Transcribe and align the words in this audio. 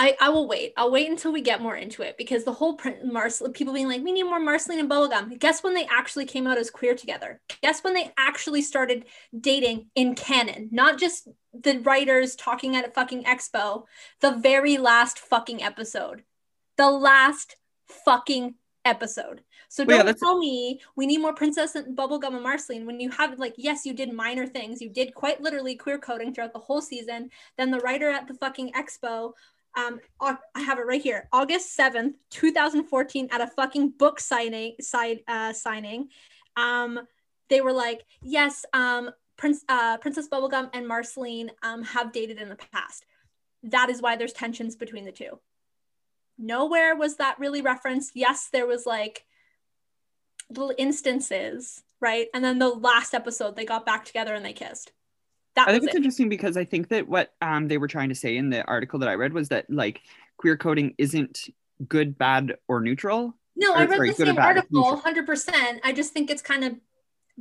I, 0.00 0.16
I 0.18 0.28
will 0.30 0.48
wait. 0.48 0.72
I'll 0.78 0.90
wait 0.90 1.10
until 1.10 1.30
we 1.30 1.42
get 1.42 1.60
more 1.60 1.76
into 1.76 2.00
it 2.00 2.16
because 2.16 2.44
the 2.44 2.54
whole 2.54 2.72
print 2.72 3.04
Mars 3.04 3.42
people 3.52 3.74
being 3.74 3.86
like, 3.86 4.02
we 4.02 4.12
need 4.12 4.22
more 4.22 4.40
Marceline 4.40 4.78
and 4.78 4.90
Bubblegum. 4.90 5.38
Guess 5.38 5.62
when 5.62 5.74
they 5.74 5.86
actually 5.90 6.24
came 6.24 6.46
out 6.46 6.56
as 6.56 6.70
queer 6.70 6.94
together? 6.94 7.38
Guess 7.62 7.84
when 7.84 7.92
they 7.92 8.10
actually 8.16 8.62
started 8.62 9.04
dating 9.38 9.90
in 9.94 10.14
canon, 10.14 10.70
not 10.72 10.98
just 10.98 11.28
the 11.52 11.80
writers 11.80 12.34
talking 12.34 12.76
at 12.76 12.88
a 12.88 12.90
fucking 12.92 13.24
expo. 13.24 13.84
The 14.22 14.36
very 14.36 14.78
last 14.78 15.18
fucking 15.18 15.62
episode, 15.62 16.24
the 16.78 16.90
last 16.90 17.56
fucking 18.06 18.54
episode. 18.86 19.42
So 19.68 19.84
don't 19.84 20.06
yeah, 20.06 20.12
tell 20.14 20.38
me 20.38 20.80
we 20.96 21.06
need 21.06 21.20
more 21.20 21.34
Princess 21.34 21.74
and 21.74 21.94
Bubblegum 21.94 22.34
and 22.34 22.42
Marceline 22.42 22.86
when 22.86 23.00
you 23.00 23.10
have 23.10 23.38
like 23.38 23.54
yes 23.58 23.84
you 23.84 23.92
did 23.92 24.12
minor 24.12 24.46
things 24.46 24.80
you 24.80 24.88
did 24.88 25.14
quite 25.14 25.40
literally 25.40 25.76
queer 25.76 25.98
coding 25.98 26.32
throughout 26.32 26.54
the 26.54 26.58
whole 26.58 26.80
season. 26.80 27.28
Then 27.58 27.70
the 27.70 27.80
writer 27.80 28.08
at 28.08 28.26
the 28.26 28.34
fucking 28.34 28.72
expo 28.72 29.34
um 29.76 30.00
I 30.20 30.60
have 30.60 30.78
it 30.78 30.86
right 30.86 31.00
here. 31.00 31.28
August 31.32 31.76
7th 31.78 32.14
2014 32.30 33.28
at 33.30 33.40
a 33.40 33.46
fucking 33.46 33.90
book 33.90 34.20
signing 34.20 34.76
uh 35.28 35.52
signing 35.52 36.08
um 36.56 37.00
they 37.48 37.60
were 37.60 37.72
like 37.72 38.04
yes 38.22 38.64
um 38.72 39.10
Prince 39.36 39.64
uh 39.68 39.96
Princess 39.98 40.28
Bubblegum 40.28 40.70
and 40.72 40.86
Marceline 40.86 41.50
um 41.62 41.82
have 41.82 42.12
dated 42.12 42.38
in 42.38 42.48
the 42.48 42.58
past. 42.72 43.06
That 43.62 43.90
is 43.90 44.00
why 44.02 44.16
there's 44.16 44.32
tensions 44.32 44.76
between 44.76 45.04
the 45.04 45.12
two. 45.12 45.38
Nowhere 46.38 46.96
was 46.96 47.16
that 47.16 47.38
really 47.38 47.62
referenced. 47.62 48.12
Yes 48.14 48.48
there 48.52 48.66
was 48.66 48.86
like 48.86 49.24
little 50.48 50.74
instances 50.78 51.82
right? 52.00 52.28
And 52.32 52.42
then 52.42 52.58
the 52.58 52.68
last 52.68 53.14
episode 53.14 53.56
they 53.56 53.64
got 53.64 53.86
back 53.86 54.04
together 54.04 54.34
and 54.34 54.44
they 54.44 54.52
kissed 54.52 54.92
that 55.56 55.68
I 55.68 55.72
think 55.72 55.84
it's 55.84 55.94
it. 55.94 55.98
interesting 55.98 56.28
because 56.28 56.56
I 56.56 56.64
think 56.64 56.88
that 56.88 57.08
what 57.08 57.32
um, 57.42 57.68
they 57.68 57.78
were 57.78 57.88
trying 57.88 58.10
to 58.10 58.14
say 58.14 58.36
in 58.36 58.50
the 58.50 58.64
article 58.64 58.98
that 59.00 59.08
I 59.08 59.14
read 59.14 59.32
was 59.32 59.48
that 59.48 59.68
like 59.68 60.00
queer 60.36 60.56
coding 60.56 60.94
isn't 60.98 61.48
good, 61.86 62.16
bad, 62.16 62.56
or 62.68 62.80
neutral. 62.80 63.34
No, 63.56 63.72
or, 63.72 63.78
I 63.78 63.84
read 63.84 63.96
sorry, 63.96 64.10
the 64.10 64.26
same 64.26 64.38
article, 64.38 64.96
hundred 64.96 65.26
percent. 65.26 65.80
I 65.84 65.92
just 65.92 66.12
think 66.12 66.30
it's 66.30 66.42
kind 66.42 66.64
of 66.64 66.74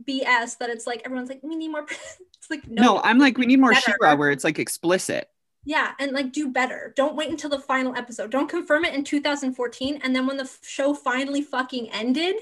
BS 0.04 0.58
that 0.58 0.70
it's 0.70 0.88
like 0.88 1.02
everyone's 1.06 1.30
like 1.30 1.42
we 1.44 1.56
need 1.56 1.70
more. 1.70 1.86
it's 1.90 2.50
like 2.50 2.68
no, 2.68 2.82
no 2.82 3.02
I'm 3.04 3.20
like 3.20 3.38
we 3.38 3.46
need 3.46 3.60
more 3.60 3.76
She-Ra 3.76 4.16
where 4.16 4.32
it's 4.32 4.44
like 4.44 4.60
explicit. 4.60 5.30
Yeah, 5.66 5.92
and 6.00 6.14
like 6.14 6.32
do 6.32 6.50
better. 6.50 6.94
Don't 6.96 7.16
wait 7.16 7.30
until 7.30 7.50
the 7.50 7.60
final 7.60 7.96
episode. 7.96 8.32
Don't 8.32 8.50
confirm 8.50 8.86
it 8.86 8.96
in 8.96 9.04
2014, 9.04 10.00
and 10.04 10.16
then 10.16 10.26
when 10.26 10.38
the 10.38 10.50
show 10.64 10.94
finally 10.94 11.42
fucking 11.42 11.90
ended, 11.92 12.38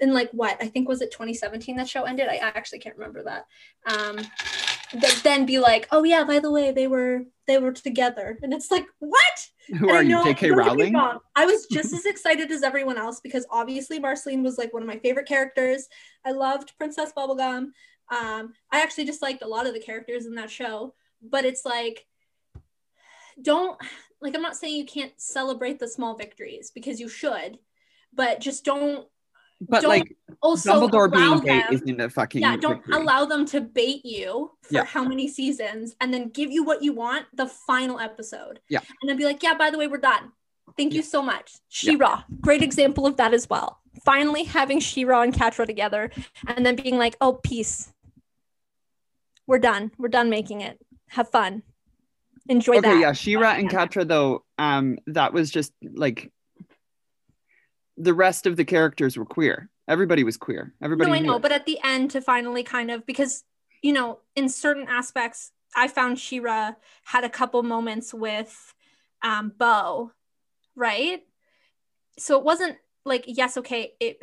in 0.00 0.12
like 0.12 0.30
what 0.32 0.56
I 0.60 0.66
think 0.66 0.88
was 0.88 1.02
it 1.02 1.10
2017 1.10 1.76
that 1.76 1.88
show 1.88 2.04
ended. 2.04 2.28
I 2.28 2.36
actually 2.36 2.78
can't 2.78 2.96
remember 2.96 3.22
that. 3.24 3.46
Um, 3.86 4.18
that 4.94 5.20
then 5.22 5.46
be 5.46 5.58
like, 5.58 5.88
oh 5.90 6.04
yeah, 6.04 6.24
by 6.24 6.38
the 6.38 6.50
way, 6.50 6.72
they 6.72 6.86
were 6.86 7.24
they 7.46 7.58
were 7.58 7.72
together, 7.72 8.38
and 8.42 8.52
it's 8.52 8.70
like 8.70 8.86
what? 8.98 9.48
Who 9.78 9.88
and 9.88 9.90
are 9.90 10.02
you, 10.02 10.24
J.K. 10.24 10.50
Rowling? 10.50 10.96
I 10.96 11.46
was 11.46 11.66
just 11.70 11.92
as 11.92 12.04
excited 12.06 12.50
as 12.50 12.62
everyone 12.62 12.98
else 12.98 13.20
because 13.20 13.46
obviously 13.50 13.98
Marceline 13.98 14.42
was 14.42 14.58
like 14.58 14.72
one 14.72 14.82
of 14.82 14.88
my 14.88 14.98
favorite 14.98 15.28
characters. 15.28 15.88
I 16.24 16.32
loved 16.32 16.72
Princess 16.78 17.12
Bubblegum. 17.16 17.70
Um, 18.10 18.52
I 18.72 18.82
actually 18.82 19.04
just 19.04 19.22
liked 19.22 19.42
a 19.42 19.48
lot 19.48 19.66
of 19.66 19.74
the 19.74 19.80
characters 19.80 20.26
in 20.26 20.34
that 20.34 20.50
show, 20.50 20.94
but 21.22 21.44
it's 21.44 21.64
like, 21.64 22.06
don't 23.40 23.78
like 24.20 24.34
I'm 24.34 24.42
not 24.42 24.56
saying 24.56 24.76
you 24.76 24.86
can't 24.86 25.12
celebrate 25.16 25.78
the 25.78 25.88
small 25.88 26.16
victories 26.16 26.72
because 26.74 27.00
you 27.00 27.08
should, 27.08 27.58
but 28.12 28.40
just 28.40 28.64
don't 28.64 29.06
but 29.60 29.82
don't 29.82 29.90
like 29.90 30.16
also 30.40 30.88
Dumbledore 30.88 31.12
being 31.12 31.40
gay 31.40 31.62
isn't 31.70 32.00
a 32.00 32.08
fucking 32.08 32.40
yeah. 32.40 32.56
Don't 32.56 32.76
victory. 32.76 32.94
allow 32.94 33.24
them 33.24 33.44
to 33.46 33.60
bait 33.60 34.04
you 34.04 34.52
for 34.62 34.74
yeah. 34.74 34.84
how 34.84 35.04
many 35.04 35.28
seasons 35.28 35.94
and 36.00 36.12
then 36.14 36.28
give 36.30 36.50
you 36.50 36.64
what 36.64 36.82
you 36.82 36.92
want 36.92 37.26
the 37.34 37.46
final 37.46 38.00
episode. 38.00 38.60
Yeah, 38.68 38.80
and 39.00 39.08
then 39.08 39.16
be 39.16 39.24
like, 39.24 39.42
yeah, 39.42 39.54
by 39.54 39.70
the 39.70 39.78
way, 39.78 39.86
we're 39.86 39.98
done. 39.98 40.32
Thank 40.76 40.92
yeah. 40.92 40.98
you 40.98 41.02
so 41.02 41.20
much, 41.20 41.56
She-Ra. 41.68 42.24
Yeah. 42.28 42.36
Great 42.40 42.62
example 42.62 43.06
of 43.06 43.16
that 43.16 43.34
as 43.34 43.50
well. 43.50 43.80
Finally 44.04 44.44
having 44.44 44.80
She-Ra 44.80 45.22
and 45.22 45.34
Catra 45.34 45.66
together, 45.66 46.10
and 46.46 46.64
then 46.64 46.76
being 46.76 46.96
like, 46.96 47.16
oh, 47.20 47.34
peace. 47.34 47.92
We're 49.46 49.58
done. 49.58 49.90
We're 49.98 50.08
done 50.08 50.30
making 50.30 50.60
it. 50.60 50.78
Have 51.08 51.28
fun. 51.30 51.64
Enjoy 52.48 52.74
okay, 52.74 52.80
that. 52.82 52.90
Okay, 52.92 53.00
yeah, 53.00 53.12
She-Ra 53.12 53.50
and 53.50 53.68
Catra 53.68 54.06
though, 54.06 54.44
um, 54.58 54.98
that 55.08 55.32
was 55.32 55.50
just 55.50 55.72
like 55.82 56.32
the 58.00 58.14
rest 58.14 58.46
of 58.46 58.56
the 58.56 58.64
characters 58.64 59.16
were 59.16 59.26
queer. 59.26 59.68
Everybody 59.88 60.24
was 60.24 60.36
queer. 60.36 60.72
Everybody. 60.82 61.10
No, 61.10 61.16
I 61.16 61.20
know, 61.20 61.38
but 61.38 61.52
at 61.52 61.66
the 61.66 61.78
end, 61.84 62.10
to 62.12 62.20
finally 62.20 62.62
kind 62.62 62.90
of 62.90 63.04
because 63.06 63.44
you 63.82 63.92
know, 63.92 64.18
in 64.36 64.48
certain 64.48 64.86
aspects, 64.88 65.52
I 65.74 65.88
found 65.88 66.18
She-Ra 66.18 66.72
had 67.04 67.24
a 67.24 67.30
couple 67.30 67.62
moments 67.62 68.12
with 68.12 68.74
um, 69.22 69.52
Bow, 69.56 70.12
right? 70.76 71.22
So 72.18 72.38
it 72.38 72.44
wasn't 72.44 72.76
like 73.04 73.24
yes, 73.26 73.56
okay, 73.58 73.92
it 74.00 74.22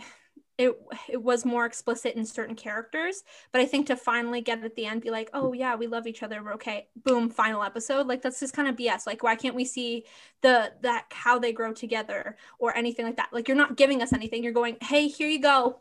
it 0.57 0.73
it 1.09 1.21
was 1.21 1.45
more 1.45 1.65
explicit 1.65 2.15
in 2.15 2.25
certain 2.25 2.55
characters 2.55 3.23
but 3.51 3.61
i 3.61 3.65
think 3.65 3.87
to 3.87 3.95
finally 3.95 4.41
get 4.41 4.63
at 4.63 4.75
the 4.75 4.85
end 4.85 5.01
be 5.01 5.11
like 5.11 5.29
oh 5.33 5.53
yeah 5.53 5.75
we 5.75 5.87
love 5.87 6.07
each 6.07 6.23
other 6.23 6.43
we're 6.43 6.53
okay 6.53 6.87
boom 7.03 7.29
final 7.29 7.61
episode 7.61 8.07
like 8.07 8.21
that's 8.21 8.39
just 8.39 8.53
kind 8.53 8.67
of 8.67 8.75
bs 8.75 9.05
like 9.05 9.21
why 9.21 9.35
can't 9.35 9.55
we 9.55 9.65
see 9.65 10.03
the 10.41 10.71
that 10.81 11.05
how 11.11 11.39
they 11.39 11.51
grow 11.51 11.73
together 11.73 12.37
or 12.59 12.75
anything 12.75 13.05
like 13.05 13.17
that? 13.17 13.29
Like 13.31 13.47
you're 13.47 13.57
not 13.57 13.77
giving 13.77 14.01
us 14.01 14.13
anything 14.13 14.43
you're 14.43 14.53
going 14.53 14.77
hey 14.81 15.07
here 15.07 15.27
you 15.27 15.41
go. 15.41 15.79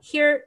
Here 0.00 0.44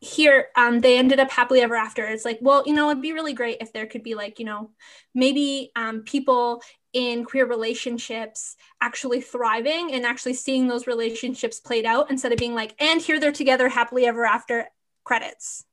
here 0.00 0.48
um 0.56 0.80
they 0.80 0.96
ended 0.96 1.18
up 1.18 1.30
happily 1.30 1.60
ever 1.60 1.74
after. 1.74 2.04
It's 2.04 2.24
like 2.24 2.38
well 2.40 2.62
you 2.66 2.74
know 2.74 2.90
it'd 2.90 3.02
be 3.02 3.12
really 3.12 3.32
great 3.32 3.58
if 3.60 3.72
there 3.72 3.86
could 3.86 4.02
be 4.02 4.14
like 4.14 4.38
you 4.38 4.44
know 4.44 4.70
maybe 5.14 5.70
um 5.76 6.02
people 6.02 6.62
in 6.92 7.24
queer 7.24 7.46
relationships 7.46 8.56
actually 8.80 9.20
thriving 9.20 9.92
and 9.92 10.06
actually 10.06 10.34
seeing 10.34 10.68
those 10.68 10.86
relationships 10.86 11.60
played 11.60 11.84
out 11.84 12.10
instead 12.10 12.32
of 12.32 12.38
being 12.38 12.54
like 12.54 12.74
and 12.80 13.00
here 13.00 13.20
they're 13.20 13.32
together 13.32 13.68
happily 13.68 14.06
ever 14.06 14.24
after 14.24 14.68
credits. 15.04 15.64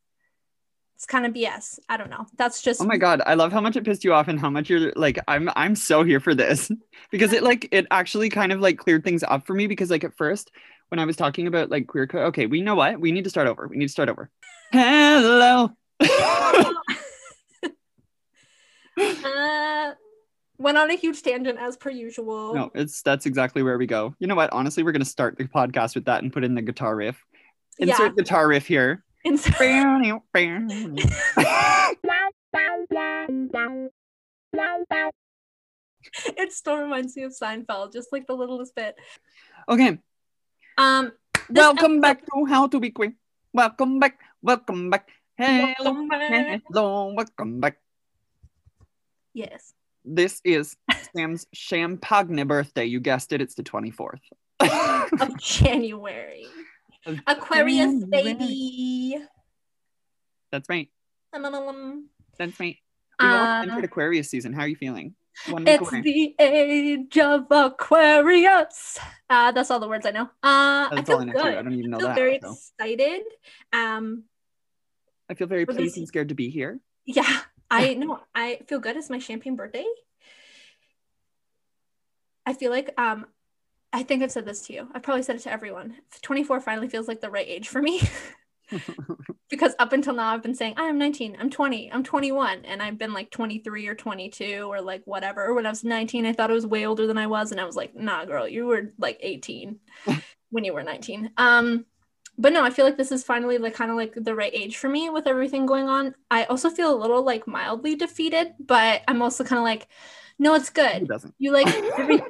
It's 0.96 1.06
kind 1.06 1.26
of 1.26 1.34
bs 1.34 1.78
i 1.88 1.98
don't 1.98 2.10
know. 2.10 2.26
That's 2.38 2.62
just 2.62 2.82
oh 2.82 2.86
my 2.86 2.98
god. 2.98 3.22
I 3.26 3.36
love 3.36 3.52
how 3.52 3.62
much 3.62 3.76
it 3.76 3.84
pissed 3.84 4.04
you 4.04 4.14
off 4.14 4.28
and 4.28 4.40
how 4.40 4.50
much 4.50 4.70
you're 4.70 4.92
like 4.96 5.20
i'm 5.28 5.50
i'm 5.56 5.76
so 5.76 6.04
here 6.04 6.20
for 6.20 6.34
this. 6.34 6.72
Because 7.12 7.32
it 7.34 7.44
like 7.44 7.70
it 7.72 7.86
actually 7.92 8.30
kind 8.30 8.52
of 8.52 8.60
like 8.60 8.78
cleared 8.78 9.04
things 9.04 9.24
up 9.24 9.46
for 9.46 9.54
me 9.54 9.68
because 9.68 9.92
like 9.92 10.04
at 10.04 10.18
first 10.18 10.52
when 10.90 11.00
i 11.00 11.06
was 11.06 11.16
talking 11.16 11.48
about 11.48 11.70
like 11.70 11.88
queer 11.88 12.08
code 12.08 12.24
okay 12.28 12.46
we 12.46 12.62
know 12.62 12.76
what 12.76 13.00
we 13.00 13.12
need 13.12 13.24
to 13.24 13.30
start 13.30 13.48
over 13.48 13.68
we 13.68 13.78
need 13.78 13.88
to 13.88 13.92
start 13.92 14.10
over 14.10 14.30
hello 14.72 15.70
uh 19.26 19.94
went 20.58 20.78
on 20.78 20.90
a 20.90 20.96
huge 20.96 21.22
tangent 21.22 21.60
as 21.60 21.78
per 21.78 21.90
usual. 21.90 22.54
No, 22.54 22.72
it's 22.74 23.02
that's 23.02 23.26
exactly 23.26 23.64
where 23.64 23.78
we 23.78 23.86
go. 23.86 24.16
You 24.20 24.28
know 24.28 24.36
what? 24.36 24.52
Honestly, 24.54 24.84
we're 24.84 24.92
gonna 24.92 25.06
start 25.06 25.38
the 25.38 25.46
podcast 25.46 25.96
with 25.96 26.06
that 26.06 26.24
and 26.24 26.32
put 26.32 26.44
in 26.44 26.56
the 26.56 26.62
guitar 26.62 26.96
riff. 26.96 27.24
Insert 27.80 28.12
yeah. 28.12 28.24
guitar 28.24 28.48
riff 28.48 28.68
here. 28.68 29.04
Insert. 29.24 29.56
it 36.38 36.54
still 36.54 36.78
reminds 36.78 37.16
me 37.18 37.24
of 37.24 37.34
Seinfeld, 37.34 37.92
just 37.92 38.12
like 38.12 38.28
the 38.28 38.36
littlest 38.36 38.76
bit. 38.76 38.96
Okay. 39.68 39.98
Um. 40.78 41.12
Welcome 41.50 41.98
episode- 41.98 42.02
back 42.02 42.26
to 42.26 42.46
How 42.46 42.68
to 42.68 42.80
Be 42.80 42.90
Queer. 42.90 43.14
Welcome 43.54 44.00
back. 44.00 44.20
Welcome 44.42 44.90
back. 44.90 45.10
Hello. 45.38 45.74
Welcome 45.80 46.08
back. 46.10 46.62
Hello. 46.68 47.14
Welcome 47.14 47.60
back. 47.60 47.78
Yes. 49.34 49.74
This 50.04 50.42
is 50.44 50.76
Sam's 51.16 51.48
champagne 51.54 52.46
birthday. 52.48 52.86
You 52.86 53.00
guessed 53.00 53.34
it, 53.34 53.42
it's 53.42 53.56
the 53.56 53.64
24th 53.64 54.20
of 55.22 55.38
January. 55.40 56.46
Of 57.08 57.20
Aquarius 57.28 58.02
January. 58.02 58.34
baby. 58.34 59.18
That's 60.52 60.68
right. 60.68 60.90
Um, 61.34 62.10
That's 62.40 62.60
right. 62.60 62.78
We 63.22 63.28
uh, 63.28 63.62
entered 63.62 63.84
Aquarius 63.86 64.28
season. 64.32 64.54
How 64.54 64.62
are 64.62 64.68
you 64.68 64.76
feeling? 64.76 65.14
It's 65.48 65.92
the 65.92 66.36
age 66.40 67.18
of 67.18 67.46
Aquarius. 67.50 69.00
Uh, 69.30 69.52
that's 69.52 69.72
all 69.72 69.80
the 69.80 69.88
words 69.88 70.06
I 70.06 70.12
know. 70.12 70.30
Uh, 70.44 70.90
that's 70.90 71.02
I 71.02 71.04
feel 71.04 71.16
all 71.16 71.22
I 71.22 71.26
know 71.26 71.34
good. 71.34 71.44
Too. 71.44 71.58
I 71.58 71.62
don't 71.62 71.74
even 71.74 71.92
know 71.92 71.98
I 71.98 72.00
feel 72.00 72.08
that. 72.10 72.16
Very 72.16 72.40
so. 72.42 72.52
excited. 72.54 73.22
Um, 73.74 74.24
I 75.30 75.34
feel 75.34 75.48
very 75.48 75.66
pleased 75.66 75.98
and 75.98 76.08
scared 76.08 76.30
to 76.30 76.36
be 76.36 76.50
here. 76.50 76.80
Yeah, 77.06 77.42
I 77.70 77.94
know 77.96 78.20
I 78.34 78.60
feel 78.68 78.80
good. 78.80 78.96
It's 78.98 79.10
my 79.10 79.20
champagne 79.20 79.56
birthday. 79.56 79.86
I 82.46 82.54
feel 82.54 82.72
like 82.72 82.94
um 82.98 83.26
I 83.92 84.04
think 84.04 84.22
I've 84.22 84.32
said 84.32 84.46
this 84.46 84.68
to 84.68 84.74
you. 84.74 84.90
I've 84.94 85.04
probably 85.04 85.24
said 85.24 85.38
it 85.38 85.44
to 85.44 85.52
everyone. 85.52 85.96
24 86.22 86.60
finally 86.60 86.90
feels 86.90 87.08
like 87.08 87.22
the 87.22 87.30
right 87.30 87.48
age 87.48 87.70
for 87.70 87.82
me. 87.82 88.02
because 89.50 89.74
up 89.80 89.94
until 89.94 90.14
now 90.14 90.34
I've 90.34 90.44
been 90.44 90.56
saying 90.56 90.76
I 90.78 90.86
am 90.86 90.98
19, 90.98 91.38
I'm 91.40 91.50
20, 91.50 91.92
I'm 91.92 92.04
21 92.04 92.66
and 92.66 92.82
I've 92.82 92.98
been 92.98 93.14
like 93.14 93.32
23 93.32 93.88
or 93.88 93.96
22 93.96 94.68
or 94.70 94.82
like 94.82 95.02
whatever. 95.06 95.54
When 95.54 95.66
I 95.66 95.70
was 95.70 95.84
19 95.84 96.26
I 96.26 96.34
thought 96.34 96.52
I 96.52 96.54
was 96.54 96.68
way 96.68 96.86
older 96.86 97.08
than 97.08 97.18
I 97.18 97.28
was 97.28 97.52
and 97.52 97.62
I 97.62 97.66
was 97.66 97.76
like, 97.76 97.96
"Nah, 97.96 98.26
girl, 98.26 98.48
you 98.48 98.66
were 98.66 98.94
like 98.98 99.20
18 99.22 99.80
when 100.50 100.64
you 100.64 100.74
were 100.74 100.84
19." 100.84 101.32
Um 101.38 101.86
but 102.38 102.52
no, 102.52 102.64
I 102.64 102.70
feel 102.70 102.86
like 102.86 102.98
this 102.98 103.12
is 103.12 103.24
finally 103.24 103.58
like 103.58 103.74
kind 103.74 103.92
of 103.92 103.98
like 103.98 104.14
the 104.16 104.36
right 104.36 104.54
age 104.54 104.78
for 104.78 104.90
me 104.90 105.10
with 105.10 105.28
everything 105.28 105.66
going 105.66 105.88
on. 105.88 106.16
I 106.30 106.44
also 106.46 106.70
feel 106.70 106.94
a 106.94 107.00
little 107.00 107.24
like 107.24 107.48
mildly 107.48 107.96
defeated, 107.96 108.54
but 108.60 109.04
I'm 109.08 109.22
also 109.22 109.44
kind 109.44 109.58
of 109.58 109.64
like, 109.64 109.88
no, 110.38 110.54
it's 110.54 110.70
good. 110.70 111.08
doesn't? 111.08 111.34
You 111.38 111.54
like 111.54 111.74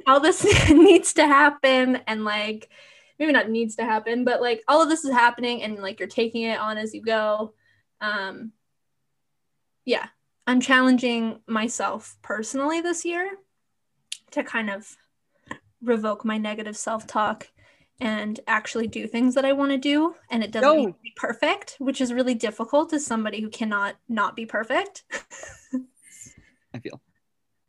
all 0.06 0.20
this 0.20 0.44
needs 0.70 1.14
to 1.14 1.26
happen 1.26 1.96
and 2.06 2.24
like 2.24 2.70
maybe 3.18 3.32
not 3.32 3.50
needs 3.50 3.76
to 3.76 3.84
happen, 3.84 4.24
but 4.24 4.40
like 4.40 4.62
all 4.68 4.82
of 4.82 4.88
this 4.88 5.04
is 5.04 5.12
happening 5.12 5.62
and 5.62 5.78
like 5.78 5.98
you're 6.00 6.08
taking 6.08 6.42
it 6.42 6.58
on 6.58 6.78
as 6.78 6.94
you 6.94 7.02
go. 7.02 7.54
Um 8.00 8.52
yeah, 9.84 10.06
I'm 10.46 10.60
challenging 10.60 11.40
myself 11.46 12.16
personally 12.22 12.80
this 12.80 13.04
year 13.04 13.30
to 14.32 14.42
kind 14.42 14.70
of 14.70 14.96
revoke 15.82 16.24
my 16.24 16.36
negative 16.38 16.76
self-talk 16.76 17.48
and 18.00 18.40
actually 18.46 18.86
do 18.88 19.06
things 19.06 19.34
that 19.34 19.44
I 19.44 19.52
want 19.54 19.70
to 19.70 19.78
do 19.78 20.14
and 20.30 20.42
it 20.44 20.50
doesn't 20.50 20.68
No. 20.68 20.76
need 20.76 20.92
to 20.92 20.98
be 21.02 21.12
perfect, 21.16 21.76
which 21.78 22.00
is 22.00 22.12
really 22.12 22.34
difficult 22.34 22.92
as 22.92 23.06
somebody 23.06 23.40
who 23.40 23.48
cannot 23.48 23.96
not 24.08 24.36
be 24.36 24.44
perfect. 24.44 25.04
I 26.74 26.78
feel. 26.78 27.00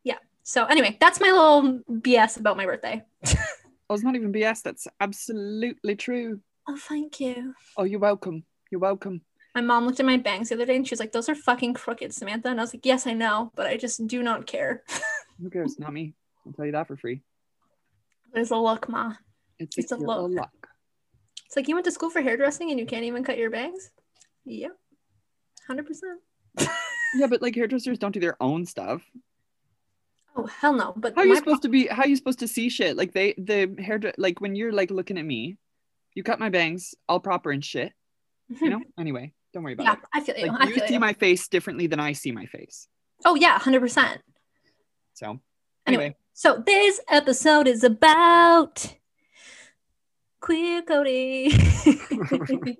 Yeah. 0.03 0.17
So 0.43 0.65
anyway, 0.65 0.97
that's 0.99 1.21
my 1.21 1.27
little 1.31 1.79
BS 1.89 2.37
about 2.39 2.57
my 2.57 2.65
birthday. 2.65 3.05
Oh, 3.89 3.95
it's 3.95 4.03
not 4.03 4.15
even 4.15 4.33
BS. 4.33 4.61
That's 4.63 4.87
absolutely 4.99 5.95
true. 5.95 6.41
Oh, 6.67 6.77
thank 6.77 7.19
you. 7.19 7.53
Oh, 7.77 7.83
you're 7.83 7.99
welcome. 7.99 8.43
You're 8.69 8.81
welcome. 8.81 9.21
My 9.55 9.61
mom 9.61 9.85
looked 9.85 9.99
at 9.99 10.05
my 10.05 10.17
bangs 10.17 10.49
the 10.49 10.55
other 10.55 10.65
day 10.65 10.75
and 10.75 10.85
she 10.85 10.91
was 10.91 10.99
like, 10.99 11.13
"Those 11.13 11.29
are 11.29 11.35
fucking 11.35 11.73
crooked, 11.73 12.13
Samantha." 12.13 12.49
And 12.49 12.59
I 12.59 12.63
was 12.63 12.73
like, 12.73 12.85
"Yes, 12.85 13.07
I 13.07 13.13
know, 13.13 13.51
but 13.55 13.65
I 13.67 13.77
just 13.77 14.05
do 14.05 14.21
not 14.21 14.45
care." 14.45 14.83
Who 15.41 15.49
cares? 15.49 15.79
Not 15.79 15.93
me. 15.93 16.13
I'll 16.45 16.51
tell 16.53 16.65
you 16.65 16.73
that 16.73 16.87
for 16.87 16.97
free. 16.97 17.21
There's 18.33 18.51
a 18.51 18.57
look, 18.57 18.89
ma. 18.89 19.13
It's, 19.57 19.77
It's 19.77 19.91
a 19.91 19.95
look. 19.95 20.31
luck. 20.31 20.67
It's 21.45 21.55
like 21.55 21.67
you 21.67 21.75
went 21.75 21.85
to 21.85 21.91
school 21.91 22.09
for 22.09 22.21
hairdressing 22.21 22.69
and 22.71 22.79
you 22.79 22.85
can't 22.85 23.05
even 23.05 23.23
cut 23.23 23.37
your 23.37 23.49
bangs. 23.49 23.89
Yep, 24.45 24.77
hundred 25.67 25.85
percent. 25.87 26.19
Yeah, 27.15 27.27
but 27.27 27.41
like 27.41 27.55
hairdressers 27.55 27.97
don't 27.99 28.11
do 28.11 28.19
their 28.19 28.35
own 28.43 28.65
stuff. 28.65 29.01
Oh 30.37 30.45
hell 30.45 30.73
no! 30.73 30.93
But 30.95 31.15
How 31.15 31.21
are 31.21 31.25
you 31.25 31.35
supposed 31.35 31.63
to 31.63 31.69
be? 31.69 31.87
How 31.87 32.03
are 32.03 32.07
you 32.07 32.15
supposed 32.15 32.39
to 32.39 32.47
see 32.47 32.69
shit? 32.69 32.95
Like 32.95 33.11
they, 33.11 33.33
the 33.37 33.75
hair, 33.79 33.99
like 34.17 34.39
when 34.39 34.55
you're 34.55 34.71
like 34.71 34.91
looking 34.91 35.17
at 35.17 35.25
me, 35.25 35.57
you 36.13 36.23
cut 36.23 36.39
my 36.39 36.49
bangs 36.49 36.93
all 37.09 37.19
proper 37.19 37.51
and 37.51 37.65
shit. 37.65 37.91
You 38.61 38.69
know. 38.69 38.81
anyway, 38.99 39.33
don't 39.53 39.63
worry 39.63 39.73
about 39.73 39.85
yeah, 39.85 39.93
it. 39.93 39.99
I 40.13 40.19
feel 40.21 40.37
you. 40.37 40.51
Like 40.51 40.61
I 40.61 40.67
you 40.67 40.75
feel 40.75 40.87
see 40.87 40.93
you. 40.93 40.99
my 40.99 41.13
face 41.13 41.47
differently 41.47 41.87
than 41.87 41.99
I 41.99 42.13
see 42.13 42.31
my 42.31 42.45
face. 42.45 42.87
oh 43.25 43.35
yeah, 43.35 43.57
hundred 43.57 43.79
percent. 43.79 44.21
So 45.15 45.39
Anyway. 45.87 46.03
anyway, 46.03 46.15
So 46.33 46.63
this 46.65 46.99
episode 47.09 47.67
is 47.67 47.83
about 47.83 48.95
queer 50.39 50.81
Cody. 50.83 51.49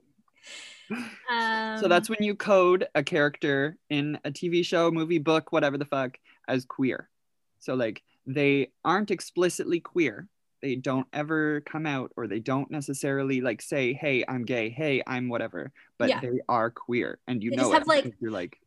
um, 1.30 1.78
so 1.80 1.88
that's 1.88 2.10
when 2.10 2.20
you 2.22 2.36
code 2.36 2.88
a 2.96 3.04
character 3.04 3.78
in 3.90 4.20
a 4.24 4.32
TV 4.32 4.64
show, 4.66 4.92
movie, 4.92 5.20
book, 5.20 5.52
whatever 5.52 5.78
the 5.78 5.86
fuck, 5.86 6.18
as 6.48 6.66
queer. 6.66 7.10
So 7.60 7.74
like 7.76 8.04
they 8.26 8.72
aren't 8.86 9.12
explicitly 9.12 9.80
queer. 9.80 10.28
They 10.62 10.76
don't 10.76 11.08
ever 11.14 11.62
come 11.62 11.86
out 11.86 12.12
or 12.18 12.28
they 12.28 12.40
don't 12.40 12.70
necessarily 12.72 13.42
like 13.42 13.62
say, 13.62 13.94
"Hey, 13.94 14.24
I'm 14.28 14.44
gay. 14.44 14.70
Hey, 14.70 15.04
I'm 15.06 15.30
whatever." 15.30 15.72
But 15.98 16.10
Yeah. 16.10 16.20
they 16.20 16.40
are 16.50 16.72
queer 16.72 17.20
and 17.28 17.44
you 17.44 17.52
They 17.52 17.58
know 17.58 17.72
it. 17.72 17.74
have, 17.74 17.88
like- 17.88 18.14
you're 18.20 18.32
like 18.32 18.60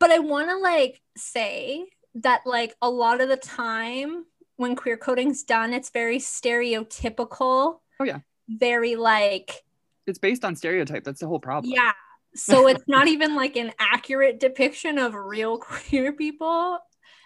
but 0.00 0.10
I 0.10 0.18
want 0.18 0.48
to 0.50 0.56
like 0.58 1.00
say 1.16 1.86
that 2.16 2.40
like 2.44 2.74
a 2.82 2.90
lot 2.90 3.20
of 3.20 3.28
the 3.28 3.36
time 3.36 4.24
when 4.56 4.74
queer 4.74 4.96
coding's 4.96 5.44
done, 5.44 5.72
it's 5.72 5.90
very 5.90 6.18
stereotypical. 6.18 7.80
Oh, 8.00 8.04
yeah. 8.04 8.18
Very 8.48 8.96
like 8.96 9.62
it's 10.06 10.18
based 10.18 10.44
on 10.44 10.56
stereotype. 10.56 11.04
That's 11.04 11.20
the 11.20 11.26
whole 11.28 11.40
problem. 11.40 11.72
yeah. 11.72 11.92
So 12.34 12.66
it's 12.68 12.84
not 12.86 13.08
even 13.08 13.34
like 13.34 13.56
an 13.56 13.72
accurate 13.78 14.38
depiction 14.40 14.98
of 14.98 15.14
real 15.14 15.58
queer 15.68 16.12
people 16.12 16.78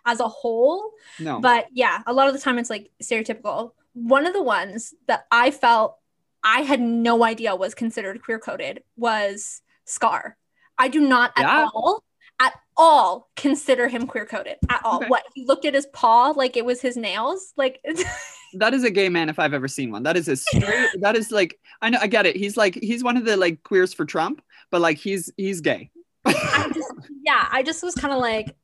as 0.06 0.20
a 0.20 0.28
whole. 0.28 0.90
No. 1.19 1.40
But 1.40 1.66
yeah, 1.72 2.00
a 2.06 2.12
lot 2.12 2.28
of 2.28 2.34
the 2.34 2.40
time 2.40 2.58
it's 2.58 2.70
like 2.70 2.90
stereotypical. 3.02 3.72
One 3.94 4.26
of 4.26 4.32
the 4.32 4.43
ones 4.43 4.94
that 5.06 5.26
I 5.31 5.50
felt 5.50 5.96
I 6.44 6.62
had 6.62 6.81
no 6.81 7.25
idea 7.25 7.54
was 7.54 7.75
considered 7.75 8.22
queer 8.22 8.38
coded 8.38 8.82
was 8.96 9.62
Scar. 9.84 10.37
I 10.78 10.88
do 10.88 11.00
not 11.00 11.32
at 11.37 11.43
Yeah. 11.43 11.69
all, 11.75 12.02
at 12.40 12.54
all 12.76 13.28
consider 13.37 13.87
him 13.88 14.06
queer 14.06 14.26
coded 14.26 14.56
at 14.69 14.81
all. 14.84 14.96
Okay. 14.96 15.06
What 15.08 15.25
he 15.34 15.44
looked 15.44 15.64
at 15.66 15.75
his 15.75 15.87
paw 15.87 16.31
like 16.31 16.56
it 16.56 16.64
was 16.64 16.81
his 16.81 16.96
nails. 16.96 17.52
Like 17.56 17.81
that 18.54 18.75
is 18.75 18.82
a 18.84 18.90
gay 18.90 19.08
man 19.08 19.28
if 19.28 19.38
I've 19.38 19.54
ever 19.54 19.69
seen 19.69 19.93
one. 19.93 20.02
That 20.02 20.16
is 20.16 20.26
a 20.28 20.37
straight 20.37 20.88
that 21.00 21.14
is 21.14 21.31
like 21.31 21.58
I 21.81 21.90
know 21.90 21.99
I 22.00 22.06
get 22.06 22.26
it. 22.26 22.34
He's 22.37 22.56
like 22.56 22.75
he's 22.75 23.04
one 23.04 23.16
of 23.16 23.25
the 23.25 23.37
like 23.37 23.62
queers 23.62 23.93
for 23.93 24.04
Trump, 24.04 24.43
but 24.70 24.81
like 24.81 24.99
he's 24.99 25.31
he's 25.37 25.60
gay. 25.60 25.90
I 26.25 26.70
just, 26.75 26.93
yeah, 27.25 27.49
I 27.50 27.62
just 27.62 27.82
was 27.82 27.94
kind 27.94 28.14
of 28.14 28.20
like, 28.20 28.54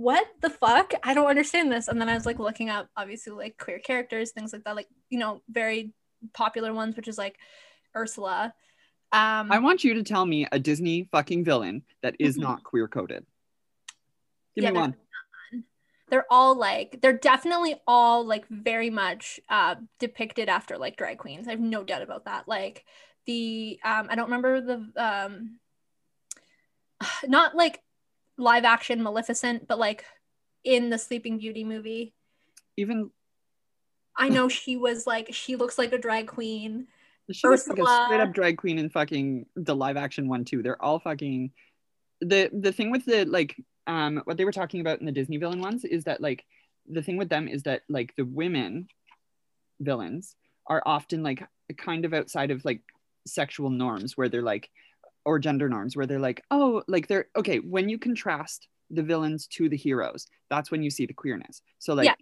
what 0.00 0.26
the 0.40 0.48
fuck? 0.48 0.92
I 1.02 1.12
don't 1.12 1.26
understand 1.28 1.70
this. 1.70 1.88
And 1.88 2.00
then 2.00 2.08
I 2.08 2.14
was 2.14 2.24
like 2.24 2.38
looking 2.38 2.70
up, 2.70 2.88
obviously, 2.96 3.34
like 3.34 3.58
queer 3.58 3.78
characters, 3.78 4.30
things 4.30 4.52
like 4.52 4.64
that, 4.64 4.74
like, 4.74 4.88
you 5.10 5.18
know, 5.18 5.42
very 5.50 5.92
popular 6.32 6.72
ones, 6.72 6.96
which 6.96 7.06
is 7.06 7.18
like 7.18 7.36
Ursula. 7.94 8.54
Um, 9.12 9.52
I 9.52 9.58
want 9.58 9.84
you 9.84 9.94
to 9.94 10.02
tell 10.02 10.24
me 10.24 10.46
a 10.50 10.58
Disney 10.58 11.08
fucking 11.12 11.44
villain 11.44 11.82
that 12.02 12.16
is 12.18 12.38
Mhm. 12.38 12.42
not 12.42 12.64
queer 12.64 12.88
coded. 12.88 13.26
Give 14.54 14.64
Yeah, 14.64 14.70
me 14.70 14.78
one. 14.78 14.96
none. 15.52 15.64
They're 16.08 16.26
all 16.30 16.54
like, 16.54 17.00
they're 17.02 17.12
definitely 17.12 17.74
all 17.86 18.24
like 18.24 18.48
very 18.48 18.88
much 18.88 19.38
uh, 19.50 19.76
depicted 19.98 20.48
after 20.48 20.78
like 20.78 20.96
drag 20.96 21.18
queens. 21.18 21.46
I 21.46 21.50
have 21.50 21.60
no 21.60 21.84
doubt 21.84 22.02
about 22.02 22.24
that. 22.24 22.48
Like 22.48 22.86
the, 23.26 23.78
um, 23.84 24.06
I 24.08 24.14
don't 24.14 24.30
remember 24.30 24.60
the, 24.62 24.92
um, 24.96 25.60
not 27.28 27.54
like 27.54 27.82
live 28.40 28.64
action 28.64 29.02
Maleficent, 29.02 29.68
but 29.68 29.78
like 29.78 30.04
in 30.64 30.90
the 30.90 30.98
Sleeping 30.98 31.38
Beauty 31.38 31.64
movie. 31.64 32.14
Even 32.76 33.10
I 34.16 34.28
know 34.28 34.48
she 34.48 34.76
was 34.76 35.06
like 35.06 35.32
she 35.32 35.56
looks 35.56 35.78
like 35.78 35.92
a 35.92 35.98
drag 35.98 36.26
queen. 36.26 36.86
she 37.32 37.46
looks 37.46 37.68
like 37.68 37.78
a 37.78 38.04
straight 38.06 38.20
up 38.20 38.32
drag 38.32 38.58
queen 38.58 38.78
in 38.78 38.90
fucking 38.90 39.46
the 39.56 39.74
live 39.74 39.96
action 39.96 40.28
one 40.28 40.44
too. 40.44 40.62
They're 40.62 40.82
all 40.82 40.98
fucking 40.98 41.52
the 42.20 42.50
the 42.52 42.72
thing 42.72 42.90
with 42.90 43.04
the 43.04 43.24
like 43.24 43.56
um 43.86 44.20
what 44.24 44.36
they 44.36 44.44
were 44.44 44.52
talking 44.52 44.80
about 44.80 45.00
in 45.00 45.06
the 45.06 45.12
Disney 45.12 45.36
villain 45.36 45.60
ones 45.60 45.84
is 45.84 46.04
that 46.04 46.20
like 46.20 46.44
the 46.88 47.02
thing 47.02 47.16
with 47.16 47.28
them 47.28 47.48
is 47.48 47.62
that 47.64 47.82
like 47.88 48.14
the 48.16 48.24
women 48.24 48.88
villains 49.80 50.36
are 50.66 50.82
often 50.84 51.22
like 51.22 51.42
kind 51.78 52.04
of 52.04 52.12
outside 52.12 52.50
of 52.50 52.64
like 52.64 52.82
sexual 53.26 53.70
norms 53.70 54.16
where 54.16 54.28
they're 54.28 54.42
like 54.42 54.70
or 55.24 55.38
gender 55.38 55.68
norms 55.68 55.96
where 55.96 56.06
they're 56.06 56.18
like 56.18 56.42
oh 56.50 56.82
like 56.88 57.06
they're 57.08 57.26
okay 57.36 57.58
when 57.58 57.88
you 57.88 57.98
contrast 57.98 58.68
the 58.90 59.02
villains 59.02 59.46
to 59.46 59.68
the 59.68 59.76
heroes 59.76 60.26
that's 60.48 60.70
when 60.70 60.82
you 60.82 60.90
see 60.90 61.06
the 61.06 61.12
queerness 61.14 61.62
so 61.78 61.94
like 61.94 62.06
Yeah. 62.06 62.14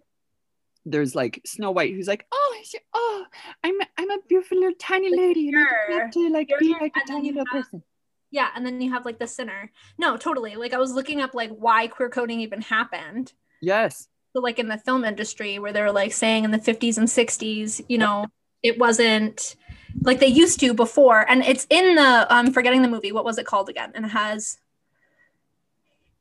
there's 0.85 1.15
like 1.15 1.41
Snow 1.45 1.71
White 1.71 1.93
who's 1.93 2.07
like 2.07 2.25
oh 2.31 2.55
oh 2.93 3.25
I'm 3.63 3.75
I'm 3.97 4.11
a 4.11 4.17
beautiful 4.27 4.57
little 4.59 4.75
tiny 4.79 5.09
Like, 5.09 5.19
lady 5.19 5.49
and 5.49 5.57
I 5.57 5.93
have 5.93 6.11
to 6.11 6.29
like 6.29 6.51
be 6.59 6.75
like 6.79 6.93
a 6.95 7.07
tiny 7.07 7.29
little 7.31 7.45
have- 7.51 7.63
person 7.63 7.83
Yeah, 8.31 8.49
and 8.55 8.63
then 8.65 8.79
you 8.81 8.91
have 8.91 9.05
like 9.05 9.17
the 9.17 9.25
sinner. 9.27 9.71
No, 9.97 10.15
totally. 10.15 10.55
Like 10.55 10.73
I 10.73 10.77
was 10.77 10.93
looking 10.93 11.19
up 11.21 11.33
like 11.33 11.49
why 11.49 11.87
queer 11.87 12.09
coding 12.09 12.41
even 12.41 12.61
happened. 12.61 13.33
yes 13.61 14.07
So 14.35 14.41
like 14.41 14.59
in 14.59 14.67
the 14.67 14.77
film 14.77 15.03
industry 15.03 15.57
where 15.57 15.73
they 15.73 15.81
were 15.81 15.91
like 15.91 16.13
saying 16.13 16.43
in 16.43 16.51
the 16.51 16.59
50s 16.59 16.97
and 16.99 17.07
60s, 17.07 17.81
you 17.89 17.97
know, 17.97 18.25
it 18.61 18.77
wasn't 18.77 19.55
like 20.01 20.19
they 20.19 20.27
used 20.27 20.59
to 20.61 20.73
before. 20.73 21.29
And 21.29 21.43
it's 21.43 21.67
in 21.69 21.95
the 21.95 22.27
I'm 22.29 22.53
forgetting 22.53 22.81
the 22.81 22.87
movie. 22.87 23.11
What 23.11 23.25
was 23.25 23.37
it 23.37 23.45
called 23.45 23.69
again? 23.69 23.91
And 23.95 24.05
it 24.05 24.09
has 24.09 24.57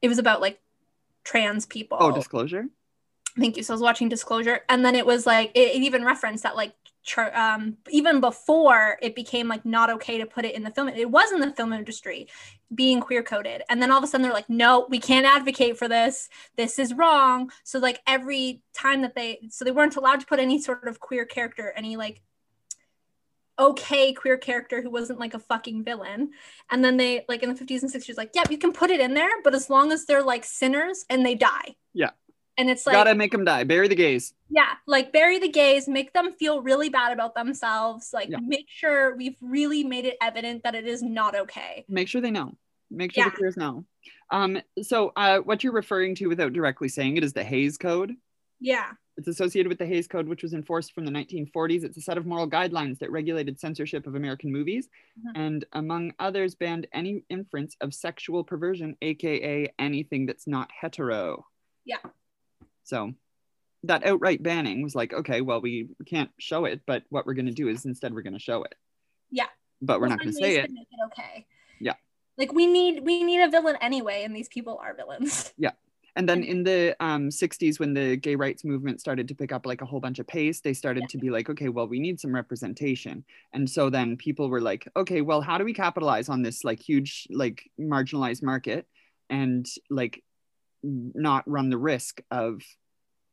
it 0.01 0.09
was 0.09 0.19
about 0.19 0.41
like 0.41 0.61
trans 1.25 1.67
people. 1.67 1.99
oh 2.01 2.11
disclosure 2.11 2.67
Thank 3.39 3.57
you. 3.57 3.63
So 3.63 3.73
I 3.73 3.77
was 3.77 3.83
watching 3.83 4.09
Disclosure, 4.09 4.61
and 4.69 4.85
then 4.85 4.95
it 4.95 5.07
was 5.07 5.27
like 5.27 5.53
it, 5.55 5.77
it 5.77 5.83
even 5.83 6.05
referenced 6.05 6.43
that 6.43 6.57
like 6.57 6.75
char- 7.05 7.35
um, 7.37 7.77
even 7.91 8.21
before 8.21 8.99
it 9.01 9.15
became 9.15 9.49
like 9.49 9.65
not 9.65 9.91
okay 9.91 10.19
to 10.19 10.27
put 10.27 10.45
it 10.45 10.55
in 10.55 10.65
the 10.65 10.71
film. 10.71 10.89
It 10.89 11.11
was 11.11 11.31
in 11.33 11.41
the 11.41 11.53
film 11.53 11.73
industry 11.73 12.29
being 12.75 13.01
queer 13.01 13.23
coded, 13.23 13.63
and 13.69 13.81
then 13.81 13.91
all 13.91 13.99
of 13.99 14.05
a 14.05 14.07
sudden 14.07 14.23
they're 14.23 14.33
like, 14.33 14.51
no, 14.51 14.87
we 14.89 14.99
can't 14.99 15.27
advocate 15.27 15.79
for 15.79 15.89
this. 15.89 16.29
This 16.57 16.79
is 16.79 16.95
wrong. 16.95 17.51
So 17.65 17.79
like 17.79 18.01
every 18.07 18.63
time 18.75 19.03
that 19.03 19.15
they 19.15 19.39
so 19.51 19.65
they 19.65 19.71
weren't 19.71 19.97
allowed 19.97 20.21
to 20.21 20.27
put 20.27 20.41
any 20.41 20.61
sort 20.61 20.89
of 20.89 20.99
queer 20.99 21.25
character, 21.25 21.73
any 21.77 21.97
like 21.97 22.23
okay 23.59 24.13
queer 24.13 24.37
character 24.37 24.81
who 24.83 24.91
wasn't 24.91 25.19
like 25.19 25.35
a 25.35 25.39
fucking 25.39 25.83
villain 25.85 26.31
and 26.71 26.85
then 26.85 26.97
they 26.97 27.25
like 27.29 27.43
in 27.43 27.53
the 27.53 27.55
50s 27.65 27.83
and 27.83 27.93
60s 27.93 28.17
like 28.17 28.31
yep 28.35 28.51
you 28.51 28.59
can 28.59 28.73
put 28.73 28.91
it 28.91 29.01
in 29.01 29.15
there 29.15 29.31
but 29.43 29.55
as 29.55 29.69
long 29.69 29.91
as 29.93 30.05
they're 30.07 30.23
like 30.23 30.45
sinners 30.45 31.05
and 31.11 31.25
they 31.27 31.35
die 31.35 31.75
Yeah. 31.93 32.11
and 32.57 32.71
it's 32.71 32.87
like 32.87 32.95
gotta 32.95 33.15
make 33.15 33.33
them 33.33 33.45
die 33.45 33.65
bury 33.65 33.89
the 33.89 33.95
gays 33.95 34.35
yeah, 34.51 34.73
like 34.87 35.13
bury 35.13 35.39
the 35.39 35.51
gays, 35.51 35.87
make 35.89 36.15
them 36.15 36.33
feel 36.33 36.63
really 36.63 36.89
bad 36.89 37.13
about 37.13 37.35
themselves. 37.35 38.13
Like 38.15 38.31
Yeah. 38.31 38.39
make 38.41 38.65
sure 38.71 39.15
we've 39.15 39.37
really 39.43 39.85
made 39.85 40.07
it 40.07 40.17
evident 40.23 40.63
that 40.63 40.75
it 40.75 40.87
is 40.87 41.03
not 41.03 41.35
okay. 41.35 41.85
make 41.87 42.09
sure 42.09 42.23
they 42.23 42.31
know 42.31 42.57
make 42.91 43.13
sure 43.13 43.25
Yeah. 43.25 43.29
the 43.31 43.37
queers 43.37 43.57
know 43.59 43.85
um 44.31 44.59
so 44.83 45.13
uh 45.17 45.39
what 45.41 45.63
you're 45.63 45.75
referring 45.75 46.15
to 46.15 46.27
without 46.29 46.55
directly 46.55 46.89
saying 46.89 47.17
it 47.19 47.25
is 47.25 47.35
the 47.35 47.45
Hays 47.45 47.77
code 47.77 48.15
Yeah. 48.61 48.93
It's 49.17 49.27
associated 49.29 49.69
with 49.69 49.79
the 49.79 49.87
Hays 49.87 50.07
Code, 50.07 50.29
which 50.29 50.43
was 50.45 50.55
enforced 50.55 50.93
from 50.95 51.05
the 51.05 51.11
1940s. 51.11 51.83
It's 51.83 51.97
a 51.97 52.01
set 52.01 52.19
of 52.19 52.27
moral 52.27 52.49
guidelines 52.49 52.99
that 53.01 53.11
regulated 53.11 53.59
censorship 53.59 54.07
of 54.07 54.15
American 54.15 54.53
movies 54.53 54.89
Mhm. 55.19 55.33
and, 55.35 55.65
among 55.73 56.13
others, 56.21 56.55
banned 56.55 56.87
any 56.93 57.25
inference 57.29 57.77
of 57.81 57.95
sexual 57.95 58.45
perversion, 58.45 58.97
aka 59.03 59.73
anything 59.79 60.27
that's 60.27 60.47
not 60.47 60.71
hetero. 60.71 61.47
Yeah. 61.85 61.99
So 62.85 63.15
that 63.85 64.05
outright 64.05 64.43
banning 64.43 64.83
was 64.83 64.95
like, 64.95 65.13
okay, 65.13 65.41
well, 65.41 65.61
we 65.61 65.89
can't 66.07 66.31
show 66.39 66.65
it, 66.65 66.83
but 66.87 67.05
what 67.11 67.27
we're 67.27 67.35
going 67.35 67.47
to 67.47 67.53
do 67.53 67.69
is 67.69 67.85
instead 67.87 68.15
we're 68.15 68.23
going 68.23 68.33
to 68.35 68.39
show 68.39 68.63
it. 68.63 68.75
Yeah. 69.31 69.49
But 69.83 70.01
we're 70.01 70.09
not 70.09 70.19
going 70.21 70.31
to 70.31 70.35
say 70.35 70.57
it. 70.59 70.71
make 70.71 70.89
it 70.91 70.99
okay. 71.07 71.47
Yeah. 71.81 71.95
Like 72.37 72.53
we 72.53 72.67
need 72.67 73.05
we 73.05 73.25
need 73.25 73.41
a 73.41 73.49
villain 73.51 73.77
anyway, 73.81 74.23
and 74.23 74.35
these 74.35 74.49
people 74.49 74.79
are 74.79 74.95
villains. 74.95 75.53
And 76.19 76.29
then 76.29 76.43
in 76.43 76.65
the 76.65 76.97
um, 76.99 77.29
60s, 77.29 77.79
when 77.79 77.95
the 77.95 78.17
gay 78.17 78.35
rights 78.35 78.65
movement 78.65 78.99
started 79.01 79.29
to 79.29 79.37
pick 79.37 79.53
up 79.53 79.65
like 79.65 79.83
a 79.83 79.87
whole 79.87 80.01
bunch 80.01 80.19
of 80.19 80.27
pace, 80.27 80.61
they 80.61 80.75
started 80.75 81.03
Yeah. 81.03 81.07
to 81.11 81.19
be 81.19 81.31
like, 81.31 81.49
okay, 81.49 81.69
well, 81.69 81.87
we 81.87 82.01
need 82.01 82.19
some 82.19 82.35
representation. 82.35 83.25
And 83.53 83.71
so 83.71 83.89
then 83.89 84.17
people 84.17 84.51
were 84.51 84.61
like, 84.61 84.89
okay, 84.97 85.21
well, 85.21 85.41
how 85.41 85.59
do 85.59 85.65
we 85.65 85.73
capitalize 85.73 86.29
on 86.29 86.43
this 86.43 86.65
like 86.65 86.81
huge, 86.81 87.29
like 87.31 87.71
marginalized 87.79 88.43
market 88.43 88.89
and 89.31 89.65
like 89.91 90.25
not 90.83 91.49
run 91.49 91.71
the 91.71 91.79
risk 91.79 92.21
of 92.33 92.63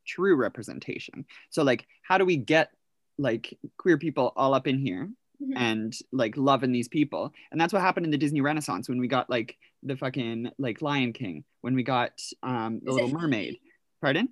true 0.06 0.36
representation? 0.36 1.26
So, 1.50 1.64
like, 1.64 1.88
how 2.04 2.20
do 2.20 2.26
we 2.26 2.38
get 2.38 2.70
like 3.18 3.58
queer 3.78 3.98
people 3.98 4.32
all 4.36 4.54
up 4.54 4.68
in 4.68 4.78
here 4.78 5.10
Mhm. 5.42 5.54
and 5.56 5.98
like 6.12 6.38
loving 6.38 6.72
these 6.72 6.88
people. 6.88 7.34
And 7.52 7.60
that's 7.60 7.74
what 7.74 7.82
happened 7.82 8.06
in 8.06 8.12
the 8.12 8.18
disney 8.18 8.42
renaissance 8.42 8.88
when 8.90 9.00
we 9.00 9.08
got 9.08 9.30
like 9.30 9.58
the 9.84 9.96
fucking 9.98 10.52
like 10.58 10.82
lion 10.82 11.14
king 11.14 11.44
when 11.62 11.76
we 11.76 11.84
got 11.84 12.14
um 12.44 12.80
the 12.84 12.90
Is 12.92 12.96
little 12.96 13.10
mermaid. 13.12 13.58
Pardon? 14.02 14.30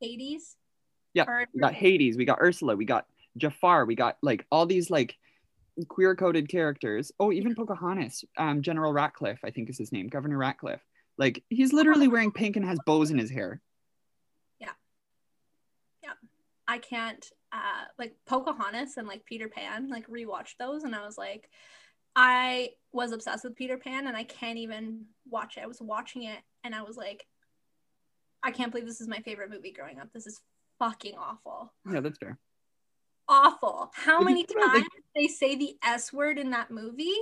Hades. 0.00 0.56
Yeah, 1.12 1.24
Or- 1.28 1.46
we 1.52 1.60
got 1.60 1.74
hades 1.74 2.16
we 2.16 2.24
got 2.24 2.38
ursula 2.40 2.76
we 2.76 2.84
got 2.84 3.06
jafar 3.36 3.84
we 3.84 3.94
got 3.94 4.16
like 4.22 4.46
all 4.50 4.66
these 4.66 4.90
like 4.90 5.16
queer 5.88 6.14
coded 6.14 6.48
characters. 6.48 7.10
Oh 7.18 7.32
even 7.32 7.54
pocahontas 7.54 8.24
um 8.36 8.62
general 8.62 8.92
ratcliffe 8.92 9.40
i 9.44 9.50
think 9.50 9.68
is 9.70 9.78
his 9.78 9.92
name 9.92 10.08
governor 10.08 10.38
ratcliffe. 10.38 10.84
Like 11.18 11.42
he's 11.48 11.72
literally 11.72 12.08
wearing 12.08 12.32
pink 12.32 12.56
and 12.56 12.64
has 12.64 12.78
bows 12.86 13.10
in 13.10 13.18
his 13.18 13.30
hair. 13.30 13.60
Yeah. 14.60 14.72
Yeah. 16.02 16.14
I 16.66 16.78
can't 16.78 17.24
uh 17.54 17.84
like 17.98 18.14
Pocahontas 18.26 18.96
and 18.98 19.06
like 19.08 19.24
Peter 19.24 19.48
Pan, 19.48 19.88
like 19.88 20.06
rewatched 20.08 20.56
those 20.58 20.82
and 20.82 20.94
I 20.94 21.04
was 21.06 21.16
like 21.16 21.48
I 22.16 22.70
was 22.92 23.12
obsessed 23.12 23.44
with 23.44 23.56
Peter 23.56 23.76
Pan 23.78 24.06
and 24.06 24.16
I 24.16 24.24
can't 24.24 24.58
even 24.58 25.04
watch 25.30 25.56
it. 25.56 25.62
I 25.62 25.66
was 25.66 25.80
watching 25.80 26.24
it 26.24 26.38
and 26.64 26.74
I 26.74 26.82
was 26.82 26.96
like 26.96 27.26
I 28.42 28.50
can't 28.50 28.70
believe 28.72 28.86
this 28.86 29.00
is 29.00 29.08
my 29.08 29.20
favorite 29.20 29.50
movie 29.50 29.72
growing 29.72 29.98
up. 30.00 30.08
This 30.12 30.26
is 30.26 30.40
fucking 30.78 31.14
awful. 31.16 31.72
yeah 31.90 32.00
that's 32.00 32.18
fair 32.18 32.38
Awful. 33.26 33.90
How 33.94 34.20
many 34.20 34.44
about, 34.44 34.66
like- 34.66 34.82
times 34.82 34.86
they 35.16 35.28
say 35.28 35.54
the 35.56 35.76
S 35.82 36.12
word 36.12 36.38
in 36.38 36.50
that 36.50 36.70
movie 36.70 37.16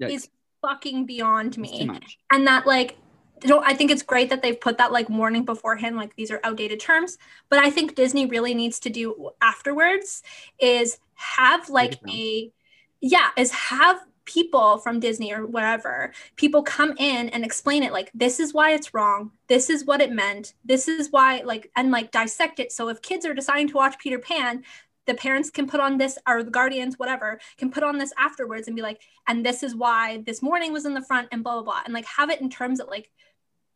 Yikes. 0.00 0.10
is 0.12 0.28
fucking 0.62 1.04
beyond 1.06 1.58
me. 1.58 1.90
and 2.30 2.46
that 2.46 2.66
like 2.66 2.96
don't 3.42 3.64
I 3.64 3.74
think 3.74 3.90
it's 3.90 4.02
great 4.02 4.30
that 4.30 4.42
they've 4.42 4.60
put 4.60 4.78
that 4.78 4.92
like 4.92 5.08
warning 5.08 5.44
beforehand, 5.44 5.96
like 5.96 6.14
these 6.16 6.30
are 6.30 6.40
outdated 6.44 6.80
terms. 6.80 7.18
But 7.48 7.58
I 7.58 7.70
think 7.70 7.94
Disney 7.94 8.26
really 8.26 8.54
needs 8.54 8.78
to 8.80 8.90
do 8.90 9.30
afterwards 9.40 10.22
is 10.58 10.98
have 11.14 11.68
like 11.68 11.98
a 12.08 12.52
yeah, 13.00 13.30
is 13.36 13.50
have 13.52 14.00
people 14.24 14.78
from 14.78 15.00
Disney 15.00 15.32
or 15.32 15.46
wherever 15.46 16.12
people 16.36 16.62
come 16.62 16.94
in 16.98 17.28
and 17.30 17.44
explain 17.44 17.82
it 17.82 17.92
like 17.92 18.10
this 18.14 18.38
is 18.38 18.54
why 18.54 18.72
it's 18.72 18.94
wrong 18.94 19.32
this 19.48 19.68
is 19.68 19.84
what 19.84 20.00
it 20.00 20.12
meant 20.12 20.54
this 20.64 20.86
is 20.86 21.10
why 21.10 21.42
like 21.44 21.70
and 21.76 21.90
like 21.90 22.12
dissect 22.12 22.60
it 22.60 22.70
so 22.70 22.88
if 22.88 23.02
kids 23.02 23.26
are 23.26 23.34
deciding 23.34 23.68
to 23.68 23.74
watch 23.74 23.98
Peter 23.98 24.18
Pan 24.18 24.62
the 25.06 25.14
parents 25.14 25.50
can 25.50 25.68
put 25.68 25.80
on 25.80 25.98
this 25.98 26.18
or 26.28 26.44
the 26.44 26.50
guardians 26.50 26.98
whatever 26.98 27.40
can 27.58 27.70
put 27.70 27.82
on 27.82 27.98
this 27.98 28.12
afterwards 28.16 28.68
and 28.68 28.76
be 28.76 28.82
like 28.82 29.00
and 29.26 29.44
this 29.44 29.62
is 29.62 29.74
why 29.74 30.22
this 30.24 30.40
morning 30.40 30.72
was 30.72 30.86
in 30.86 30.94
the 30.94 31.02
front 31.02 31.28
and 31.32 31.42
blah 31.42 31.54
blah 31.54 31.62
blah 31.62 31.80
and 31.84 31.92
like 31.92 32.06
have 32.06 32.30
it 32.30 32.40
in 32.40 32.48
terms 32.48 32.78
that 32.78 32.88
like 32.88 33.10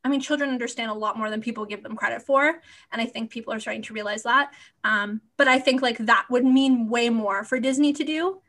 I 0.07 0.09
mean, 0.09 0.21
children 0.21 0.51
understand 0.51 0.89
a 0.89 0.95
lot 0.95 1.19
more 1.19 1.31
than 1.31 1.41
people 1.41 1.65
give 1.67 1.83
them 1.83 1.97
credit 1.97 2.23
for. 2.23 2.61
And 2.93 3.03
I 3.03 3.07
think 3.07 3.29
people 3.29 3.53
are 3.53 3.59
starting 3.59 3.83
to 3.83 3.93
realize 3.93 4.23
that. 4.23 4.53
Um, 4.85 5.21
but 5.37 5.49
I 5.49 5.59
think 5.59 5.83
like 5.83 5.99
that 5.99 6.27
would 6.31 6.45
mean 6.45 6.89
way 6.89 7.09
more 7.11 7.43
for 7.43 7.59
Disney 7.59 7.93
to 7.93 8.05
do. 8.05 8.41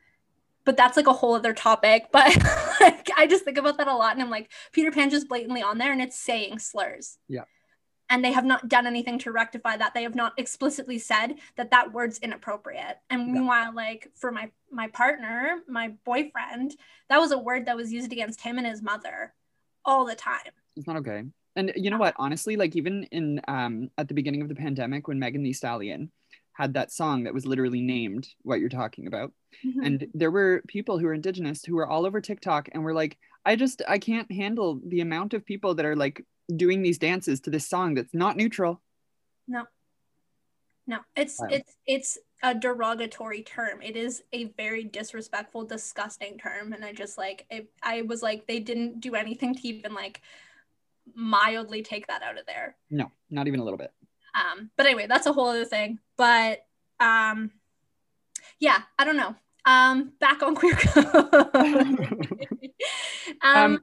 But 0.64 0.76
that's 0.76 0.96
like 0.96 1.08
a 1.08 1.12
whole 1.12 1.34
other 1.34 1.52
topic. 1.52 2.06
But 2.12 2.36
like, 2.80 3.10
I 3.16 3.26
just 3.26 3.44
think 3.44 3.58
about 3.58 3.76
that 3.78 3.88
a 3.88 3.96
lot. 3.96 4.12
And 4.12 4.22
I'm 4.22 4.30
like, 4.30 4.52
Peter 4.70 4.92
Pan 4.92 5.10
just 5.10 5.28
blatantly 5.28 5.60
on 5.60 5.78
there 5.78 5.90
and 5.90 6.00
it's 6.00 6.16
saying 6.16 6.60
slurs. 6.60 7.18
Yeah. 7.26 7.42
And 8.08 8.24
they 8.24 8.30
have 8.30 8.44
not 8.44 8.68
done 8.68 8.86
anything 8.86 9.18
to 9.18 9.32
rectify 9.32 9.76
that. 9.78 9.94
They 9.94 10.04
have 10.04 10.14
not 10.14 10.32
explicitly 10.38 11.00
said 11.00 11.34
that 11.56 11.72
that 11.72 11.92
word's 11.92 12.18
inappropriate. 12.20 12.98
And 13.10 13.26
Yeah. 13.26 13.32
meanwhile, 13.32 13.74
like 13.74 14.12
for 14.14 14.30
my 14.30 14.52
my 14.70 14.86
partner, 14.86 15.58
my 15.66 15.88
boyfriend, 16.04 16.76
that 17.08 17.18
was 17.18 17.32
a 17.32 17.38
word 17.38 17.66
that 17.66 17.76
was 17.76 17.92
used 17.92 18.12
against 18.12 18.42
him 18.42 18.58
and 18.58 18.66
his 18.66 18.80
mother 18.80 19.34
all 19.84 20.04
the 20.04 20.14
time. 20.14 20.52
it's 20.76 20.86
not 20.86 20.96
okay 20.98 21.24
and 21.56 21.72
you 21.76 21.90
know 21.90 21.98
what 21.98 22.14
honestly 22.16 22.56
like 22.56 22.76
even 22.76 23.04
in 23.04 23.40
um 23.48 23.90
at 23.98 24.08
the 24.08 24.14
beginning 24.14 24.42
of 24.42 24.48
the 24.48 24.54
pandemic 24.54 25.08
when 25.08 25.18
megan 25.18 25.42
Thee 25.42 25.52
stallion 25.52 26.10
had 26.52 26.74
that 26.74 26.90
song 26.92 27.24
that 27.24 27.34
was 27.34 27.46
literally 27.46 27.80
named 27.80 28.28
what 28.42 28.60
you're 28.60 28.68
talking 28.68 29.06
about 29.06 29.32
Mm-hmm. 29.66 29.82
and 29.82 30.06
there 30.12 30.30
were 30.30 30.62
people 30.68 30.98
who 30.98 31.06
are 31.06 31.14
indigenous 31.14 31.64
who 31.64 31.74
were 31.76 31.88
all 31.88 32.04
over 32.04 32.20
tiktok 32.20 32.68
and 32.72 32.84
were 32.84 32.92
like 32.92 33.16
i 33.46 33.56
just 33.56 33.80
i 33.88 33.98
can't 33.98 34.30
handle 34.30 34.78
the 34.86 35.00
amount 35.00 35.32
of 35.32 35.44
people 35.44 35.74
that 35.76 35.86
are 35.86 35.96
like 35.96 36.22
doing 36.54 36.82
these 36.82 36.98
dances 36.98 37.40
to 37.40 37.50
this 37.50 37.66
song 37.66 37.94
that's 37.94 38.12
not 38.12 38.36
neutral 38.36 38.82
No. 39.48 39.64
No, 40.86 40.98
it's 41.16 41.38
Wow. 41.40 41.48
it's 41.50 41.76
it's 41.86 42.18
a 42.42 42.54
derogatory 42.54 43.42
term. 43.42 43.82
It 43.82 43.94
is 43.96 44.22
a 44.32 44.44
very 44.56 44.84
disrespectful, 44.84 45.64
disgusting 45.64 46.38
term, 46.38 46.72
and 46.72 46.82
I 46.82 46.92
just 46.94 47.18
like 47.18 47.44
it, 47.50 47.70
I 47.82 48.02
was 48.02 48.22
like 48.22 48.46
they 48.46 48.58
didn't 48.60 49.00
do 49.00 49.14
anything 49.14 49.54
to 49.54 49.68
even 49.68 49.92
like 49.92 50.22
mildly 51.14 51.82
take 51.82 52.06
that 52.06 52.22
out 52.22 52.38
of 52.38 52.46
there. 52.46 52.76
no 52.90 53.10
not 53.30 53.46
even 53.46 53.60
a 53.60 53.64
little 53.64 53.78
bit 53.78 53.92
Um, 54.34 54.70
but 54.76 54.86
anyway, 54.86 55.06
that's 55.08 55.26
a 55.26 55.32
whole 55.32 55.48
other 55.48 55.64
thing. 55.64 55.98
But 56.16 56.64
um, 57.00 57.50
yeah, 58.60 58.78
I 58.98 59.04
don't 59.04 59.16
know. 59.16 59.34
Um, 59.64 60.12
back 60.20 60.42
on 60.42 60.54
queer 60.54 60.74
code. 60.74 61.06
um, 61.54 61.98
Um, 63.54 63.82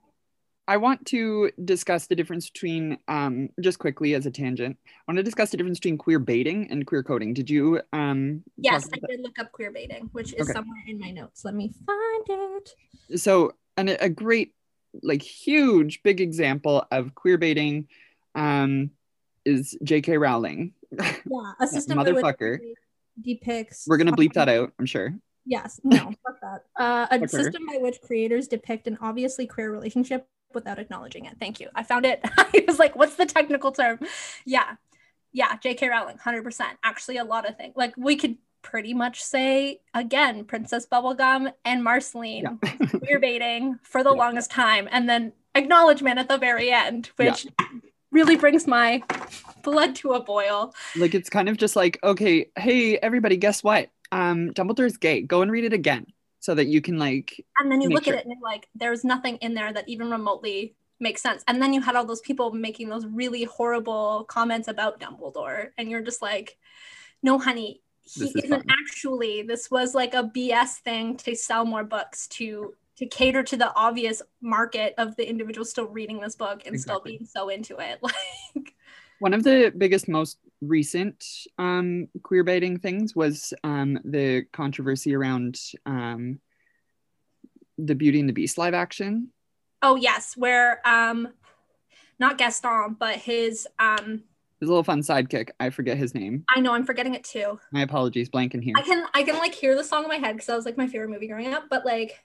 I 0.67 0.77
want 0.77 1.05
to 1.07 1.51
discuss 1.63 2.07
the 2.07 2.15
difference 2.15 2.49
between, 2.49 2.97
um, 3.07 3.49
just 3.61 3.77
quickly 3.77 4.15
as 4.15 4.25
a 4.25 4.31
tangent, 4.31 4.77
I 4.85 4.89
want 5.07 5.17
to 5.17 5.23
discuss 5.23 5.51
the 5.51 5.57
difference 5.57 5.77
between 5.79 5.99
queer 5.99 6.17
baiting 6.17 6.67
and 6.71 6.87
queer 6.87 7.03
coding. 7.03 7.35
Did 7.35 7.51
you? 7.51 7.81
Um, 7.93 8.41
yes, 8.57 8.89
I 8.91 8.97
did 9.07 9.21
look 9.21 9.37
up 9.37 9.51
queer 9.51 9.71
baiting, 9.71 10.09
which 10.13 10.33
is 10.33 10.49
Okay. 10.49 10.53
somewhere 10.53 10.81
in 10.87 10.99
my 10.99 11.11
notes. 11.11 11.45
Let 11.45 11.53
me 11.53 11.71
find 11.85 12.25
it. 12.29 13.19
So, 13.19 13.51
and 13.77 13.91
a 13.91 14.09
great, 14.09 14.55
like, 15.01 15.21
huge, 15.21 16.03
big 16.03 16.21
example 16.21 16.85
of 16.91 17.15
queer 17.15 17.37
baiting 17.37 17.87
um, 18.35 18.91
is 19.45 19.77
J.K. 19.83 20.17
Rowling. 20.17 20.73
Yeah, 21.25 21.51
a 21.59 21.67
system 21.67 21.97
motherfucker. 21.97 22.59
depicts. 23.21 23.85
We're 23.87 23.97
gonna 23.97 24.13
bleep 24.13 24.33
that 24.33 24.47
out, 24.47 24.71
I'm 24.79 24.85
sure. 24.85 25.13
Yes, 25.45 25.79
no, 25.83 25.97
fuck 26.25 26.39
that. 26.41 26.63
Uh, 26.79 27.07
a 27.11 27.19
Fuck 27.19 27.21
her. 27.21 27.27
system 27.27 27.65
by 27.65 27.77
which 27.79 27.99
creators 28.01 28.47
depict 28.47 28.87
an 28.87 28.97
obviously 29.01 29.45
queer 29.45 29.71
relationship 29.71 30.27
without 30.53 30.79
acknowledging 30.79 31.25
it. 31.25 31.35
Thank 31.39 31.59
you. 31.59 31.69
I 31.75 31.83
found 31.83 32.05
it. 32.05 32.21
I 32.37 32.63
was 32.67 32.79
like, 32.79 32.95
what's 32.95 33.15
the 33.15 33.25
technical 33.25 33.71
term? 33.71 33.99
Yeah, 34.45 34.75
yeah, 35.33 35.57
J.K. 35.57 35.89
Rowling, 35.89 36.17
hundred 36.17 36.43
percent. 36.43 36.77
Actually, 36.83 37.17
a 37.17 37.25
lot 37.25 37.47
of 37.47 37.57
things. 37.57 37.73
Like 37.75 37.93
we 37.97 38.15
could 38.15 38.37
pretty 38.65 38.93
much 38.95 39.21
say 39.23 39.79
again, 39.93 40.43
Princess 40.43 40.87
Bubblegum 40.91 41.53
and 41.63 41.83
Marceline 41.83 42.59
queer 42.99 43.19
baiting 43.19 43.79
for 43.83 44.03
the 44.03 44.11
Yeah. 44.11 44.17
longest 44.17 44.49
time, 44.51 44.89
and 44.91 45.07
then 45.07 45.33
acknowledgement 45.53 46.19
at 46.19 46.27
the 46.27 46.37
very 46.37 46.71
end, 46.71 47.11
which 47.15 47.47
really 48.11 48.35
brings 48.35 48.65
my 48.65 49.03
blood 49.63 49.95
to 49.97 50.13
a 50.13 50.19
boil. 50.19 50.73
Like, 50.95 51.13
it's 51.13 51.29
kind 51.29 51.47
of 51.47 51.57
just 51.57 51.75
like, 51.75 51.99
okay, 52.03 52.47
hey, 52.57 52.97
everybody, 52.97 53.37
guess 53.37 53.63
what? 53.63 53.89
Um, 54.11 54.51
Dumbledore's 54.51 54.97
gay. 54.97 55.21
Go 55.21 55.41
and 55.43 55.51
read 55.51 55.63
it 55.63 55.73
again 55.73 56.07
so 56.39 56.55
that 56.55 56.65
you 56.65 56.81
can 56.81 56.97
like 56.97 57.45
And 57.59 57.71
then 57.71 57.81
you 57.81 57.89
look 57.89 58.05
sure. 58.05 58.13
at 58.13 58.19
it 58.19 58.25
and 58.25 58.33
you're 58.35 58.49
like, 58.51 58.67
there's 58.75 59.03
nothing 59.03 59.37
in 59.37 59.53
there 59.53 59.71
that 59.71 59.87
even 59.87 60.09
remotely 60.09 60.75
makes 60.99 61.21
sense. 61.21 61.43
And 61.47 61.61
then 61.61 61.73
you 61.73 61.81
had 61.81 61.95
all 61.95 62.05
those 62.05 62.21
people 62.21 62.51
making 62.51 62.89
those 62.89 63.05
really 63.05 63.43
horrible 63.43 64.25
comments 64.27 64.67
about 64.67 64.99
Dumbledore, 64.99 65.69
and 65.77 65.89
you're 65.89 66.01
just 66.01 66.21
like, 66.21 66.57
no, 67.23 67.39
honey, 67.39 67.81
he 68.05 68.25
is 68.25 68.35
isn't 68.35 68.49
fine. 68.49 68.65
actually. 68.69 69.41
This 69.41 69.71
was 69.71 69.95
like 69.95 70.13
a 70.13 70.23
BS 70.23 70.77
thing 70.77 71.17
to 71.17 71.35
sell 71.35 71.65
more 71.65 71.83
books 71.83 72.27
to 72.27 72.73
to 72.97 73.05
cater 73.05 73.43
to 73.43 73.57
the 73.57 73.73
obvious 73.75 74.21
market 74.41 74.93
of 74.97 75.15
the 75.17 75.27
individual 75.27 75.65
still 75.65 75.87
reading 75.87 76.21
this 76.21 76.35
book 76.35 76.63
and 76.65 76.79
still 76.79 77.01
being 77.01 77.25
so 77.25 77.49
into 77.49 77.77
it. 77.77 77.99
Like, 78.55 78.73
One 79.19 79.33
of 79.33 79.43
the 79.43 79.73
biggest, 79.77 80.07
most 80.07 80.37
recent 80.61 81.25
um, 81.57 82.07
queer 82.23 82.43
baiting 82.43 82.79
things 82.79 83.15
was 83.15 83.53
um, 83.63 83.99
the 84.03 84.43
controversy 84.53 85.15
around 85.15 85.59
um, 85.85 86.39
the 87.77 87.95
Beauty 87.95 88.19
and 88.19 88.29
the 88.29 88.33
Beast 88.33 88.57
live 88.57 88.73
action. 88.73 89.29
oh 89.81 89.95
yes, 89.95 90.35
where 90.37 90.81
um, 90.87 91.29
not 92.19 92.37
Gaston, 92.37 92.95
but 92.97 93.15
his 93.15 93.67
um 93.79 94.23
His 94.59 94.69
little 94.69 94.83
fun 94.83 95.01
sidekick. 95.01 95.49
I 95.59 95.69
forget 95.69 95.97
his 95.97 96.15
name. 96.15 96.45
I 96.55 96.61
know 96.61 96.73
I'm 96.73 96.85
forgetting 96.85 97.13
it 97.13 97.23
too. 97.23 97.59
My 97.71 97.81
apologies, 97.81 98.29
blanking 98.29 98.63
here. 98.63 98.73
I 98.77 98.81
can 98.81 99.05
I 99.13 99.23
can 99.23 99.37
like 99.37 99.53
hear 99.53 99.75
the 99.75 99.83
song 99.83 100.03
in 100.03 100.09
my 100.09 100.15
head 100.15 100.33
because 100.33 100.47
that 100.47 100.55
was 100.55 100.65
like 100.65 100.77
my 100.77 100.87
favorite 100.87 101.09
movie 101.09 101.27
growing 101.27 101.53
up, 101.53 101.65
but 101.69 101.85
like 101.85 102.23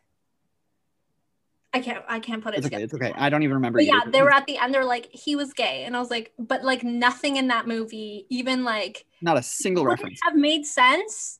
I 1.72 1.80
can't 1.80 2.04
I 2.08 2.18
can't 2.18 2.42
put 2.42 2.54
it 2.54 2.58
It's 2.58 2.66
okay. 2.66 2.82
It's 2.82 2.94
okay. 2.94 3.12
I 3.14 3.30
don't 3.30 3.42
even 3.42 3.54
remember. 3.54 3.80
Yeah, 3.80 4.00
they 4.06 4.22
were 4.22 4.32
at 4.32 4.46
the 4.46 4.58
end. 4.58 4.74
They're 4.74 4.84
like, 4.84 5.08
he 5.12 5.36
was 5.36 5.52
gay, 5.52 5.84
and 5.84 5.96
I 5.96 6.00
was 6.00 6.10
like, 6.10 6.32
but 6.38 6.64
like 6.64 6.82
nothing 6.82 7.36
in 7.36 7.48
that 7.48 7.68
movie, 7.68 8.26
even 8.28 8.64
like 8.64 9.06
not 9.22 9.36
a 9.36 9.42
single 9.42 9.84
reference. 9.84 10.18
have 10.24 10.34
made 10.34 10.66
sense 10.66 11.38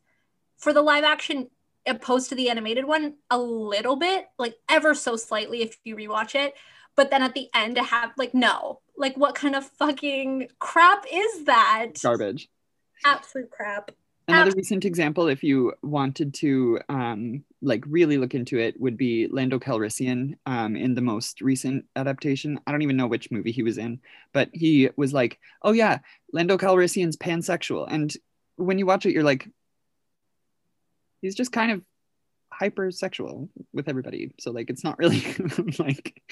for 0.56 0.72
the 0.72 0.82
live 0.82 1.04
action 1.04 1.48
opposed 1.86 2.28
to 2.28 2.34
the 2.34 2.50
animated 2.50 2.84
one 2.84 3.14
a 3.30 3.38
little 3.38 3.96
bit, 3.96 4.26
like 4.38 4.56
ever 4.68 4.94
so 4.94 5.16
slightly 5.16 5.62
if 5.62 5.78
you 5.84 5.96
rewatch 5.96 6.34
it. 6.34 6.54
But 6.96 7.10
then 7.10 7.22
at 7.22 7.34
the 7.34 7.48
end 7.54 7.76
to 7.76 7.82
have 7.82 8.12
like 8.16 8.34
no, 8.34 8.80
like 9.00 9.16
what 9.16 9.34
kind 9.34 9.56
of 9.56 9.66
fucking 9.66 10.48
crap 10.58 11.06
is 11.10 11.44
that? 11.46 11.92
Garbage. 12.02 12.48
Absolute 13.04 13.50
crap. 13.50 13.90
Another 14.28 14.52
recent 14.54 14.84
example, 14.84 15.26
if 15.26 15.42
you 15.42 15.72
wanted 15.82 16.34
to 16.34 16.78
um, 16.88 17.42
like 17.62 17.82
really 17.88 18.16
look 18.16 18.34
into 18.34 18.58
it, 18.58 18.78
would 18.80 18.96
be 18.96 19.26
Lando 19.26 19.58
Calrissian 19.58 20.36
um, 20.46 20.76
in 20.76 20.94
the 20.94 21.00
most 21.00 21.40
recent 21.40 21.86
adaptation. 21.96 22.60
I 22.64 22.70
don't 22.70 22.82
even 22.82 22.96
know 22.96 23.08
which 23.08 23.32
movie 23.32 23.50
he 23.50 23.64
was 23.64 23.76
in, 23.76 23.98
but 24.32 24.48
he 24.52 24.88
was 24.96 25.12
like, 25.12 25.40
"Oh 25.62 25.72
yeah, 25.72 25.98
Lando 26.32 26.58
Calrissian's 26.58 27.16
pansexual," 27.16 27.88
and 27.90 28.14
when 28.54 28.78
you 28.78 28.86
watch 28.86 29.04
it, 29.04 29.12
you're 29.12 29.24
like, 29.24 29.48
he's 31.22 31.34
just 31.34 31.50
kind 31.50 31.72
of 31.72 31.82
hypersexual 32.54 33.48
with 33.72 33.88
everybody. 33.88 34.32
So 34.38 34.52
like, 34.52 34.70
it's 34.70 34.84
not 34.84 34.98
really 34.98 35.24
like 35.80 36.22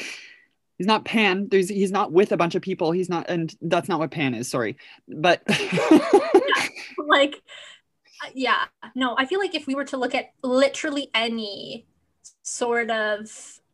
he's 0.78 0.86
not 0.86 1.04
pan. 1.04 1.48
There's 1.50 1.68
he's 1.68 1.90
not 1.90 2.12
with 2.12 2.32
a 2.32 2.36
bunch 2.36 2.54
of 2.54 2.62
people. 2.62 2.92
He's 2.92 3.08
not, 3.10 3.28
and 3.28 3.54
that's 3.60 3.88
not 3.88 3.98
what 3.98 4.10
pan 4.10 4.34
is. 4.34 4.48
Sorry, 4.48 4.76
but. 5.08 5.42
like 7.06 7.40
uh, 8.24 8.28
yeah 8.34 8.64
no 8.94 9.14
i 9.16 9.24
feel 9.24 9.38
like 9.38 9.54
if 9.54 9.66
we 9.66 9.74
were 9.74 9.84
to 9.84 9.96
look 9.96 10.14
at 10.14 10.26
literally 10.42 11.08
any 11.14 11.86
sort 12.42 12.90
of 12.90 13.30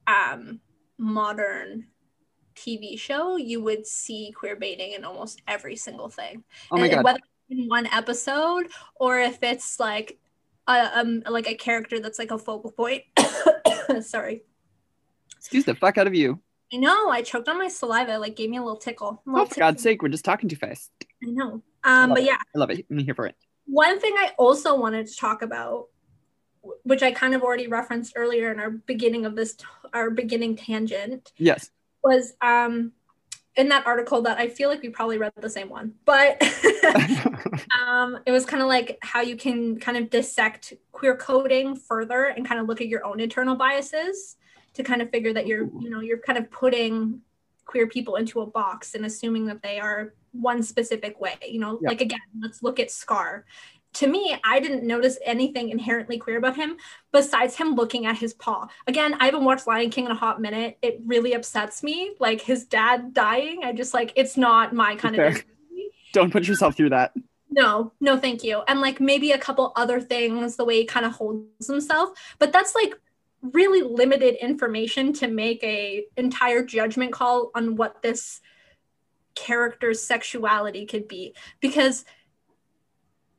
um 0.07 0.61
modern 0.99 1.87
tv 2.55 2.99
show 2.99 3.37
you 3.37 3.61
would 3.63 3.87
see 3.87 4.31
queer 4.37 4.55
baiting 4.57 4.93
in 4.93 5.05
almost 5.05 5.43
every 5.49 5.75
single 5.75 6.09
thing 6.09 6.45
oh 6.71 6.77
my 6.77 6.85
And 6.85 6.95
god. 6.97 7.05
whether 7.05 7.19
it's 7.19 7.59
in 7.61 7.67
one 7.69 7.87
episode 7.87 8.69
or 8.97 9.19
if 9.19 9.43
it's 9.43 9.81
like 9.81 10.19
a, 10.69 11.01
um 11.01 11.23
like 11.29 11.49
a 11.49 11.55
character 11.55 11.99
that's 11.99 12.19
like 12.19 12.31
a 12.31 12.39
focal 12.39 12.71
point 12.71 13.03
sorry 14.03 14.43
Excuse 15.39 15.67
the 15.67 15.75
fuck 15.75 15.99
out 15.99 16.07
of 16.07 16.15
you. 16.15 16.41
I 16.75 16.77
know 16.77 17.09
i 17.11 17.23
choked 17.23 17.49
on 17.49 17.59
my 17.59 17.69
saliva 17.69 18.19
like 18.19 18.35
gave 18.37 18.51
me 18.51 18.57
a 18.59 18.63
little 18.63 18.77
tickle 18.79 19.23
a 19.27 19.31
Oh, 19.31 19.33
little 19.33 19.47
for 19.47 19.61
God's 19.61 19.83
sake, 19.83 20.03
we're 20.03 20.09
just 20.09 20.25
talking 20.25 20.49
too 20.49 20.57
fast. 20.57 20.91
i 21.23 21.27
know 21.31 21.63
um 21.85 22.11
love 22.11 22.17
but 22.17 22.19
it. 22.23 22.27
yeah 22.27 22.37
I 22.55 22.59
love 22.59 22.71
it. 22.71 22.85
I'm 22.91 22.99
here 22.99 23.15
for 23.15 23.27
it. 23.27 23.37
One 23.67 23.99
thing 24.01 24.15
I 24.19 24.33
also 24.39 24.79
wanted 24.79 25.07
to 25.07 25.17
talk 25.17 25.41
about, 25.43 25.87
which 26.83 27.03
I 27.03 27.13
kind 27.13 27.35
of 27.35 27.43
already 27.43 27.67
referenced 27.67 28.13
earlier 28.17 28.51
in 28.53 28.59
our 28.61 28.71
beginning 28.71 29.25
of 29.27 29.37
this, 29.37 29.57
our 29.95 30.11
beginning 30.11 30.57
tangent, 30.57 31.33
Yes. 31.39 31.71
was 32.03 32.35
um, 32.43 32.93
in 33.57 33.69
that 33.71 33.87
article 33.87 34.23
that 34.23 34.37
I 34.39 34.49
feel 34.49 34.69
like 34.69 34.83
we 34.83 34.89
probably 34.91 35.17
read 35.19 35.33
the 35.41 35.49
same 35.51 35.69
one, 35.71 35.95
but 36.05 36.43
um, 37.87 38.19
it 38.27 38.33
was 38.33 38.45
kind 38.45 38.63
of 38.63 38.69
like 38.69 38.99
how 39.03 39.21
you 39.21 39.37
can 39.37 39.79
kind 39.79 39.97
of 39.99 40.11
dissect 40.11 40.73
queer 40.93 41.17
coding 41.17 41.77
further 41.77 42.25
and 42.25 42.47
kind 42.47 42.61
of 42.61 42.67
look 42.69 42.81
at 42.81 42.89
your 42.89 43.05
own 43.05 43.21
internal 43.21 43.57
biases 43.57 44.37
to 44.75 44.83
kind 44.83 45.01
of 45.03 45.11
figure 45.11 45.33
that 45.33 45.47
you're, 45.47 45.67
you 45.81 45.91
know, 45.91 46.01
you're 46.01 46.19
kind 46.19 46.39
of 46.39 46.51
putting 46.51 47.21
queer 47.65 47.87
people 47.87 48.17
into 48.17 48.41
a 48.41 48.47
box 48.47 48.95
and 48.95 49.07
assuming 49.07 49.47
that 49.47 49.63
they 49.63 49.79
are 49.81 50.15
one 50.33 50.63
specific 50.63 51.21
way. 51.21 51.35
You 51.49 51.61
know, 51.61 51.79
Yeah. 51.81 51.89
like 51.91 52.01
again, 52.01 52.21
let's 52.41 52.63
look 52.63 52.79
at 52.81 52.91
Scar. 52.91 53.45
To 53.95 54.09
me, 54.09 54.37
I 54.43 54.59
didn't 54.59 54.83
notice 54.83 55.19
anything 55.25 55.71
inherently 55.71 56.19
queer 56.19 56.39
about 56.39 56.57
him 56.57 56.77
besides 57.13 57.55
him 57.57 57.77
looking 57.77 58.07
at 58.07 58.19
his 58.19 58.35
paw. 58.35 58.67
Again, 58.89 59.15
I 59.21 59.27
haven't 59.27 59.45
watched 59.45 59.69
Lion 59.69 59.91
King 59.91 60.07
in 60.07 60.11
a 60.11 60.17
hot 60.17 60.41
minute. 60.41 60.77
It 60.83 61.01
really 61.07 61.33
upsets 61.35 61.83
me. 61.85 62.17
Like 62.19 62.41
his 62.41 62.65
dad 62.65 63.15
dying. 63.15 63.61
I 63.63 63.73
just 63.73 63.95
like 63.95 64.13
it's 64.17 64.37
not 64.37 64.75
my 64.75 64.97
kind 64.97 65.15
Fair. 65.15 65.27
of 65.29 65.35
movie. 65.71 65.91
Don't 66.13 66.33
put 66.33 66.49
yourself 66.49 66.77
through 66.77 66.91
that. 66.91 67.13
No, 67.51 67.93
no, 68.01 68.19
thank 68.19 68.43
you. 68.43 68.63
And 68.67 68.81
like 68.81 69.01
maybe 69.01 69.31
a 69.31 69.39
couple 69.39 69.73
other 69.77 70.01
things, 70.01 70.57
the 70.57 70.65
way 70.65 70.79
he 70.79 70.85
kind 70.85 71.07
of 71.07 71.13
holds 71.13 71.69
himself, 71.69 72.19
but 72.41 72.53
that's 72.53 72.75
like 72.75 72.95
really 73.53 73.83
limited 73.83 74.35
information 74.37 75.13
to 75.13 75.29
make 75.29 75.63
a 75.63 76.07
entire 76.17 76.65
judgment 76.65 77.13
call 77.13 77.51
on 77.55 77.77
what 77.77 78.03
this 78.03 78.41
character's 79.35 80.03
sexuality 80.03 80.87
could 80.87 81.07
be 81.09 81.35
because 81.61 82.05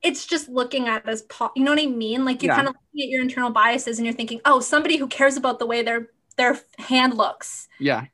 it's 0.04 0.26
just 0.26 0.48
looking 0.50 0.88
at 0.88 1.08
his 1.08 1.24
paw. 1.24 1.50
You 1.56 1.64
know 1.64 1.72
what 1.72 1.82
I 1.82 1.88
mean? 1.88 2.26
Like 2.26 2.44
you're 2.44 2.52
Yeah. 2.52 2.58
kind 2.58 2.68
of 2.68 2.76
looking 2.76 3.08
at 3.08 3.10
your 3.10 3.22
internal 3.22 3.50
biases 3.50 3.98
and 3.98 4.06
you're 4.06 4.14
thinking, 4.14 4.40
oh, 4.46 4.60
somebody 4.60 4.98
who 4.98 5.08
cares 5.08 5.36
about 5.38 5.58
the 5.60 5.66
way 5.66 5.82
their 5.82 6.10
their 6.38 6.60
hand 6.78 7.16
looks, 7.16 7.70
Yeah. 7.80 8.06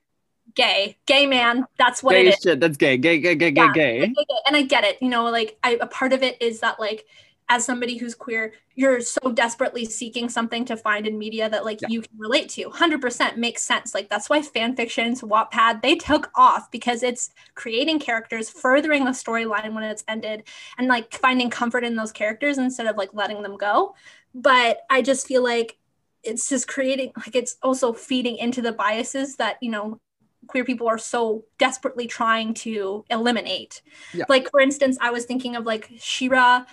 gay, 0.54 0.96
gay 1.08 1.26
man. 1.26 1.66
That's 1.80 2.04
what 2.04 2.12
gay 2.14 2.28
it 2.28 2.36
is. 2.36 2.40
shit. 2.42 2.60
That's 2.60 2.78
gay. 2.78 2.96
Gay, 2.98 3.18
gay, 3.18 3.34
gay, 3.36 3.50
Yeah. 3.50 3.72
gay, 3.74 4.00
gay. 4.00 4.14
and 4.48 4.56
I 4.56 4.62
get 4.62 4.84
it. 4.84 5.00
You 5.02 5.10
know, 5.10 5.24
like 5.26 5.58
I, 5.64 5.80
a 5.82 5.88
part 5.88 6.14
of 6.14 6.22
it 6.22 6.40
is 6.40 6.60
that 6.60 6.80
like 6.80 7.08
as 7.52 7.66
somebody 7.66 7.98
who's 7.98 8.16
queer, 8.16 8.54
you're 8.76 9.02
so 9.02 9.30
desperately 9.34 9.84
seeking 9.84 10.30
something 10.30 10.64
to 10.64 10.78
find 10.78 11.06
in 11.06 11.18
media 11.18 11.50
that 11.50 11.66
like 11.66 11.82
Yeah. 11.82 11.90
you 11.90 12.02
can 12.02 12.18
relate 12.18 12.48
to. 12.52 12.70
100% 12.70 13.36
makes 13.36 13.62
sense. 13.62 13.94
Like 13.94 14.08
that's 14.10 14.30
why 14.30 14.42
fan 14.42 14.74
fictions, 14.74 15.20
Wattpad, 15.22 15.82
they 15.82 15.96
took 15.96 16.32
off 16.36 16.72
because 16.72 17.04
it's 17.04 17.32
creating 17.56 18.00
characters, 18.00 18.50
furthering 18.50 19.04
the 19.04 19.12
storyline 19.12 19.74
when 19.74 19.84
it's 19.84 20.06
ended, 20.08 20.44
and 20.78 20.88
like 20.88 21.14
finding 21.14 21.50
comfort 21.50 21.84
in 21.84 21.98
those 21.98 22.14
characters 22.14 22.58
instead 22.58 22.88
of 22.88 22.96
like 22.96 23.14
letting 23.14 23.42
them 23.44 23.58
go. 23.58 23.96
But 24.34 24.80
I 24.90 25.02
just 25.02 25.28
feel 25.28 25.44
like 25.44 25.78
it's 26.24 26.48
just 26.48 26.70
creating 26.70 27.12
like 27.18 27.36
it's 27.36 27.58
also 27.62 27.92
feeding 27.92 28.38
into 28.38 28.62
the 28.62 28.72
biases 28.72 29.36
that 29.38 29.58
you 29.62 29.72
know 29.72 30.00
queer 30.48 30.64
people 30.64 30.88
are 30.88 30.98
so 30.98 31.44
desperately 31.60 32.08
trying 32.08 32.54
to 32.54 33.04
eliminate. 33.10 33.82
Yeah. 34.14 34.26
Like 34.30 34.50
for 34.50 34.60
instance, 34.62 34.98
I 35.02 35.12
was 35.12 35.26
thinking 35.26 35.56
of 35.56 35.66
like 35.66 35.90
She-Ra, 36.00 36.66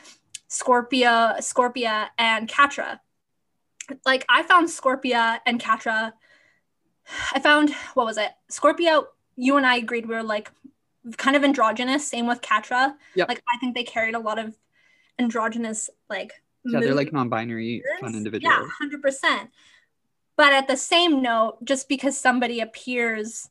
Scorpia, 0.51 1.37
Scorpia, 1.39 2.09
and 2.19 2.49
Catra. 2.49 3.01
Like 4.05 4.25
I 4.29 4.43
found 4.43 4.69
Scorpia 4.69 5.39
and 5.47 5.61
Catra. 5.61 6.13
I 7.33 7.41
found 7.41 7.71
what 7.95 8.07
was 8.07 8.19
it? 8.19 8.31
Scorpia. 8.51 9.05
You 9.37 9.57
and 9.57 9.67
I 9.67 9.77
agreed 9.77 10.07
we 10.07 10.15
were 10.15 10.23
like 10.23 10.51
kind 11.17 11.37
of 11.37 11.45
androgynous. 11.45 12.07
Same 12.09 12.27
with 12.27 12.41
Catra. 12.41 12.95
Yep. 13.15 13.29
Like 13.29 13.43
I 13.53 13.59
think 13.59 13.75
they 13.75 13.85
carried 13.85 14.15
a 14.15 14.19
lot 14.19 14.39
of 14.39 14.57
androgynous 15.19 15.91
like. 16.11 16.33
Yeah, 16.65 16.81
they're 16.81 16.95
like 16.95 17.13
non-binary 17.13 17.83
fun 18.01 18.15
individuals. 18.15 18.55
yeah, 18.61 18.67
hundred 18.79 19.01
percent. 19.01 19.51
But 20.37 20.53
at 20.53 20.69
the 20.69 20.77
same 20.77 21.23
note, 21.23 21.65
just 21.65 21.89
because 21.89 22.19
somebody 22.19 22.61
appears 22.61 23.49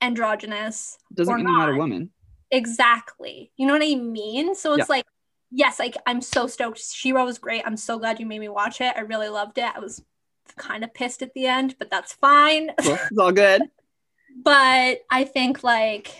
androgynous, 0.00 0.98
Doesn't 1.14 1.34
mean 1.34 1.46
you're 1.46 1.58
not 1.58 1.70
a 1.70 1.76
woman. 1.76 2.10
exactly, 2.50 3.50
you 3.56 3.66
know 3.66 3.72
what 3.72 3.82
I 3.82 3.94
mean? 3.96 4.54
So 4.54 4.72
it's 4.74 4.80
Yeah. 4.88 4.96
like, 4.96 5.06
yes, 5.50 5.78
like 5.78 5.96
I'm 6.06 6.20
so 6.20 6.46
stoked. 6.46 6.78
She-Ra 6.78 7.24
was 7.24 7.38
great. 7.38 7.62
I'm 7.66 7.76
so 7.76 7.98
glad 7.98 8.20
you 8.20 8.26
made 8.26 8.40
me 8.40 8.48
watch 8.48 8.80
it. 8.80 8.94
I 8.96 9.00
really 9.00 9.28
loved 9.28 9.58
it. 9.58 9.70
I 9.74 9.78
was 9.78 10.02
kind 10.56 10.84
of 10.84 10.94
pissed 10.94 11.22
at 11.22 11.34
the 11.34 11.46
end, 11.46 11.76
but 11.78 11.90
that's 11.90 12.12
fine. 12.14 12.70
Cool. 12.82 12.98
It's 13.10 13.18
all 13.18 13.32
good. 13.32 13.62
but 14.42 15.00
I 15.10 15.24
think 15.24 15.62
like 15.64 16.14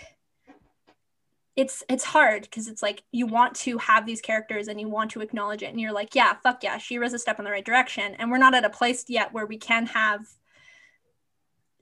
it's 1.54 1.82
it's 1.88 2.04
hard 2.04 2.42
because 2.42 2.68
it's 2.68 2.82
like 2.82 3.02
you 3.12 3.26
want 3.26 3.54
to 3.54 3.78
have 3.78 4.04
these 4.04 4.20
characters 4.20 4.68
and 4.68 4.78
you 4.80 4.88
want 4.88 5.10
to 5.12 5.22
acknowledge 5.22 5.62
it 5.62 5.66
and 5.70 5.80
you're 5.80 5.92
like 5.92 6.14
yeah 6.14 6.34
fuck 6.42 6.62
yeah 6.62 6.76
She-Ra's 6.76 7.14
a 7.14 7.18
step 7.18 7.38
in 7.38 7.46
the 7.46 7.50
right 7.50 7.64
direction 7.64 8.14
and 8.18 8.30
we're 8.30 8.36
not 8.36 8.54
at 8.54 8.64
a 8.66 8.70
place 8.70 9.06
yet 9.08 9.32
where 9.32 9.46
we 9.46 9.56
can 9.56 9.86
have 9.86 10.26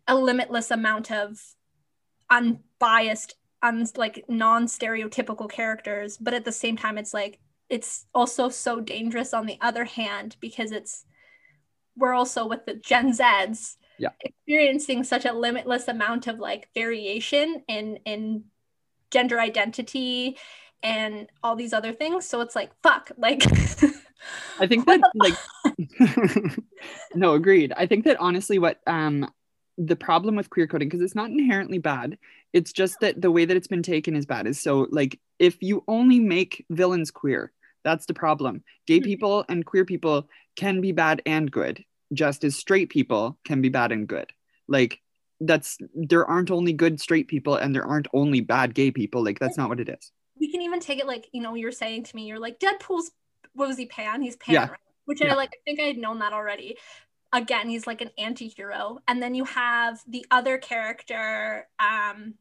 a 0.07 0.15
limitless 0.15 0.71
amount 0.71 1.11
of 1.11 1.41
unbiased 2.31 3.35
un 3.65 3.85
like 3.97 4.25
non-stereotypical 4.29 5.51
characters 5.51 6.17
but 6.19 6.35
at 6.35 6.45
the 6.45 6.53
same 6.53 6.77
time 6.77 6.99
it's 6.99 7.15
like 7.15 7.41
it's 7.69 8.07
also 8.15 8.49
so 8.49 8.81
dangerous 8.81 9.33
on 9.35 9.47
the 9.47 9.59
other 9.61 9.85
hand 9.85 10.37
because 10.41 10.71
it's 10.71 11.05
we're 11.97 12.13
also 12.13 12.47
with 12.47 12.67
the 12.67 12.75
Gen 12.75 13.13
Zs 13.13 13.77
Yeah. 13.99 14.11
experiencing 14.21 15.03
such 15.05 15.25
a 15.25 15.33
limitless 15.33 15.89
amount 15.89 16.27
of 16.27 16.39
like 16.39 16.69
variation 16.75 17.63
in 17.69 17.99
in 18.05 18.45
gender 19.11 19.41
identity 19.41 20.37
and 20.83 21.29
all 21.43 21.57
these 21.57 21.73
other 21.73 21.93
things 21.93 22.29
so 22.29 22.41
it's 22.41 22.57
like 22.57 22.71
fuck 22.83 23.11
like 23.17 23.43
I 24.61 24.67
think 24.67 24.87
that 24.89 25.01
like 25.15 25.35
no, 27.15 27.35
agreed. 27.35 27.73
I 27.77 27.87
think 27.87 28.05
that 28.05 28.19
honestly 28.21 28.59
what 28.59 28.81
um 28.87 29.31
the 29.79 29.97
problem 29.97 30.37
with 30.37 30.51
queer 30.51 30.67
coding 30.67 30.89
because 30.89 31.01
it's 31.03 31.15
not 31.15 31.31
inherently 31.31 31.79
bad. 31.79 32.17
It's 32.53 32.73
just 32.73 33.01
that 33.01 33.21
the 33.21 33.31
way 33.31 33.45
that 33.45 33.57
it's 33.57 33.67
been 33.67 33.83
taken 33.83 34.15
is 34.15 34.27
bad. 34.27 34.47
Is 34.47 34.61
so 34.61 34.87
like 34.91 35.19
if 35.39 35.57
you 35.63 35.83
only 35.89 36.21
make 36.21 36.65
villains 36.71 37.11
queer, 37.11 37.53
that's 37.83 38.07
the 38.07 38.15
problem. 38.15 38.63
Gay 38.87 39.01
Mhm. 39.01 39.05
people 39.05 39.45
and 39.49 39.67
queer 39.67 39.85
people 39.85 40.29
can 40.57 40.81
be 40.81 40.93
bad 40.93 41.21
and 41.27 41.51
good, 41.51 41.85
just 42.13 42.45
as 42.45 42.57
straight 42.57 42.89
people 42.91 43.39
can 43.45 43.61
be 43.61 43.69
bad 43.69 43.91
and 43.93 44.07
good. 44.07 44.31
Like 44.69 45.01
that's 45.41 45.77
there 45.95 46.25
aren't 46.25 46.53
only 46.53 46.73
good 46.73 47.01
straight 47.01 47.27
people 47.27 47.57
and 47.57 47.75
there 47.75 47.85
aren't 47.85 48.07
only 48.15 48.41
bad 48.41 48.75
gay 48.75 48.91
people. 48.93 49.25
Like 49.25 49.41
that's 49.41 49.57
not 49.59 49.69
what 49.69 49.81
it 49.81 49.89
is. 49.89 50.13
we 50.39 50.51
can 50.51 50.63
even 50.63 50.81
take 50.81 50.99
it 51.01 51.07
like 51.07 51.29
you 51.33 51.41
know 51.43 51.55
you're 51.55 51.73
saying 51.73 52.03
to 52.05 52.15
me 52.17 52.27
you're 52.27 52.39
like 52.41 52.59
deadpool's 52.59 53.11
what 53.55 53.69
was 53.69 53.77
he 53.77 53.87
pan 53.87 54.21
he's 54.21 54.35
pan 54.37 54.53
Yeah. 54.55 54.69
right? 54.69 54.79
which 55.05 55.21
Yeah. 55.21 55.33
i 55.33 55.37
like 55.37 55.51
i 55.55 55.61
think 55.65 55.79
i 55.81 55.85
had 55.85 55.97
known 55.97 56.19
that 56.19 56.33
already 56.33 56.77
again 57.35 57.69
he's 57.69 57.87
like 57.87 58.01
an 58.01 58.11
anti-hero. 58.17 59.01
And 59.07 59.23
then 59.23 59.35
you 59.35 59.45
have 59.45 60.01
the 60.09 60.25
other 60.31 60.57
character 60.57 61.67
um 61.79 62.35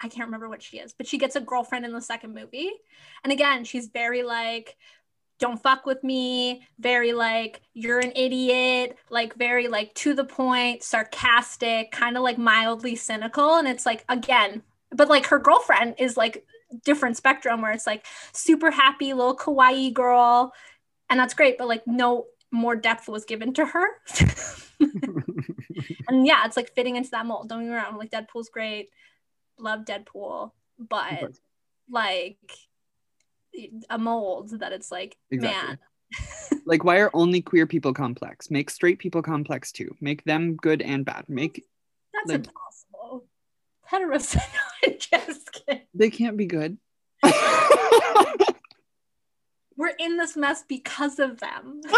i 0.00 0.08
can't 0.08 0.26
remember 0.26 0.48
what 0.48 0.62
she 0.62 0.78
is 0.78 0.92
but 0.92 1.06
she 1.06 1.16
gets 1.16 1.36
a 1.36 1.40
girlfriend 1.40 1.84
in 1.84 1.92
the 1.92 2.00
second 2.00 2.34
movie. 2.34 2.72
And 3.22 3.32
again 3.32 3.62
she's 3.64 3.86
very 3.86 4.24
like 4.24 4.76
don't 5.38 5.62
fuck 5.62 5.84
with 5.84 6.02
me 6.02 6.66
very 6.78 7.12
like 7.12 7.60
you're 7.74 7.98
an 8.00 8.12
idiot 8.16 8.96
like 9.10 9.34
very 9.34 9.68
like 9.68 9.94
to 9.94 10.14
the 10.14 10.24
point 10.24 10.82
sarcastic 10.82 11.92
kind 11.92 12.16
of 12.16 12.22
like 12.22 12.38
mildly 12.38 12.96
cynical. 12.96 13.56
And 13.56 13.68
it's 13.68 13.86
like 13.86 14.04
again 14.08 14.62
but 14.90 15.08
like 15.08 15.26
her 15.26 15.38
girlfriend 15.38 15.96
is 15.98 16.16
like 16.16 16.46
different 16.84 17.16
spectrum 17.16 17.60
where 17.60 17.72
it's 17.72 17.86
like 17.86 18.04
super 18.32 18.70
happy 18.70 19.12
little 19.12 19.36
kawaii 19.36 19.92
girl. 19.92 20.52
And 21.10 21.20
that's 21.20 21.34
great 21.34 21.58
but 21.58 21.68
like 21.68 21.86
no 21.86 22.26
more 22.52 22.76
depth 22.76 23.08
was 23.08 23.24
given 23.24 23.52
to 23.54 23.64
her. 23.66 23.86
And 26.08 26.26
yeah 26.26 26.44
it's 26.46 26.56
like 26.56 26.72
fitting 26.74 26.96
into 26.96 27.10
that 27.10 27.26
mold. 27.26 27.48
Don't 27.48 27.60
get 27.64 27.68
me 27.70 27.74
wrong 27.74 27.96
like 27.98 28.10
deadpool's 28.10 28.48
great. 28.48 28.90
Love 29.58 29.84
deadpool 29.84 30.52
but 30.78 31.18
course. 31.20 31.40
like 31.90 32.38
a 33.90 33.98
mold 33.98 34.50
that 34.60 34.72
it's 34.72 34.90
like 34.90 35.16
Exactly. 35.30 35.66
man. 35.66 35.78
Like 36.66 36.84
why 36.84 36.98
are 36.98 37.10
only 37.14 37.40
queer 37.42 37.66
people 37.66 37.92
complex? 37.92 38.50
Make 38.50 38.70
straight 38.70 38.98
people 38.98 39.22
complex 39.22 39.70
too. 39.72 39.94
Make 40.00 40.24
them 40.24 40.56
good 40.56 40.82
and 40.82 41.04
bad. 41.04 41.24
Make 41.28 41.64
that's 42.12 42.28
Like- 42.28 42.46
impossible. 42.46 43.26
Heterosexual 43.90 44.98
just 44.98 45.52
kidding. 45.52 45.82
They 45.94 46.10
can't 46.10 46.36
be 46.36 46.46
good 46.46 46.78
we're 49.76 49.92
in 49.98 50.16
this 50.16 50.36
mess 50.36 50.64
because 50.66 51.18
of 51.18 51.40
them. 51.40 51.80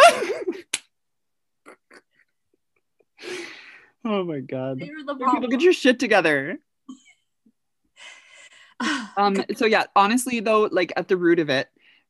Oh 4.05 4.25
my 4.25 4.41
god. 4.41 4.79
People 4.79 5.49
get 5.49 5.61
your 5.61 5.73
shit 5.73 5.99
together. 5.99 6.59
Um 9.17 9.45
so 9.57 9.67
yeah 9.67 9.87
honestly 9.97 10.39
though 10.39 10.69
like 10.71 10.93
at 10.97 11.09
the 11.09 11.17
root 11.17 11.41
of 11.41 11.51
it 11.51 11.67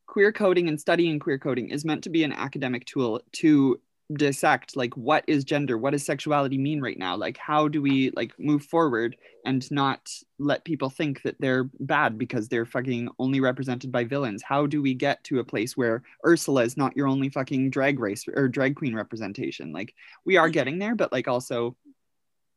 queer 0.06 0.30
coding 0.32 0.68
and 0.68 0.78
studying 0.78 1.18
queer 1.18 1.38
coding 1.38 1.70
is 1.70 1.82
meant 1.82 2.04
to 2.04 2.10
be 2.10 2.24
an 2.24 2.32
academic 2.34 2.84
tool 2.84 3.22
to 3.32 3.80
dissect 4.14 4.76
like 4.76 4.96
what 4.96 5.24
is 5.26 5.44
gender? 5.44 5.76
What 5.76 5.90
does 5.90 6.04
sexuality 6.04 6.56
mean 6.56 6.80
right 6.80 6.98
now? 6.98 7.16
Like 7.16 7.36
how 7.36 7.68
do 7.68 7.82
we 7.82 8.10
like 8.16 8.32
move 8.38 8.64
forward 8.64 9.16
and 9.44 9.70
not 9.70 10.10
let 10.38 10.64
people 10.64 10.90
think 10.90 11.22
that 11.22 11.36
they're 11.40 11.64
bad 11.80 12.18
because 12.18 12.48
they're 12.48 12.66
fucking 12.66 13.08
only 13.18 13.40
represented 13.40 13.92
by 13.92 14.04
villains? 14.04 14.42
How 14.42 14.66
do 14.66 14.80
we 14.80 14.94
get 14.94 15.22
to 15.24 15.40
a 15.40 15.44
place 15.44 15.76
where 15.76 16.02
ursula 16.24 16.62
is 16.62 16.76
not 16.76 16.96
your 16.96 17.06
only 17.06 17.28
fucking 17.28 17.70
drag 17.70 17.98
race 17.98 18.24
or 18.34 18.48
drag 18.48 18.76
queen 18.76 18.94
representation? 18.94 19.72
Like 19.72 19.94
we 20.24 20.36
are 20.36 20.48
mm. 20.48 20.52
getting 20.52 20.78
there 20.78 20.94
but 20.94 21.12
like 21.12 21.28
also 21.28 21.76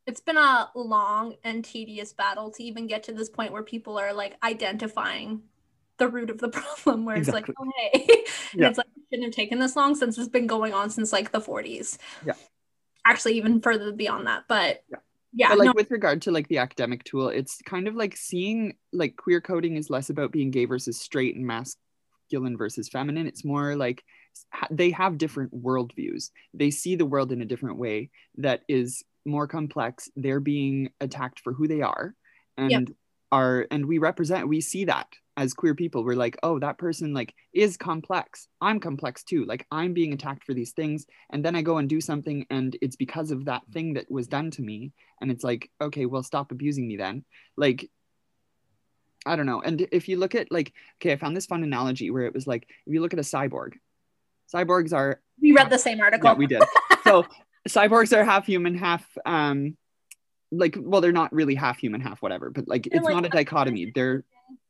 it's 0.08 0.22
been 0.22 0.38
a 0.38 0.70
long 0.74 1.36
and 1.44 1.64
tedious 1.64 2.14
battle 2.14 2.50
to 2.52 2.64
even 2.64 2.88
get 2.88 3.04
to 3.04 3.14
this 3.14 3.30
point 3.30 3.52
where 3.52 3.64
people 3.64 4.00
are 4.00 4.14
like 4.14 4.36
identifying 4.44 5.44
the 5.98 6.08
root 6.08 6.30
of 6.30 6.40
the 6.40 6.50
problem 6.50 7.06
where 7.06 7.18
Exactly. 7.18 7.42
it's 7.42 7.60
like 7.60 7.68
oh 7.68 7.72
hey. 7.94 8.26
Yeah. 8.54 8.68
it's 8.70 8.78
like 8.78 8.88
shouldn't 9.12 9.28
have 9.28 9.36
taken 9.36 9.60
this 9.60 9.76
long 9.76 9.96
since 9.96 10.18
it's 10.18 10.30
been 10.30 10.48
going 10.48 10.74
on 10.74 10.90
since 10.90 11.12
like 11.12 11.32
the 11.32 11.40
40s 11.42 11.98
Yeah. 12.26 12.34
actually 13.06 13.34
even 13.34 13.62
further 13.62 13.92
beyond 13.92 14.28
that 14.28 14.44
but 14.48 14.84
Yeah. 14.90 14.98
yeah, 15.34 15.50
but 15.50 15.58
like 15.60 15.66
no, 15.68 15.74
with 15.76 15.92
regard 15.92 16.22
to 16.24 16.32
like 16.32 16.48
the 16.48 16.60
academic 16.60 17.04
tool 17.04 17.30
it's 17.30 17.62
kind 17.66 17.88
of 17.88 17.96
like 17.96 18.16
seeing 18.16 18.78
like 18.94 19.16
queer 19.18 19.42
coding 19.42 19.76
is 19.78 19.90
less 19.90 20.10
about 20.10 20.32
being 20.32 20.52
gay 20.52 20.66
versus 20.66 21.00
straight 21.00 21.36
and 21.36 21.46
masculine 21.46 22.58
versus 22.58 22.90
feminine 22.90 23.28
it's 23.28 23.44
more 23.46 23.76
like 23.76 24.04
they 24.70 24.92
have 24.92 25.18
different 25.18 25.54
worldviews 25.54 26.30
they 26.54 26.72
see 26.72 26.96
the 26.96 27.06
world 27.06 27.32
in 27.32 27.42
a 27.42 27.46
different 27.46 27.78
way 27.78 28.10
that 28.38 28.62
is 28.70 29.04
more 29.26 29.48
complex 29.48 30.10
they're 30.16 30.40
being 30.40 30.90
attacked 31.02 31.40
for 31.42 31.54
who 31.54 31.68
they 31.68 31.82
are 31.82 32.16
and 32.58 32.72
Yep. 32.72 32.98
are 33.34 33.68
and 33.72 33.86
we 33.86 33.98
represent 33.98 34.48
we 34.48 34.62
see 34.62 34.86
that 34.86 35.08
as 35.42 35.56
queer 35.56 35.74
people 35.74 36.04
we're 36.04 36.14
like 36.14 36.38
oh 36.44 36.60
that 36.60 36.78
person 36.78 37.16
like 37.16 37.34
is 37.52 37.76
complex. 37.76 38.48
I'm 38.62 38.80
complex 38.80 39.24
too. 39.24 39.44
Like 39.46 39.66
i'm 39.72 39.94
being 39.94 40.14
attacked 40.14 40.44
for 40.44 40.54
these 40.54 40.72
things 40.72 41.08
and 41.32 41.44
then 41.44 41.56
i 41.56 41.64
go 41.64 41.78
and 41.78 41.90
do 41.90 42.00
something 42.00 42.46
and 42.50 42.78
it's 42.80 42.96
because 42.96 43.32
of 43.32 43.46
that 43.46 43.64
thing 43.74 43.96
that 43.96 44.10
was 44.10 44.28
done 44.28 44.52
to 44.52 44.62
me. 44.62 44.92
And 45.20 45.32
it's 45.32 45.44
like 45.44 45.70
okay 45.82 46.06
well 46.06 46.22
stop 46.22 46.52
abusing 46.52 46.88
me 46.88 46.96
then. 46.98 47.26
Like 47.58 47.90
i 49.26 49.36
don't 49.36 49.48
know. 49.48 49.62
And 49.62 49.88
if 49.92 50.08
you 50.08 50.18
look 50.18 50.36
at 50.36 50.52
like 50.52 50.74
okay 50.98 51.12
i 51.14 51.18
found 51.18 51.36
this 51.36 51.48
fun 51.48 51.64
analogy 51.64 52.12
where 52.12 52.26
it 52.26 52.34
was 52.36 52.46
like 52.46 52.68
if 52.86 52.94
you 52.94 53.02
look 53.02 53.14
at 53.14 53.20
a 53.20 53.24
cyborg 53.24 53.74
cyborgs 54.54 54.94
are 54.94 55.22
we 55.42 55.54
read 55.54 55.72
the 55.72 55.80
same 55.80 56.02
article. 56.02 56.30
yeah 56.30 56.36
we 56.36 56.46
did. 56.46 56.64
So 57.04 57.26
cyborgs 57.68 58.16
are 58.16 58.24
half 58.24 58.46
human 58.46 58.76
half 58.78 59.06
um 59.26 59.76
like 60.52 60.76
well 60.80 61.02
they're 61.02 61.12
not 61.12 61.32
really 61.32 61.56
half 61.56 61.78
human 61.78 62.02
half 62.02 62.22
whatever 62.22 62.50
but 62.50 62.68
like 62.68 62.84
They're 62.84 63.00
it's 63.00 63.06
like 63.06 63.16
not 63.16 63.26
a 63.26 63.30
dichotomy. 63.30 63.92
They're 63.96 64.24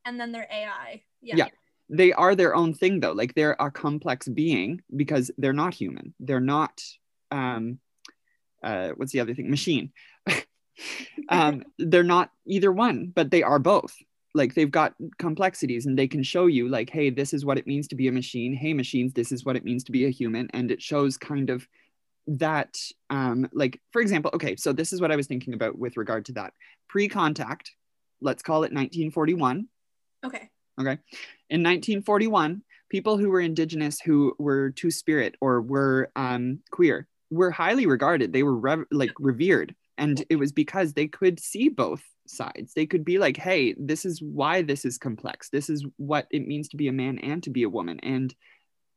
and 0.06 0.20
then 0.20 0.32
they're 0.32 0.48
ai 0.52 1.02
yeah, 1.22 1.36
Yeah. 1.36 1.48
they 1.90 2.14
are 2.14 2.36
their 2.36 2.56
own 2.56 2.74
thing 2.74 3.00
though. 3.00 3.12
Like 3.14 3.34
they're 3.36 3.56
a 3.60 3.70
complex 3.72 4.28
being 4.28 4.82
because 4.96 5.32
they're 5.38 5.54
not 5.54 5.74
human. 5.74 6.14
They're 6.20 6.40
not 6.40 6.82
um 7.32 7.80
uh 8.64 8.90
what's 8.96 9.12
the 9.12 9.20
other 9.20 9.34
thing? 9.34 9.50
Machine. 9.50 9.92
Um 11.30 11.64
they're 11.78 12.04
not 12.04 12.32
either 12.48 12.72
one 12.72 13.12
but 13.14 13.30
they 13.30 13.44
are 13.44 13.60
both. 13.60 13.96
Like 14.34 14.56
they've 14.56 14.72
got 14.72 14.94
complexities 15.20 15.86
and 15.86 15.98
they 15.98 16.08
can 16.08 16.24
show 16.24 16.48
you 16.48 16.70
like 16.70 16.90
hey 16.90 17.10
this 17.10 17.34
is 17.34 17.46
what 17.46 17.58
it 17.58 17.68
means 17.68 17.88
to 17.90 17.96
be 17.96 18.08
a 18.08 18.12
machine. 18.12 18.54
Hey 18.54 18.74
machines 18.74 19.14
this 19.14 19.32
is 19.32 19.46
what 19.46 19.56
it 19.56 19.66
means 19.66 19.84
to 19.86 19.92
be 19.92 20.06
a 20.06 20.10
human. 20.10 20.50
And 20.54 20.72
it 20.72 20.82
shows 20.82 21.18
kind 21.18 21.50
of 21.50 21.68
that 22.28 22.78
um 23.10 23.50
like 23.52 23.82
for 23.92 24.02
example 24.02 24.32
okay 24.34 24.56
so 24.56 24.72
this 24.72 24.94
is 24.94 25.02
what 25.02 25.12
i 25.12 25.16
was 25.16 25.28
thinking 25.28 25.54
about 25.54 25.78
with 25.78 25.98
regard 25.98 26.24
to 26.26 26.34
that 26.34 26.54
pre-contact 26.88 27.72
let's 28.22 28.44
call 28.44 28.58
it 28.58 28.72
1941 28.72 29.68
okay 30.24 30.50
Okay. 30.80 30.98
In 31.50 31.62
1941, 31.62 32.64
people 32.90 33.18
who 33.18 33.30
were 33.30 33.42
indigenous 33.42 34.00
who 34.00 34.34
were 34.40 34.72
two 34.72 34.92
spirit 34.92 35.36
or 35.42 35.62
were 35.62 36.12
um, 36.16 36.60
queer 36.72 37.08
were 37.30 37.52
highly 37.52 37.86
regarded. 37.86 38.34
They 38.34 38.44
were 38.44 38.58
rev- 38.58 38.86
like 38.92 39.12
revered. 39.20 39.76
And 39.98 40.24
it 40.30 40.38
was 40.38 40.52
because 40.52 40.94
they 40.94 41.08
could 41.08 41.40
see 41.40 41.70
both 41.70 42.02
sides. 42.28 42.74
They 42.74 42.86
could 42.86 43.06
be 43.06 43.20
like, 43.20 43.38
hey, 43.38 43.76
this 43.78 44.06
is 44.06 44.22
why 44.22 44.62
this 44.62 44.86
is 44.86 44.98
complex. 44.98 45.50
This 45.50 45.70
is 45.70 45.86
what 45.98 46.28
it 46.32 46.48
means 46.48 46.70
to 46.70 46.78
be 46.78 46.88
a 46.88 46.94
man 46.94 47.20
and 47.20 47.44
to 47.44 47.50
be 47.50 47.64
a 47.64 47.70
woman. 47.70 48.00
And 48.02 48.34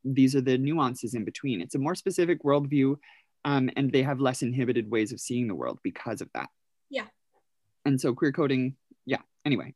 these 0.05 0.37
are 0.37 0.40
the 0.40 0.59
nuances 0.59 1.14
in 1.14 1.25
between. 1.25 1.61
It's 1.61 1.75
a 1.75 1.79
more 1.79 1.95
specific 1.95 2.43
worldview. 2.43 2.97
Um, 3.47 3.69
and 3.77 3.93
they 3.93 4.03
have 4.03 4.21
less 4.21 4.40
inhibited 4.43 4.90
ways 4.90 5.12
of 5.12 5.21
seeing 5.21 5.49
the 5.49 5.55
world 5.55 5.79
because 5.83 6.23
of 6.23 6.31
that. 6.35 6.49
Yeah. 6.88 7.07
And 7.85 8.01
so 8.01 8.14
queer 8.14 8.33
coding, 8.33 8.77
yeah. 9.05 9.21
Anyway, 9.45 9.75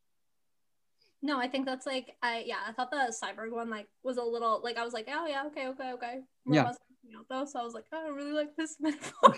no 1.21 1.39
i 1.39 1.49
think 1.49 1.67
that's 1.67 1.85
like 1.85 2.15
i 2.23 2.45
yeah 2.47 2.59
i 2.69 2.73
thought 2.73 2.93
the 2.93 3.13
cyborg 3.13 3.51
one 3.51 3.69
like 3.69 3.89
was 4.05 4.19
a 4.19 4.23
little 4.23 4.61
like 4.63 4.77
i 4.77 4.85
was 4.85 4.93
like 4.93 5.09
oh 5.13 5.27
yeah 5.27 5.43
okay 5.47 5.67
okay 5.67 5.93
okay 5.93 6.21
Yeah. 6.47 6.73
Know, 7.11 7.25
though 7.29 7.45
so 7.45 7.59
i 7.59 7.65
was 7.65 7.75
like 7.75 7.87
oh, 7.93 8.07
i 8.07 8.09
really 8.11 8.33
like 8.33 8.55
this 8.57 8.77
metaphor 8.81 9.35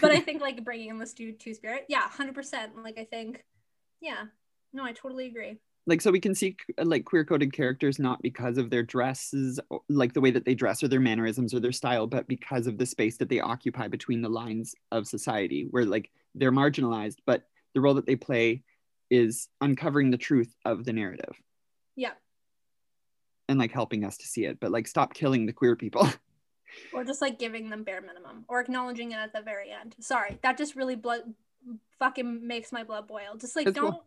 but 0.00 0.10
I 0.10 0.20
think 0.20 0.42
like 0.42 0.64
bringing 0.64 0.90
in 0.90 0.98
this 0.98 1.12
two 1.12 1.32
two 1.32 1.54
spirit, 1.54 1.86
yeah, 1.88 2.08
hundred 2.08 2.34
percent. 2.34 2.72
Like 2.82 2.98
I 2.98 3.04
think, 3.04 3.44
yeah, 4.00 4.24
no, 4.72 4.84
I 4.84 4.92
totally 4.92 5.26
agree. 5.26 5.58
Like 5.86 6.00
so 6.00 6.10
we 6.10 6.20
can 6.20 6.34
see 6.34 6.56
uh, 6.78 6.84
like 6.84 7.04
queer 7.04 7.24
coded 7.24 7.52
characters 7.52 7.98
not 7.98 8.22
because 8.22 8.58
of 8.58 8.70
their 8.70 8.82
dresses 8.82 9.58
like 9.88 10.12
the 10.12 10.20
way 10.20 10.30
that 10.30 10.44
they 10.44 10.54
dress 10.54 10.82
or 10.82 10.88
their 10.88 11.00
mannerisms 11.00 11.54
or 11.54 11.60
their 11.60 11.72
style 11.72 12.06
but 12.06 12.26
because 12.28 12.66
of 12.66 12.78
the 12.78 12.86
space 12.86 13.16
that 13.16 13.28
they 13.28 13.40
occupy 13.40 13.88
between 13.88 14.22
the 14.22 14.28
lines 14.28 14.74
of 14.90 15.06
society 15.06 15.66
where 15.70 15.84
like 15.84 16.10
they're 16.34 16.52
marginalized 16.52 17.16
but 17.26 17.44
the 17.74 17.80
role 17.80 17.94
that 17.94 18.06
they 18.06 18.16
play 18.16 18.62
is 19.10 19.48
uncovering 19.60 20.10
the 20.10 20.16
truth 20.16 20.54
of 20.64 20.84
the 20.84 20.92
narrative 20.92 21.34
Yeah, 21.96 22.12
and 23.48 23.58
like 23.58 23.72
helping 23.72 24.04
us 24.04 24.16
to 24.18 24.26
see 24.26 24.44
it 24.44 24.58
but 24.60 24.70
like 24.70 24.86
stop 24.86 25.14
killing 25.14 25.46
the 25.46 25.52
queer 25.52 25.76
people 25.76 26.08
or 26.92 27.04
just 27.04 27.20
like 27.20 27.38
giving 27.38 27.70
them 27.70 27.84
bare 27.84 28.00
minimum 28.00 28.44
or 28.48 28.60
acknowledging 28.60 29.12
it 29.12 29.16
at 29.16 29.32
the 29.32 29.42
very 29.42 29.70
end. 29.70 29.94
Sorry, 30.00 30.38
that 30.42 30.56
just 30.56 30.76
really 30.76 30.96
blood 30.96 31.22
fucking 31.98 32.46
makes 32.46 32.72
my 32.72 32.84
blood 32.84 33.06
boil. 33.06 33.36
Just 33.38 33.56
like 33.56 33.66
That's 33.66 33.78
cool. 33.78 34.04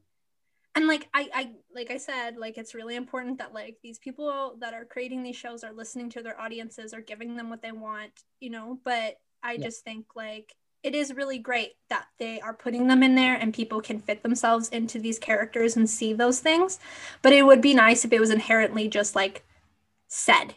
And 0.75 0.87
like 0.87 1.07
I, 1.13 1.29
I 1.33 1.51
like 1.73 1.89
I 1.89 1.97
said, 1.97 2.37
like 2.37 2.57
it's 2.57 2.75
really 2.75 2.95
important 2.95 3.37
that 3.39 3.53
like 3.53 3.77
these 3.81 3.97
people 3.97 4.57
that 4.59 4.73
are 4.73 4.85
creating 4.85 5.23
these 5.23 5.35
shows 5.37 5.63
are 5.63 5.73
listening 5.73 6.09
to 6.11 6.21
their 6.21 6.39
audiences, 6.39 6.93
are 6.93 7.01
giving 7.01 7.37
them 7.37 7.49
what 7.49 7.61
they 7.61 7.71
want, 7.71 8.11
you 8.41 8.49
know. 8.49 8.79
But 8.83 9.15
I 9.41 9.53
Yeah. 9.53 9.63
just 9.63 9.83
think 9.85 10.07
like 10.15 10.53
it 10.83 10.93
is 10.93 11.13
really 11.13 11.39
great 11.39 11.73
that 11.89 12.07
they 12.19 12.39
are 12.41 12.53
putting 12.53 12.87
them 12.87 13.03
in 13.03 13.15
there 13.15 13.35
and 13.35 13.53
people 13.53 13.81
can 13.81 13.99
fit 13.99 14.21
themselves 14.21 14.69
into 14.69 14.99
these 14.99 15.17
characters 15.17 15.75
and 15.77 15.89
see 15.89 16.13
those 16.13 16.39
things. 16.41 16.79
But 17.21 17.33
it 17.33 17.43
would 17.45 17.61
be 17.61 17.73
nice 17.73 18.05
if 18.05 18.11
it 18.13 18.19
was 18.19 18.29
inherently 18.29 18.87
just 18.89 19.15
like 19.15 19.45
said. 20.07 20.55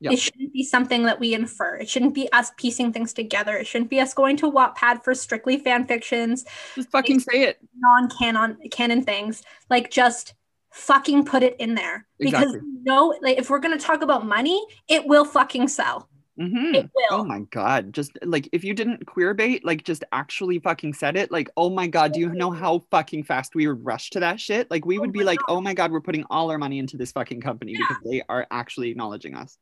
Yeah. 0.00 0.12
It 0.12 0.18
shouldn't 0.20 0.52
be 0.52 0.62
something 0.62 1.02
that 1.04 1.18
we 1.18 1.34
infer. 1.34 1.76
It 1.76 1.88
shouldn't 1.88 2.14
be 2.14 2.30
us 2.32 2.52
piecing 2.56 2.92
things 2.92 3.12
together. 3.12 3.56
It 3.56 3.66
shouldn't 3.66 3.90
be 3.90 3.98
us 4.00 4.14
going 4.14 4.36
to 4.38 4.50
Wattpad 4.50 5.02
for 5.02 5.14
strictly 5.14 5.58
fan 5.58 5.86
fictions, 5.86 6.44
just 6.76 6.90
fucking 6.90 7.18
say 7.20 7.42
it 7.42 7.58
non-canon 7.76 8.58
canon 8.70 9.02
things. 9.02 9.42
Like 9.68 9.90
just 9.90 10.34
fucking 10.72 11.24
put 11.24 11.42
it 11.42 11.56
in 11.58 11.74
there 11.74 12.06
because 12.18 12.44
Exactly. 12.44 12.60
no, 12.84 13.14
like 13.22 13.38
if 13.38 13.50
we're 13.50 13.58
gonna 13.58 13.78
talk 13.78 14.02
about 14.02 14.24
money, 14.24 14.64
it 14.86 15.04
will 15.06 15.24
fucking 15.24 15.66
sell. 15.66 16.08
Mhm. 16.38 16.74
It 16.76 16.90
will. 16.94 17.18
Oh 17.18 17.24
my 17.24 17.40
god! 17.50 17.92
Just 17.92 18.16
like 18.24 18.48
if 18.52 18.62
you 18.62 18.72
didn't 18.74 19.04
queer 19.06 19.34
bait, 19.34 19.64
like 19.64 19.82
just 19.82 20.04
actually 20.12 20.60
fucking 20.60 20.94
said 20.94 21.16
it, 21.16 21.32
like 21.32 21.50
oh 21.56 21.68
my 21.70 21.88
god, 21.88 22.12
do 22.12 22.20
you 22.20 22.28
know 22.32 22.52
how 22.52 22.84
fucking 22.92 23.24
fast 23.24 23.56
we 23.56 23.66
would 23.66 23.84
rush 23.84 24.10
to 24.10 24.20
that 24.20 24.38
shit? 24.38 24.70
Like 24.70 24.86
we 24.86 24.98
Oh 24.98 25.00
would 25.00 25.12
be 25.12 25.18
my 25.20 25.24
like, 25.24 25.38
God. 25.40 25.46
oh 25.54 25.60
my 25.60 25.74
god, 25.74 25.90
we're 25.90 26.00
putting 26.00 26.22
all 26.30 26.52
our 26.52 26.58
money 26.58 26.78
into 26.78 26.96
this 26.96 27.10
fucking 27.10 27.40
company 27.40 27.72
Yeah. 27.72 27.78
because 27.88 27.96
they 28.08 28.22
are 28.28 28.46
actually 28.52 28.90
acknowledging 28.90 29.34
us. 29.34 29.58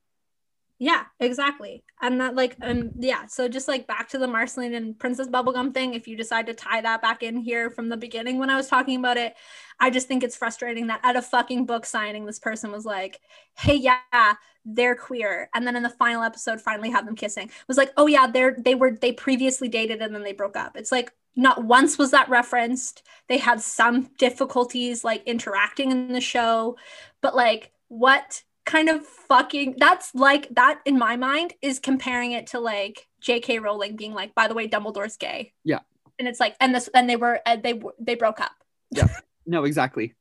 Yeah, 0.79 1.05
exactly. 1.21 1.85
And 2.03 2.21
that 2.21 2.35
like 2.35 2.57
um 2.61 2.91
yeah, 2.99 3.25
so 3.27 3.49
just 3.49 3.67
like 3.67 3.87
back 3.87 4.11
to 4.11 4.19
the 4.19 4.27
Marceline 4.29 4.75
and 4.75 4.99
Princess 4.99 5.27
Bubblegum 5.27 5.73
thing, 5.73 5.95
if 5.95 6.07
you 6.07 6.17
decide 6.17 6.47
to 6.47 6.55
tie 6.55 6.83
that 6.83 7.01
back 7.01 7.23
in 7.23 7.39
here 7.39 7.71
from 7.71 7.89
the 7.89 7.97
beginning 7.97 8.39
when 8.39 8.51
I 8.51 8.57
was 8.57 8.69
talking 8.69 8.99
about 8.99 9.17
it, 9.17 9.35
I 9.81 9.89
just 9.89 10.07
think 10.07 10.23
it's 10.23 10.37
frustrating 10.37 10.89
that 10.89 11.01
at 11.03 11.17
a 11.17 11.23
fucking 11.23 11.65
book 11.65 11.87
signing 11.87 12.27
this 12.27 12.39
person 12.39 12.73
was 12.73 12.85
like, 12.85 13.21
"Hey, 13.57 13.77
yeah, 13.77 14.35
they're 14.67 14.95
queer." 14.97 15.49
And 15.55 15.67
then 15.67 15.77
in 15.77 15.83
the 15.83 15.89
final 15.89 16.23
episode 16.23 16.61
finally 16.61 16.91
had 16.91 17.07
them 17.07 17.17
kissing. 17.17 17.47
It 17.49 17.69
was 17.69 17.79
like, 17.79 17.93
"Oh 17.97 18.07
yeah, 18.07 18.27
they're 18.27 18.57
they 18.59 18.75
were 18.75 18.99
they 19.01 19.13
previously 19.13 19.69
dated 19.69 20.03
and 20.03 20.15
then 20.15 20.23
they 20.25 20.33
broke 20.35 20.57
up." 20.57 20.77
It's 20.77 20.93
like 20.93 21.11
not 21.37 21.65
once 21.65 21.97
was 21.97 22.11
that 22.11 22.29
referenced. 22.29 23.03
They 23.29 23.39
had 23.39 23.63
some 23.63 24.11
difficulties 24.19 25.05
like 25.05 25.23
interacting 25.27 25.91
in 25.91 26.13
the 26.13 26.21
show, 26.21 26.77
but 27.23 27.35
like 27.35 27.73
what 27.89 28.43
kind 28.67 28.89
of 28.89 29.07
fucking 29.07 29.77
that's 29.79 30.15
like 30.15 30.49
that 30.51 30.81
in 30.85 30.99
my 30.99 31.17
mind 31.17 31.55
is 31.63 31.79
comparing 31.79 32.33
it 32.33 32.49
to 32.49 32.61
like 32.61 33.07
J.K. 33.21 33.61
Rowling 33.61 33.97
being 33.97 34.13
like, 34.13 34.35
by 34.35 34.49
the 34.49 34.55
way, 34.55 34.69
Dumbledore's 34.69 35.17
gay. 35.17 35.53
Yeah. 35.65 35.81
And 36.19 36.29
it's 36.29 36.41
like, 36.41 36.57
and 36.61 36.75
this, 36.75 36.89
and 36.93 37.09
they 37.09 37.17
were, 37.17 37.41
uh, 37.47 37.57
they 37.57 37.81
they 37.99 38.15
broke 38.15 38.41
up. 38.41 38.53
Yeah. 38.91 39.09
No, 39.47 39.65
exactly. 39.65 40.15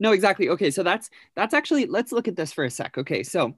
No, 0.00 0.12
exactly. 0.12 0.48
Okay, 0.48 0.70
so 0.70 0.82
that's 0.82 1.10
that's 1.36 1.54
actually 1.54 1.86
let's 1.86 2.12
look 2.12 2.28
at 2.28 2.36
this 2.36 2.52
for 2.52 2.64
a 2.64 2.70
sec. 2.70 2.98
Okay, 2.98 3.22
so 3.22 3.56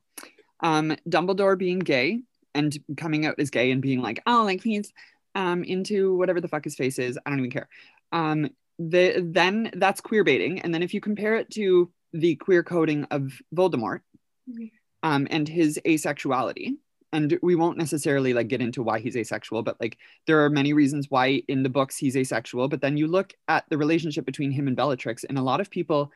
um 0.60 0.96
Dumbledore 1.08 1.56
being 1.56 1.78
gay 1.78 2.22
and 2.54 2.76
coming 2.96 3.26
out 3.26 3.38
as 3.38 3.50
gay 3.50 3.70
and 3.70 3.82
being 3.82 4.00
like, 4.00 4.20
oh, 4.26 4.42
like 4.44 4.62
he's 4.62 4.92
um 5.34 5.62
into 5.64 6.16
whatever 6.16 6.40
the 6.40 6.48
fuck 6.48 6.64
his 6.64 6.76
face 6.76 6.98
is. 6.98 7.18
I 7.24 7.30
don't 7.30 7.38
even 7.38 7.50
care. 7.50 7.68
Um 8.12 8.50
the 8.78 9.22
then 9.24 9.70
that's 9.76 10.00
queer 10.00 10.24
baiting. 10.24 10.60
And 10.60 10.74
then 10.74 10.82
if 10.82 10.94
you 10.94 11.00
compare 11.00 11.36
it 11.36 11.50
to 11.50 11.90
the 12.12 12.36
queer 12.36 12.62
coding 12.62 13.04
of 13.10 13.32
Voldemort 13.54 14.00
Mhm. 14.48 14.70
um 15.02 15.26
and 15.30 15.48
his 15.48 15.78
asexuality, 15.86 16.76
and 17.12 17.38
we 17.42 17.54
won't 17.54 17.78
necessarily 17.78 18.32
like 18.32 18.48
get 18.48 18.60
into 18.60 18.82
why 18.82 18.98
he's 19.00 19.16
asexual, 19.16 19.62
but 19.62 19.80
like 19.80 19.98
there 20.26 20.44
are 20.44 20.50
many 20.50 20.72
reasons 20.72 21.06
why 21.10 21.42
in 21.48 21.62
the 21.62 21.68
books 21.68 21.96
he's 21.96 22.16
asexual. 22.16 22.68
But 22.68 22.80
then 22.80 22.96
you 22.96 23.06
look 23.06 23.34
at 23.48 23.64
the 23.68 23.78
relationship 23.78 24.24
between 24.26 24.50
him 24.50 24.66
and 24.66 24.76
Bellatrix, 24.76 25.24
and 25.24 25.38
a 25.38 25.42
lot 25.42 25.60
of 25.60 25.70
people 25.70 26.10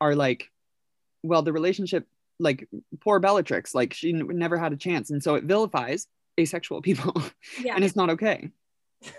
are 0.00 0.14
like, 0.14 0.50
well, 1.22 1.42
the 1.42 1.52
relationship, 1.52 2.06
like 2.38 2.66
poor 3.00 3.18
Bellatrix, 3.20 3.74
like 3.74 3.92
she 3.92 4.10
n- 4.12 4.26
never 4.32 4.56
had 4.58 4.72
a 4.72 4.76
chance, 4.76 5.10
and 5.10 5.22
so 5.22 5.34
it 5.34 5.44
vilifies 5.44 6.06
asexual 6.38 6.80
people, 6.82 7.14
Yeah. 7.62 7.74
and 7.74 7.84
it's 7.84 7.96
not 7.96 8.10
okay. 8.10 8.50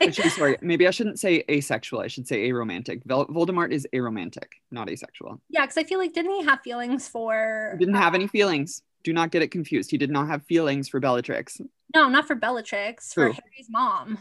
Actually, 0.00 0.28
sorry, 0.38 0.56
maybe 0.60 0.86
I 0.86 0.90
shouldn't 0.90 1.18
say 1.20 1.44
asexual. 1.50 2.00
I 2.00 2.06
should 2.08 2.26
say 2.26 2.48
aromantic. 2.50 3.02
Vel- 3.04 3.26
Voldemort 3.26 3.70
is 3.72 3.86
aromantic, 3.94 4.48
not 4.70 4.88
asexual. 4.90 5.40
yeah. 5.50 5.64
Cause 5.66 5.76
I 5.76 5.84
feel 5.84 5.98
like, 5.98 6.12
didn't 6.12 6.32
he 6.32 6.42
have 6.44 6.60
feelings 6.62 7.08
for, 7.08 7.70
He 7.78 7.84
didn't 7.84 7.96
have 8.00 8.12
uh, 8.14 8.16
any 8.16 8.26
feelings. 8.26 8.82
Do 9.02 9.12
not 9.12 9.30
get 9.30 9.42
it 9.42 9.48
confused. 9.48 9.90
He 9.90 9.98
did 9.98 10.10
not 10.10 10.28
have 10.28 10.44
feelings 10.46 10.88
for 10.88 10.98
Bellatrix. 11.00 11.60
no, 11.94 12.08
not 12.08 12.26
for 12.26 12.34
Bellatrix, 12.34 13.12
for 13.12 13.24
Harry's 13.26 13.68
mom. 13.68 14.18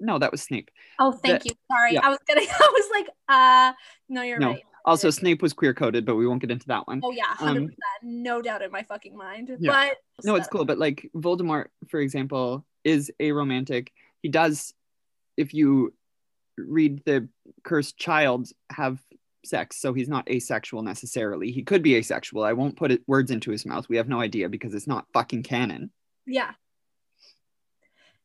No, 0.00 0.18
that 0.18 0.30
was 0.30 0.42
Snape. 0.42 0.70
Oh, 0.98 1.12
thank 1.12 1.42
The- 1.42 1.48
you. 1.50 1.54
Sorry. 1.70 1.94
yeah. 1.94 2.00
I 2.04 2.08
was 2.08 2.18
gonna, 2.26 2.40
I 2.48 2.70
was 2.72 2.88
like, 2.92 3.08
uh, 3.28 3.72
no, 4.08 4.22
you're 4.22 4.38
No. 4.38 4.48
right. 4.50 4.62
Also, 4.84 5.10
Snape 5.10 5.42
was 5.42 5.52
queer 5.52 5.74
coded, 5.74 6.06
but 6.06 6.14
we 6.16 6.26
won't 6.26 6.40
get 6.40 6.50
into 6.50 6.66
that 6.68 6.86
one. 6.86 7.00
Oh 7.04 7.10
yeah, 7.10 7.34
Um, 7.40 7.68
no 8.02 8.40
doubt 8.40 8.62
in 8.62 8.70
my 8.70 8.82
fucking 8.84 9.14
mind. 9.14 9.50
Yeah. 9.60 9.70
But 9.70 9.96
No, 10.24 10.34
it's 10.36 10.48
cool, 10.48 10.64
but 10.64 10.78
like 10.78 11.10
Voldemort, 11.14 11.66
for 11.90 12.00
example, 12.00 12.64
is 12.84 13.10
aromantic. 13.20 13.88
He 14.22 14.30
does, 14.30 14.72
if 15.38 15.54
you 15.54 15.94
read 16.58 17.02
the 17.06 17.28
cursed 17.62 17.96
child, 17.96 18.48
have 18.70 19.00
sex, 19.44 19.80
so 19.80 19.94
he's 19.94 20.08
not 20.08 20.28
asexual 20.28 20.82
necessarily. 20.82 21.52
He 21.52 21.62
could 21.62 21.82
be 21.82 21.94
asexual. 21.94 22.42
I 22.42 22.52
won't 22.52 22.76
put 22.76 22.90
it, 22.90 23.02
words 23.06 23.30
into 23.30 23.50
his 23.50 23.64
mouth. 23.64 23.88
We 23.88 23.96
have 23.96 24.08
no 24.08 24.20
idea 24.20 24.48
because 24.48 24.74
it's 24.74 24.88
not 24.88 25.06
fucking 25.14 25.44
canon. 25.44 25.90
Yeah. 26.26 26.52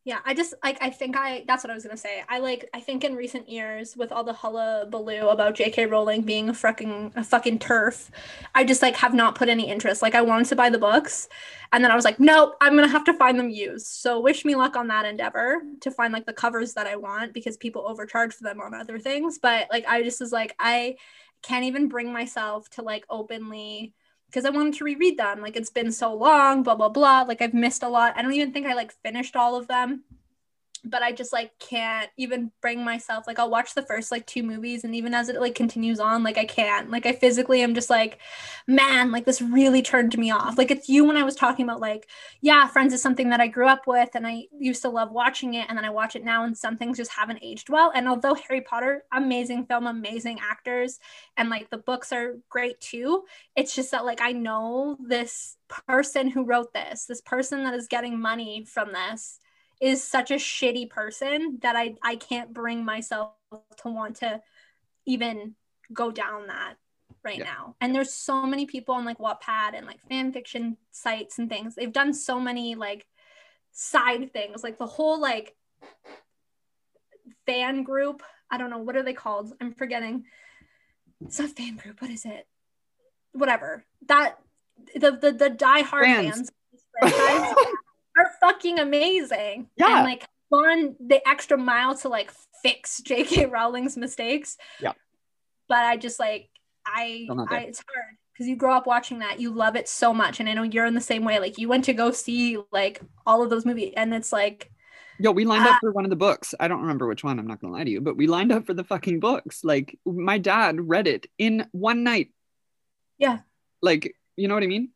Yeah, 0.05 0.19
I 0.25 0.33
just 0.33 0.53
like 0.61 0.77
I 0.81 0.89
think 0.89 1.15
I 1.15 1.45
that's 1.47 1.63
what 1.63 1.71
I 1.71 1.73
was 1.75 1.83
gonna 1.85 1.95
say. 1.95 2.23
I 2.27 2.39
like 2.39 2.69
I 2.73 2.81
think 2.81 3.05
in 3.05 3.15
recent 3.15 3.47
years 3.47 3.95
with 3.95 4.11
all 4.11 4.25
the 4.25 4.33
hullabaloo 4.33 5.29
about 5.29 5.55
J.K. 5.55 5.85
Rowling 5.85 6.23
being 6.23 6.49
a 6.49 6.53
fucking 6.53 7.13
a 7.15 7.23
fucking 7.23 7.59
TERF, 7.59 8.09
I 8.53 8.65
just 8.65 8.81
like 8.81 8.97
have 8.97 9.13
not 9.13 9.35
put 9.35 9.47
any 9.47 9.69
interest. 9.69 10.01
Like 10.01 10.13
I 10.13 10.21
wanted 10.21 10.47
to 10.47 10.57
buy 10.57 10.69
the 10.69 10.77
books, 10.77 11.29
and 11.71 11.81
then 11.81 11.89
I 11.89 11.95
was 11.95 12.03
like, 12.03 12.19
nope, 12.19 12.55
I'm 12.59 12.75
gonna 12.75 12.89
have 12.89 13.05
to 13.05 13.13
find 13.13 13.39
them 13.39 13.49
used. 13.49 13.87
So 13.87 14.19
wish 14.19 14.43
me 14.43 14.55
luck 14.55 14.75
on 14.75 14.89
that 14.89 15.05
endeavor 15.05 15.61
to 15.79 15.89
find 15.91 16.11
like 16.11 16.25
the 16.25 16.33
covers 16.33 16.73
that 16.73 16.85
I 16.85 16.97
want 16.97 17.33
because 17.33 17.55
people 17.55 17.87
overcharge 17.87 18.33
for 18.33 18.43
them 18.43 18.59
on 18.59 18.73
other 18.73 18.99
things. 18.99 19.39
But 19.39 19.67
like 19.71 19.85
I 19.87 20.03
just 20.03 20.19
was 20.19 20.33
like 20.33 20.53
I 20.59 20.97
can't 21.43 21.63
even 21.63 21.87
bring 21.87 22.11
myself 22.11 22.69
to 22.71 22.81
like 22.81 23.05
openly 23.09 23.93
because 24.33 24.45
I 24.45 24.49
wanted 24.49 24.73
to 24.75 24.83
reread 24.83 25.19
them. 25.19 25.41
Like 25.41 25.55
it's 25.55 25.69
been 25.69 25.91
so 25.91 26.13
long, 26.13 26.63
blah 26.63 26.75
blah 26.75 26.89
blah. 26.89 27.21
Like 27.21 27.41
I've 27.41 27.53
missed 27.53 27.83
a 27.83 27.89
lot. 27.89 28.13
I 28.17 28.23
don't 28.23 28.33
even 28.33 28.51
think 28.51 28.65
I 28.65 28.73
like 28.73 28.91
finished 29.03 29.35
all 29.35 29.55
of 29.55 29.67
them. 29.67 30.03
But 30.85 31.01
I 31.01 31.11
just 31.11 31.31
like 31.33 31.51
can't 31.59 32.09
even 32.17 32.51
bring 32.61 32.83
myself 32.83 33.25
like 33.27 33.39
I'll 33.39 33.49
watch 33.49 33.73
the 33.73 33.83
first 33.83 34.11
like 34.11 34.25
two 34.25 34.43
movies 34.43 34.83
and 34.83 34.95
even 34.95 35.13
as 35.13 35.29
it 35.29 35.39
like 35.39 35.55
continues 35.55 35.99
on 35.99 36.23
like 36.23 36.37
I 36.37 36.45
can't. 36.45 36.91
Like 36.91 37.05
I 37.05 37.13
physically 37.13 37.61
am 37.61 37.73
just 37.73 37.89
like 37.89 38.19
man 38.67 39.11
like 39.11 39.25
this 39.25 39.41
really 39.41 39.81
turned 39.81 40.17
me 40.17 40.31
off. 40.31 40.57
Like 40.57 40.71
it's 40.71 40.89
you 40.89 41.05
when 41.05 41.17
I 41.17 41.23
was 41.23 41.35
talking 41.35 41.65
about 41.65 41.79
like 41.79 42.07
yeah 42.41 42.67
Friends 42.67 42.93
is 42.93 43.01
something 43.01 43.29
that 43.29 43.41
I 43.41 43.47
grew 43.47 43.67
up 43.67 43.87
with 43.87 44.09
and 44.15 44.27
I 44.27 44.43
used 44.57 44.81
to 44.81 44.89
love 44.89 45.11
watching 45.11 45.53
it 45.53 45.67
and 45.69 45.77
then 45.77 45.85
I 45.85 45.89
watch 45.89 46.15
it 46.15 46.23
now 46.23 46.43
and 46.43 46.57
some 46.57 46.77
things 46.77 46.97
just 46.97 47.11
haven't 47.11 47.39
aged 47.41 47.69
well. 47.69 47.91
And 47.95 48.07
although 48.07 48.35
Harry 48.35 48.61
Potter 48.61 49.03
amazing 49.13 49.65
film 49.65 49.87
amazing 49.87 50.39
actors 50.41 50.99
and 51.37 51.49
like 51.49 51.69
the 51.69 51.77
books 51.77 52.11
are 52.11 52.37
great 52.49 52.79
too 52.81 53.23
it's 53.55 53.75
just 53.75 53.91
that 53.91 54.05
like 54.05 54.21
I 54.21 54.31
know 54.31 54.97
this 54.99 55.57
person 55.67 56.29
who 56.29 56.45
wrote 56.45 56.73
this, 56.73 57.05
this 57.05 57.21
person 57.21 57.63
that 57.63 57.73
is 57.73 57.87
getting 57.87 58.19
money 58.19 58.65
from 58.65 58.91
this 58.93 59.39
is 59.83 60.01
such 60.01 60.31
a 60.31 60.35
shitty 60.35 60.89
person 60.89 61.59
that 61.61 61.75
I 61.75 61.95
I 62.01 62.15
can't 62.15 62.53
bring 62.53 62.85
myself 62.85 63.33
to 63.51 63.89
want 63.89 64.15
to 64.17 64.41
even 65.05 65.55
go 65.91 66.09
down 66.09 66.47
that 66.47 66.75
right 67.23 67.37
Yeah. 67.39 67.43
now. 67.45 67.75
And 67.81 67.93
there's 67.93 68.13
so 68.13 68.45
many 68.45 68.65
people 68.65 68.95
on 68.95 69.03
like 69.03 69.17
Wattpad 69.17 69.75
and 69.75 69.85
like 69.85 69.99
fan 70.09 70.31
fiction 70.31 70.77
sites 70.91 71.37
and 71.37 71.49
things. 71.49 71.75
They've 71.75 71.91
done 71.91 72.13
so 72.13 72.39
many 72.39 72.75
like 72.75 73.05
side 73.73 74.31
things, 74.31 74.63
like 74.63 74.77
the 74.77 74.85
whole 74.87 75.19
like 75.19 75.53
fan 77.45 77.83
group. 77.83 78.23
I 78.49 78.57
don't 78.57 78.69
know 78.69 78.77
what 78.77 78.95
are 78.95 79.03
they 79.03 79.13
called. 79.13 79.53
I'm 79.59 79.73
forgetting. 79.73 80.25
It's 81.25 81.39
not 81.39 81.49
fan 81.51 81.75
group. 81.75 82.01
What 82.01 82.11
is 82.11 82.23
it? 82.25 82.47
Whatever. 83.33 83.85
That 84.07 84.37
the 84.95 85.11
the 85.11 85.31
the 85.31 85.49
diehard 85.49 86.03
Fans. 86.05 86.35
fans, 86.35 86.51
franchise 86.99 87.55
are 88.17 88.31
fucking 88.41 88.79
amazing. 88.79 89.67
Yeah. 89.77 89.97
And 89.99 90.05
like 90.05 90.27
gone 90.51 90.95
the 90.99 91.27
extra 91.27 91.57
mile 91.57 91.95
to 91.97 92.09
like 92.09 92.31
fix 92.61 93.01
J.K. 93.05 93.45
Rowling's 93.47 93.97
mistakes. 93.97 94.57
Yeah. 94.79 94.93
But 95.67 95.79
I 95.85 95.97
just 95.97 96.19
like 96.19 96.49
I, 96.85 97.21
Still 97.25 97.35
not 97.35 97.49
there. 97.49 97.59
I 97.59 97.63
it's 97.63 97.79
hard 97.79 98.15
because 98.33 98.47
you 98.47 98.55
grow 98.55 98.73
up 98.73 98.85
watching 98.87 99.19
that. 99.19 99.39
You 99.39 99.51
love 99.53 99.75
it 99.75 99.87
so 99.87 100.13
much. 100.13 100.39
And 100.39 100.49
I 100.49 100.53
know 100.53 100.63
you're 100.63 100.85
in 100.85 100.93
the 100.95 101.01
same 101.01 101.23
way. 101.23 101.39
Like 101.39 101.57
you 101.57 101.67
went 101.69 101.85
to 101.85 101.93
go 101.93 102.11
see 102.11 102.57
like 102.71 103.01
all 103.25 103.41
of 103.43 103.49
those 103.49 103.65
movies 103.65 103.93
and 103.95 104.13
it's 104.13 104.31
like 104.33 104.69
Yo, 105.19 105.31
we 105.31 105.45
lined 105.45 105.63
Ah. 105.67 105.75
up 105.75 105.79
for 105.79 105.91
one 105.91 106.05
of 106.05 106.09
the 106.09 106.15
books. 106.15 106.55
I 106.59 106.67
don't 106.67 106.81
remember 106.81 107.07
which 107.07 107.23
one. 107.23 107.37
I'm 107.39 107.45
not 107.47 107.61
gonna 107.61 107.71
lie 107.71 107.83
to 107.83 107.89
you, 107.89 108.01
but 108.01 108.17
we 108.17 108.25
lined 108.27 108.51
up 108.51 108.65
for 108.65 108.73
the 108.73 108.83
fucking 108.83 109.19
books. 109.19 109.63
Like 109.63 109.97
my 110.05 110.39
dad 110.39 110.81
read 110.81 111.07
it 111.07 111.27
in 111.37 111.67
one 111.71 112.03
night. 112.03 112.31
Yeah. 113.19 113.39
Like 113.81 114.15
you 114.35 114.47
know 114.47 114.55
what 114.55 114.63
I 114.63 114.67
mean? 114.67 114.89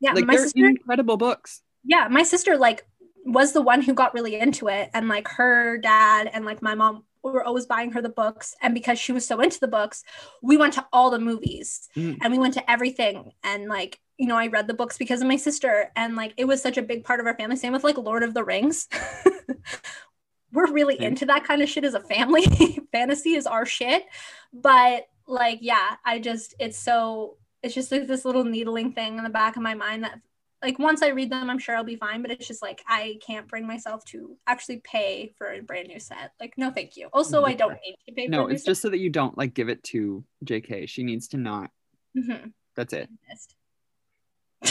yeah, 0.00 0.12
like 0.12 0.26
my 0.26 0.34
they're 0.36 0.44
sister 0.44 0.64
incredible 0.66 1.16
books. 1.16 1.60
Yeah 1.84 2.08
my 2.10 2.22
sister 2.22 2.56
like 2.56 2.86
was 3.26 3.52
the 3.52 3.62
one 3.62 3.80
who 3.82 3.94
got 3.94 4.14
really 4.14 4.34
into 4.38 4.68
it 4.68 4.90
and 4.94 5.08
like 5.08 5.26
her 5.28 5.78
dad 5.78 6.28
and 6.32 6.44
like 6.44 6.60
my 6.62 6.74
mom 6.74 7.04
were 7.22 7.42
always 7.42 7.64
buying 7.64 7.90
her 7.92 8.02
the 8.02 8.08
books 8.10 8.54
and 8.60 8.74
because 8.74 8.98
she 8.98 9.10
was 9.12 9.26
so 9.26 9.40
into 9.40 9.58
the 9.58 9.68
books 9.68 10.04
we 10.42 10.56
went 10.58 10.74
to 10.74 10.84
all 10.92 11.10
the 11.10 11.18
movies 11.18 11.88
Mhm. 11.96 12.18
and 12.20 12.32
we 12.32 12.38
went 12.38 12.52
to 12.54 12.70
everything 12.70 13.32
and 13.42 13.66
like 13.68 13.98
you 14.18 14.26
know 14.26 14.36
i 14.36 14.46
read 14.48 14.66
the 14.66 14.74
books 14.74 14.98
because 14.98 15.22
of 15.22 15.28
my 15.28 15.36
sister 15.36 15.90
and 15.96 16.16
like 16.16 16.34
it 16.36 16.44
was 16.44 16.60
such 16.60 16.76
a 16.76 16.82
big 16.82 17.02
part 17.02 17.20
of 17.20 17.26
our 17.26 17.34
family 17.36 17.56
same 17.56 17.72
with 17.72 17.82
like 17.84 17.96
lord 17.96 18.22
of 18.22 18.34
the 18.34 18.44
rings 18.44 18.88
we're 20.52 20.70
really 20.70 20.96
Same. 20.98 21.08
into 21.08 21.26
that 21.26 21.44
kind 21.44 21.62
of 21.62 21.68
shit 21.68 21.84
as 21.84 21.94
a 21.94 22.00
family 22.00 22.44
fantasy 22.92 23.34
is 23.34 23.46
our 23.46 23.66
shit 23.66 24.04
but 24.52 25.06
like 25.26 25.58
yeah 25.62 25.96
i 26.04 26.18
just 26.18 26.54
it's 26.60 26.78
so 26.78 27.38
it's 27.62 27.74
just 27.74 27.90
like 27.90 28.06
this 28.06 28.24
little 28.26 28.44
needling 28.44 28.92
thing 28.92 29.16
in 29.16 29.24
the 29.24 29.30
back 29.30 29.56
of 29.56 29.62
my 29.62 29.74
mind 29.74 30.04
that 30.04 30.20
like 30.64 30.78
once 30.78 31.02
I 31.02 31.08
read 31.08 31.30
them, 31.30 31.50
I'm 31.50 31.58
sure 31.58 31.76
I'll 31.76 31.84
be 31.84 31.96
fine. 31.96 32.22
But 32.22 32.30
it's 32.30 32.46
just 32.46 32.62
like 32.62 32.82
I 32.88 33.18
can't 33.24 33.46
bring 33.46 33.66
myself 33.66 34.04
to 34.06 34.36
actually 34.46 34.78
pay 34.78 35.34
for 35.36 35.52
a 35.52 35.60
brand 35.60 35.88
new 35.88 36.00
set. 36.00 36.32
Like, 36.40 36.54
no, 36.56 36.70
thank 36.70 36.96
you. 36.96 37.08
Also, 37.12 37.44
I 37.44 37.52
don't 37.52 37.78
need 37.84 37.96
to 38.08 38.14
pay. 38.14 38.26
No, 38.26 38.38
for 38.38 38.44
a 38.44 38.46
new 38.48 38.54
it's 38.54 38.64
just 38.64 38.80
so 38.80 38.88
that 38.88 38.98
you 38.98 39.10
don't 39.10 39.36
like 39.36 39.52
give 39.52 39.68
it 39.68 39.84
to 39.84 40.24
JK. 40.44 40.88
She 40.88 41.02
needs 41.02 41.28
to 41.28 41.36
not. 41.36 41.70
set. 42.16 42.24
Mhm. 42.24 42.52
That's 42.76 42.92
it. 42.94 43.08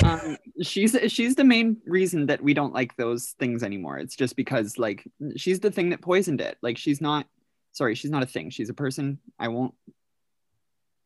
Um, 0.04 0.38
she's 0.62 0.98
she's 1.08 1.36
the 1.36 1.44
main 1.44 1.78
reason 1.86 2.26
that 2.26 2.42
we 2.42 2.56
don't 2.56 2.74
like 2.74 2.96
those 2.98 3.36
things 3.40 3.62
anymore. 3.62 4.00
It's 4.00 4.16
just 4.16 4.36
because 4.36 4.80
like 4.80 5.08
she's 5.36 5.60
the 5.60 5.72
thing 5.72 5.92
that 5.92 6.02
poisoned 6.02 6.42
it. 6.42 6.58
Like 6.64 6.78
she's 6.78 7.00
not. 7.00 7.28
Sorry, 7.74 7.96
she's 7.96 8.12
not 8.12 8.24
a 8.24 8.28
thing. 8.28 8.50
She's 8.50 8.70
a 8.70 8.74
person. 8.74 9.20
I 9.38 9.50
won't. 9.50 9.76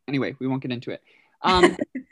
Anyway, 0.07 0.35
we 0.39 0.47
won't 0.47 0.61
get 0.61 0.71
into 0.71 0.91
it. 0.91 1.01
Um, 1.41 1.77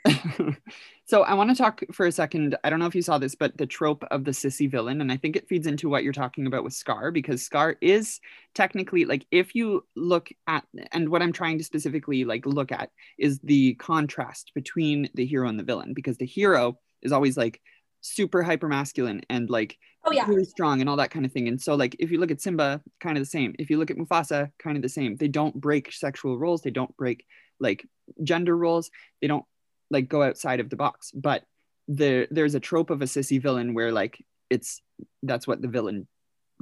so 1.04 1.22
I 1.22 1.34
want 1.34 1.50
to 1.50 1.56
talk 1.56 1.82
for 1.92 2.06
a 2.06 2.12
second. 2.12 2.56
I 2.64 2.70
don't 2.70 2.78
know 2.78 2.86
if 2.86 2.94
you 2.94 3.02
saw 3.02 3.18
this, 3.18 3.34
but 3.34 3.56
the 3.56 3.66
trope 3.66 4.04
of 4.10 4.24
the 4.24 4.30
sissy 4.30 4.70
villain, 4.70 5.00
and 5.00 5.10
I 5.10 5.16
think 5.16 5.36
it 5.36 5.48
feeds 5.48 5.66
into 5.66 5.88
what 5.88 6.04
you're 6.04 6.12
talking 6.12 6.46
about 6.46 6.64
with 6.64 6.72
Scar, 6.72 7.10
because 7.10 7.42
Scar 7.42 7.76
is 7.80 8.20
technically 8.54 9.04
like 9.04 9.26
if 9.30 9.54
you 9.54 9.84
look 9.94 10.28
at, 10.46 10.64
and 10.92 11.08
what 11.08 11.22
I'm 11.22 11.32
trying 11.32 11.58
to 11.58 11.64
specifically 11.64 12.24
like 12.24 12.46
look 12.46 12.72
at 12.72 12.90
is 13.18 13.38
the 13.40 13.74
contrast 13.74 14.52
between 14.54 15.08
the 15.14 15.26
hero 15.26 15.48
and 15.48 15.58
the 15.58 15.64
villain, 15.64 15.94
because 15.94 16.18
the 16.18 16.26
hero 16.26 16.78
is 17.02 17.12
always 17.12 17.36
like 17.36 17.60
super 18.00 18.42
hyper 18.42 18.68
masculine 18.68 19.22
and 19.28 19.50
like 19.50 19.78
Oh 20.08 20.12
yeah. 20.12 20.24
really 20.28 20.44
strong 20.44 20.80
and 20.80 20.88
all 20.88 20.96
that 20.96 21.10
kind 21.10 21.26
of 21.26 21.32
thing. 21.32 21.48
And 21.48 21.60
so, 21.60 21.74
like, 21.74 21.96
if 21.98 22.12
you 22.12 22.20
look 22.20 22.30
at 22.30 22.40
Simba, 22.40 22.80
kind 23.00 23.18
of 23.18 23.22
the 23.22 23.28
same. 23.28 23.56
If 23.58 23.70
you 23.70 23.78
look 23.78 23.90
at 23.90 23.96
Mufasa, 23.96 24.52
kind 24.58 24.76
of 24.76 24.82
the 24.82 24.88
same. 24.88 25.16
They 25.16 25.26
don't 25.26 25.60
break 25.60 25.92
sexual 25.92 26.38
roles. 26.38 26.62
They 26.62 26.70
don't 26.70 26.96
break 26.96 27.26
like 27.58 27.84
gender 28.22 28.56
roles. 28.56 28.90
They 29.20 29.26
don't 29.26 29.44
like 29.90 30.08
go 30.08 30.22
outside 30.22 30.60
of 30.60 30.70
the 30.70 30.76
box. 30.76 31.10
But 31.12 31.44
there, 31.88 32.26
there's 32.30 32.54
a 32.54 32.60
trope 32.60 32.90
of 32.90 33.02
a 33.02 33.06
sissy 33.06 33.40
villain 33.40 33.74
where 33.74 33.92
like 33.92 34.24
it's 34.50 34.80
that's 35.22 35.46
what 35.46 35.62
the 35.62 35.68
villain 35.68 36.06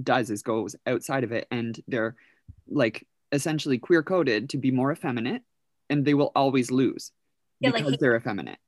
does 0.02 0.30
is 0.30 0.42
goes 0.42 0.74
outside 0.86 1.24
of 1.24 1.32
it, 1.32 1.46
and 1.50 1.80
they're 1.88 2.16
like 2.68 3.06
essentially 3.32 3.78
queer 3.78 4.02
coded 4.02 4.50
to 4.50 4.58
be 4.58 4.70
more 4.70 4.92
effeminate, 4.92 5.42
and 5.90 6.04
they 6.04 6.14
will 6.14 6.32
always 6.34 6.70
lose 6.70 7.12
Yeah, 7.60 7.70
like 7.70 7.84
because 7.84 7.98
they're 7.98 8.16
effeminate 8.16 8.58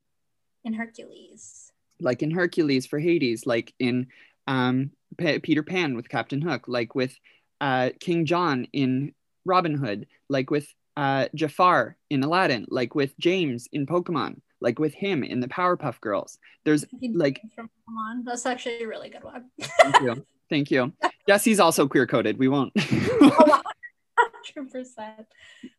In 0.64 0.72
Hercules. 0.72 1.72
like 2.00 2.22
in 2.22 2.30
Hercules 2.30 2.86
for 2.86 2.98
Hades, 2.98 3.46
like 3.46 3.74
in 3.78 4.06
um, 4.46 4.90
P- 5.18 5.38
Peter 5.40 5.62
Pan 5.62 5.96
with 5.96 6.08
Captain 6.08 6.40
Hook, 6.40 6.68
like 6.68 6.94
with 6.94 7.18
uh, 7.60 7.90
King 8.00 8.24
John 8.26 8.66
in 8.72 9.12
Robin 9.44 9.74
Hood, 9.74 10.06
like 10.28 10.50
with 10.50 10.72
uh, 10.96 11.28
Jafar 11.34 11.96
in 12.10 12.22
Aladdin, 12.22 12.66
like 12.68 12.94
with 12.94 13.16
James 13.18 13.68
in 13.72 13.86
Pokemon, 13.86 14.40
like 14.60 14.78
with 14.78 14.94
him 14.94 15.22
in 15.22 15.40
the 15.40 15.48
Powerpuff 15.48 16.00
Girls. 16.00 16.38
There's 16.64 16.84
like, 17.14 17.40
from 17.54 17.70
on, 17.88 18.24
that's 18.24 18.46
actually 18.46 18.82
a 18.82 18.88
really 18.88 19.10
good 19.10 19.24
one. 19.24 19.50
thank 19.60 20.00
you, 20.00 20.26
thank 20.50 20.70
you. 20.70 20.92
Jessie's 21.28 21.60
also 21.60 21.88
queer 21.88 22.06
coded. 22.06 22.38
We 22.38 22.48
won't. 22.48 22.72
Hundred 22.78 24.70
percent. 24.72 25.26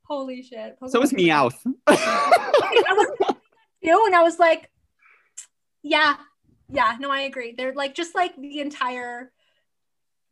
Holy 0.04 0.44
shit. 0.44 0.78
so 0.88 1.02
is 1.02 1.12
Meowth. 1.14 1.56
I 1.88 2.84
was 2.90 3.36
you 3.82 4.06
and 4.06 4.16
I 4.16 4.24
was 4.24 4.38
like, 4.40 4.70
yeah, 5.82 6.16
yeah, 6.70 6.98
no, 7.00 7.10
I 7.10 7.22
agree. 7.22 7.54
They're 7.58 7.74
like 7.74 7.96
just 7.96 8.16
like 8.16 8.36
the 8.36 8.60
entire 8.60 9.32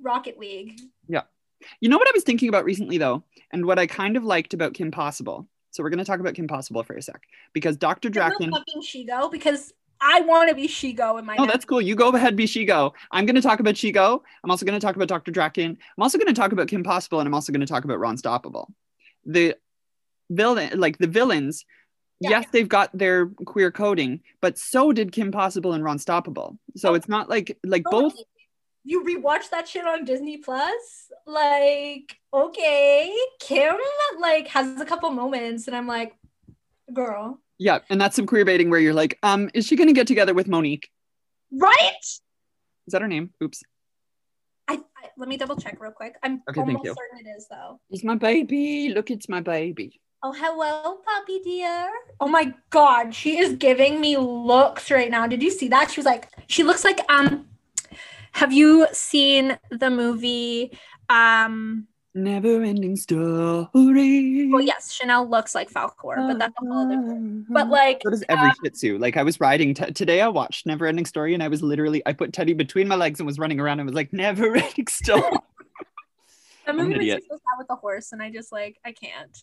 Rocket 0.02 0.38
League. 0.38 0.80
Yeah. 1.08 1.22
You 1.80 1.90
know 1.90 1.98
what 1.98 2.08
I 2.08 2.12
was 2.14 2.24
thinking 2.24 2.50
about 2.50 2.66
recently 2.66 2.98
though, 2.98 3.24
and 3.52 3.66
what 3.66 3.80
I 3.80 3.88
kind 3.88 4.18
of 4.18 4.24
liked 4.24 4.54
about 4.54 4.74
Kim 4.74 4.92
Possible. 4.92 5.48
So 5.76 5.84
we're 5.84 5.90
gonna 5.90 6.06
talk 6.06 6.20
about 6.20 6.34
Kim 6.36 6.48
Possible 6.48 6.84
for 6.84 6.96
a 6.96 7.02
sec 7.02 7.22
because 7.54 7.76
Dr. 7.78 8.10
Drakken. 8.10 8.50
No 8.50 8.58
fucking 8.58 8.82
Shego 8.82 9.30
because 9.32 9.74
I 10.02 10.22
want 10.22 10.50
to 10.50 10.56
be 10.56 10.68
Shego 10.68 11.20
in 11.20 11.26
my 11.26 11.36
Oh, 11.38 11.44
next- 11.44 11.54
that's 11.54 11.66
cool. 11.66 11.82
You 11.82 11.96
go 11.96 12.10
ahead, 12.10 12.36
be 12.36 12.46
Shego. 12.46 12.92
I'm 13.12 13.26
going 13.26 13.36
to 13.36 13.42
talk 13.42 13.60
about 13.62 13.76
Shego. 13.76 14.22
I'm 14.44 14.52
also 14.52 14.66
going 14.66 14.78
to 14.80 14.86
talk 14.86 14.96
about 14.98 15.08
Dr. 15.08 15.32
Drakken. 15.32 15.70
I'm 15.70 16.04
also 16.04 16.18
going 16.18 16.28
to 16.28 16.34
talk 16.34 16.52
about 16.52 16.68
Kim 16.68 16.84
Possible, 16.84 17.20
and 17.22 17.28
I'm 17.28 17.34
also 17.34 17.54
going 17.54 17.62
to 17.62 17.66
talk 17.66 17.86
about 17.86 17.98
Ron 18.00 18.18
Stoppable. 18.18 18.68
The 19.26 19.56
villain, 20.30 20.80
like 20.80 20.98
the 20.98 21.08
villains, 21.08 21.66
Yeah. 22.20 22.32
yes, 22.32 22.46
they've 22.52 22.68
got 22.68 22.90
their 22.98 23.28
queer 23.28 23.72
coding, 23.72 24.22
but 24.42 24.58
so 24.58 24.92
did 24.92 25.12
Kim 25.14 25.32
Possible 25.32 25.72
and 25.74 25.84
Ron 25.84 25.98
Stoppable. 25.98 26.58
So 26.76 26.90
Oh. 26.92 26.94
it's 26.96 27.08
not 27.08 27.30
like 27.30 27.58
like 27.66 27.84
Oh, 27.88 27.92
both. 28.02 28.16
You 28.88 29.04
rewatch 29.04 29.50
that 29.50 29.68
shit 29.68 29.86
on 29.86 30.06
Disney 30.06 30.38
Plus? 30.38 31.12
Like, 31.26 32.18
okay, 32.32 33.12
Kim 33.40 33.76
like 34.20 34.48
has 34.50 34.80
a 34.80 34.86
couple 34.86 35.10
moments, 35.10 35.68
and 35.68 35.76
I'm 35.76 35.88
like, 35.88 36.16
girl, 36.94 37.40
Yeah, 37.58 37.80
and 37.90 38.00
that's 38.00 38.16
some 38.16 38.28
queer 38.28 38.46
baiting 38.46 38.70
where 38.70 38.80
you're 38.80 38.94
like, 38.94 39.18
um, 39.24 39.50
is 39.56 39.66
she 39.66 39.76
going 39.76 39.88
to 39.88 39.94
get 39.94 40.06
together 40.08 40.34
with 40.36 40.48
Monique? 40.48 40.90
right? 41.52 42.00
Is 42.04 42.92
that 42.92 43.02
her 43.02 43.08
name? 43.08 43.32
Oops. 43.44 43.64
I, 44.68 44.76
I 44.76 45.10
let 45.18 45.28
me 45.30 45.38
double 45.38 45.56
check 45.56 45.78
real 45.80 45.92
quick. 45.92 46.16
I'm 46.22 46.44
Okay, 46.50 46.62
almost 46.62 46.86
certain 46.86 47.26
it 47.26 47.30
is 47.38 47.48
though. 47.50 47.80
It's 47.90 48.04
my 48.04 48.16
baby. 48.16 48.90
Look, 48.94 49.10
it's 49.10 49.28
my 49.28 49.42
baby. 49.42 50.00
Oh, 50.22 50.32
hello, 50.34 51.00
puppy 51.06 51.40
dear. 51.44 51.90
Oh 52.20 52.28
my 52.28 52.54
god, 52.70 53.14
she 53.16 53.38
is 53.40 53.54
giving 53.54 54.00
me 54.00 54.18
looks 54.18 54.92
right 54.92 55.10
now. 55.10 55.26
Did 55.28 55.42
you 55.42 55.50
see 55.52 55.68
that? 55.70 55.90
She 55.92 56.00
was 56.00 56.06
like, 56.06 56.30
she 56.48 56.64
looks 56.64 56.84
like 56.84 57.00
um 57.10 57.48
have 58.36 58.52
you 58.54 58.86
seen 58.92 59.58
the 59.72 59.90
movie 59.90 60.78
um 61.10 61.88
Never 62.18 62.64
ending 62.64 62.96
story. 62.96 64.50
well 64.50 64.62
yes, 64.62 64.94
Chanel 64.94 65.30
looks 65.30 65.54
like 65.54 65.70
Falkor, 65.70 66.16
but 66.16 66.40
that's 66.40 66.54
a 66.62 66.66
whole 66.66 66.86
other 66.86 67.02
but 67.50 67.68
like 67.70 68.00
So 68.04 68.10
does 68.10 68.24
every 68.30 68.48
uh, 68.48 68.54
Shih 68.64 68.70
Tzu. 68.70 68.98
Like 69.00 69.18
I 69.18 69.24
was 69.24 69.42
riding 69.42 69.74
t- 69.74 69.92
today, 69.92 70.22
I 70.22 70.30
watched 70.30 70.66
Never 70.66 70.86
Ending 70.86 71.06
Story, 71.06 71.34
and 71.34 71.44
I 71.44 71.50
was 71.50 71.62
literally 71.62 72.02
I 72.06 72.14
put 72.14 72.32
Teddy 72.32 72.54
between 72.54 72.88
my 72.88 72.96
legs 72.96 73.20
and 73.20 73.28
was 73.28 73.38
running 73.38 73.60
around 73.60 73.80
and 73.82 73.88
was 73.88 73.96
like 73.96 74.14
Never 74.14 74.56
Ending 74.56 74.88
Story. 74.90 75.22
that 75.24 75.40
I'm 76.68 76.78
movie 76.78 76.94
an 76.94 77.00
makes 77.00 77.00
me 77.00 77.12
idiot. 77.12 77.24
so 77.30 77.36
sad 77.36 77.58
with 77.58 77.68
the 77.68 77.76
horse, 77.76 78.14
and 78.14 78.22
I 78.24 78.32
just 78.32 78.50
like 78.52 78.78
I 78.86 78.94
can't. 78.94 79.38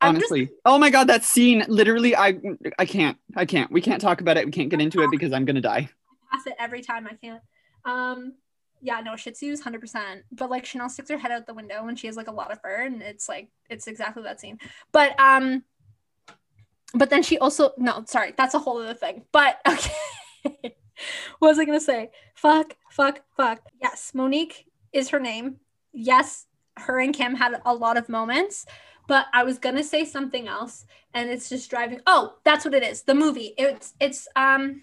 I'm 0.00 0.14
just- 0.14 0.30
Honestly, 0.32 0.50
oh 0.64 0.78
my 0.78 0.88
god, 0.88 1.08
that 1.08 1.24
scene! 1.24 1.62
Literally, 1.68 2.16
I 2.16 2.38
I 2.78 2.86
can't, 2.86 3.18
I 3.36 3.44
can't. 3.44 3.70
We 3.70 3.82
can't 3.82 4.00
talk 4.00 4.22
about 4.22 4.38
it. 4.38 4.46
We 4.46 4.52
can't 4.52 4.70
get 4.70 4.80
into 4.80 5.02
it 5.02 5.10
because 5.10 5.30
I'm 5.32 5.44
gonna 5.44 5.60
die. 5.60 5.90
I 6.32 6.36
pass 6.36 6.46
it 6.46 6.54
every 6.58 6.80
time 6.80 7.06
I 7.06 7.14
can't. 7.16 7.42
Um, 7.86 8.34
yeah, 8.82 9.00
no, 9.00 9.16
Shih 9.16 9.30
Tzus, 9.30 9.62
hundred 9.62 9.80
percent. 9.80 10.24
But 10.30 10.50
like 10.50 10.66
Chanel 10.66 10.88
sticks 10.88 11.10
her 11.10 11.16
head 11.16 11.32
out 11.32 11.46
the 11.46 11.54
window 11.54 11.84
when 11.84 11.96
she 11.96 12.06
has 12.08 12.16
like 12.16 12.28
a 12.28 12.32
lot 12.32 12.52
of 12.52 12.60
fur, 12.60 12.84
and 12.84 13.02
it's 13.02 13.28
like 13.28 13.48
it's 13.70 13.86
exactly 13.86 14.22
that 14.24 14.40
scene. 14.40 14.58
But 14.92 15.18
um, 15.18 15.64
but 16.94 17.08
then 17.10 17.22
she 17.22 17.38
also 17.38 17.72
no, 17.78 18.04
sorry, 18.06 18.34
that's 18.36 18.54
a 18.54 18.58
whole 18.58 18.78
other 18.78 18.94
thing. 18.94 19.24
But 19.32 19.60
okay, 19.68 20.76
what 21.38 21.48
was 21.48 21.58
I 21.58 21.64
gonna 21.64 21.80
say? 21.80 22.10
Fuck, 22.34 22.76
fuck, 22.90 23.22
fuck. 23.36 23.60
Yes, 23.80 24.12
Monique 24.14 24.66
is 24.92 25.08
her 25.10 25.20
name. 25.20 25.56
Yes, 25.92 26.46
her 26.76 27.00
and 27.00 27.14
Kim 27.14 27.34
had 27.34 27.60
a 27.64 27.74
lot 27.74 27.96
of 27.96 28.08
moments. 28.08 28.66
But 29.08 29.26
I 29.32 29.44
was 29.44 29.58
gonna 29.58 29.84
say 29.84 30.04
something 30.04 30.48
else, 30.48 30.84
and 31.14 31.30
it's 31.30 31.48
just 31.48 31.70
driving. 31.70 32.00
Oh, 32.06 32.34
that's 32.44 32.64
what 32.64 32.74
it 32.74 32.82
is. 32.82 33.02
The 33.02 33.14
movie. 33.14 33.54
It's 33.56 33.94
it's 34.00 34.28
um 34.36 34.82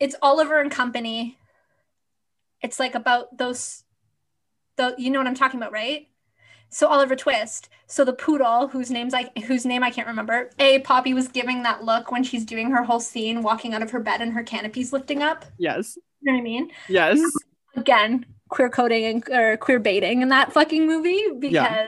it's 0.00 0.16
Oliver 0.22 0.60
and 0.60 0.70
Company. 0.70 1.38
It's 2.64 2.80
like 2.80 2.94
about 2.94 3.36
those, 3.38 3.84
the 4.76 4.94
you 4.98 5.10
know 5.10 5.18
what 5.20 5.28
I'm 5.28 5.34
talking 5.34 5.60
about, 5.60 5.70
right? 5.72 6.08
So 6.70 6.88
Oliver 6.88 7.14
Twist. 7.14 7.68
So 7.86 8.04
the 8.04 8.14
poodle, 8.14 8.68
whose 8.68 8.90
name's 8.90 9.12
like 9.12 9.36
whose 9.44 9.64
name 9.66 9.82
I 9.84 9.90
can't 9.90 10.08
remember. 10.08 10.50
A 10.58 10.78
Poppy 10.80 11.12
was 11.14 11.28
giving 11.28 11.62
that 11.62 11.84
look 11.84 12.10
when 12.10 12.24
she's 12.24 12.44
doing 12.44 12.70
her 12.70 12.82
whole 12.82 13.00
scene, 13.00 13.42
walking 13.42 13.74
out 13.74 13.82
of 13.82 13.90
her 13.92 14.00
bed 14.00 14.20
and 14.22 14.32
her 14.32 14.42
canopy's 14.42 14.92
lifting 14.92 15.22
up. 15.22 15.44
Yes, 15.58 15.96
You 16.22 16.32
know 16.32 16.32
what 16.32 16.40
I 16.40 16.42
mean? 16.42 16.70
yes. 16.88 17.20
Again, 17.76 18.24
queer 18.48 18.70
coding 18.70 19.04
and 19.04 19.28
or 19.30 19.56
queer 19.58 19.78
baiting 19.78 20.22
in 20.22 20.30
that 20.30 20.52
fucking 20.52 20.86
movie 20.86 21.22
because 21.38 21.54
Yeah. 21.54 21.86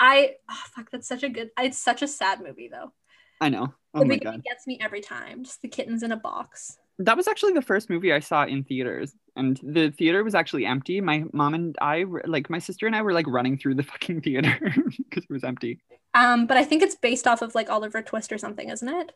I 0.00 0.36
oh 0.50 0.62
fuck, 0.74 0.90
that's 0.90 1.06
such 1.06 1.22
a 1.22 1.28
good. 1.28 1.50
It's 1.60 1.78
such 1.78 2.00
a 2.02 2.08
sad 2.08 2.40
movie 2.40 2.68
though. 2.72 2.92
I 3.40 3.50
know. 3.50 3.74
Oh 3.92 4.00
the 4.00 4.06
my 4.06 4.16
god, 4.16 4.42
gets 4.44 4.66
me 4.66 4.78
every 4.80 5.02
time. 5.02 5.44
Just 5.44 5.60
the 5.62 5.68
kittens 5.68 6.02
in 6.02 6.10
a 6.12 6.16
box. 6.16 6.78
that 7.00 7.16
was 7.16 7.28
actually 7.28 7.52
the 7.52 7.62
first 7.62 7.90
movie 7.90 8.12
I 8.12 8.20
saw 8.20 8.44
in 8.44 8.64
theaters, 8.64 9.12
and 9.40 9.58
the 9.62 9.90
theater 9.90 10.22
was 10.22 10.34
actually 10.34 10.66
empty. 10.66 11.00
My 11.00 11.24
mom 11.32 11.54
and 11.54 11.76
I, 11.80 12.04
like 12.26 12.48
my 12.48 12.58
sister 12.58 12.86
and 12.86 12.94
I, 12.94 13.02
were 13.02 13.12
like 13.12 13.26
running 13.26 13.58
through 13.58 13.74
the 13.74 13.82
fucking 13.92 14.20
theater 14.20 14.58
because 14.62 15.24
it 15.24 15.30
was 15.30 15.42
empty. 15.42 15.80
Um, 16.14 16.46
but 16.46 16.56
I 16.56 16.64
think 16.64 16.82
it's 16.82 16.94
based 16.94 17.26
off 17.26 17.42
of 17.42 17.54
like 17.54 17.70
Oliver 17.70 18.02
Twist 18.02 18.32
or 18.32 18.38
something, 18.38 18.68
isn't 18.68 18.88
it? 18.88 19.12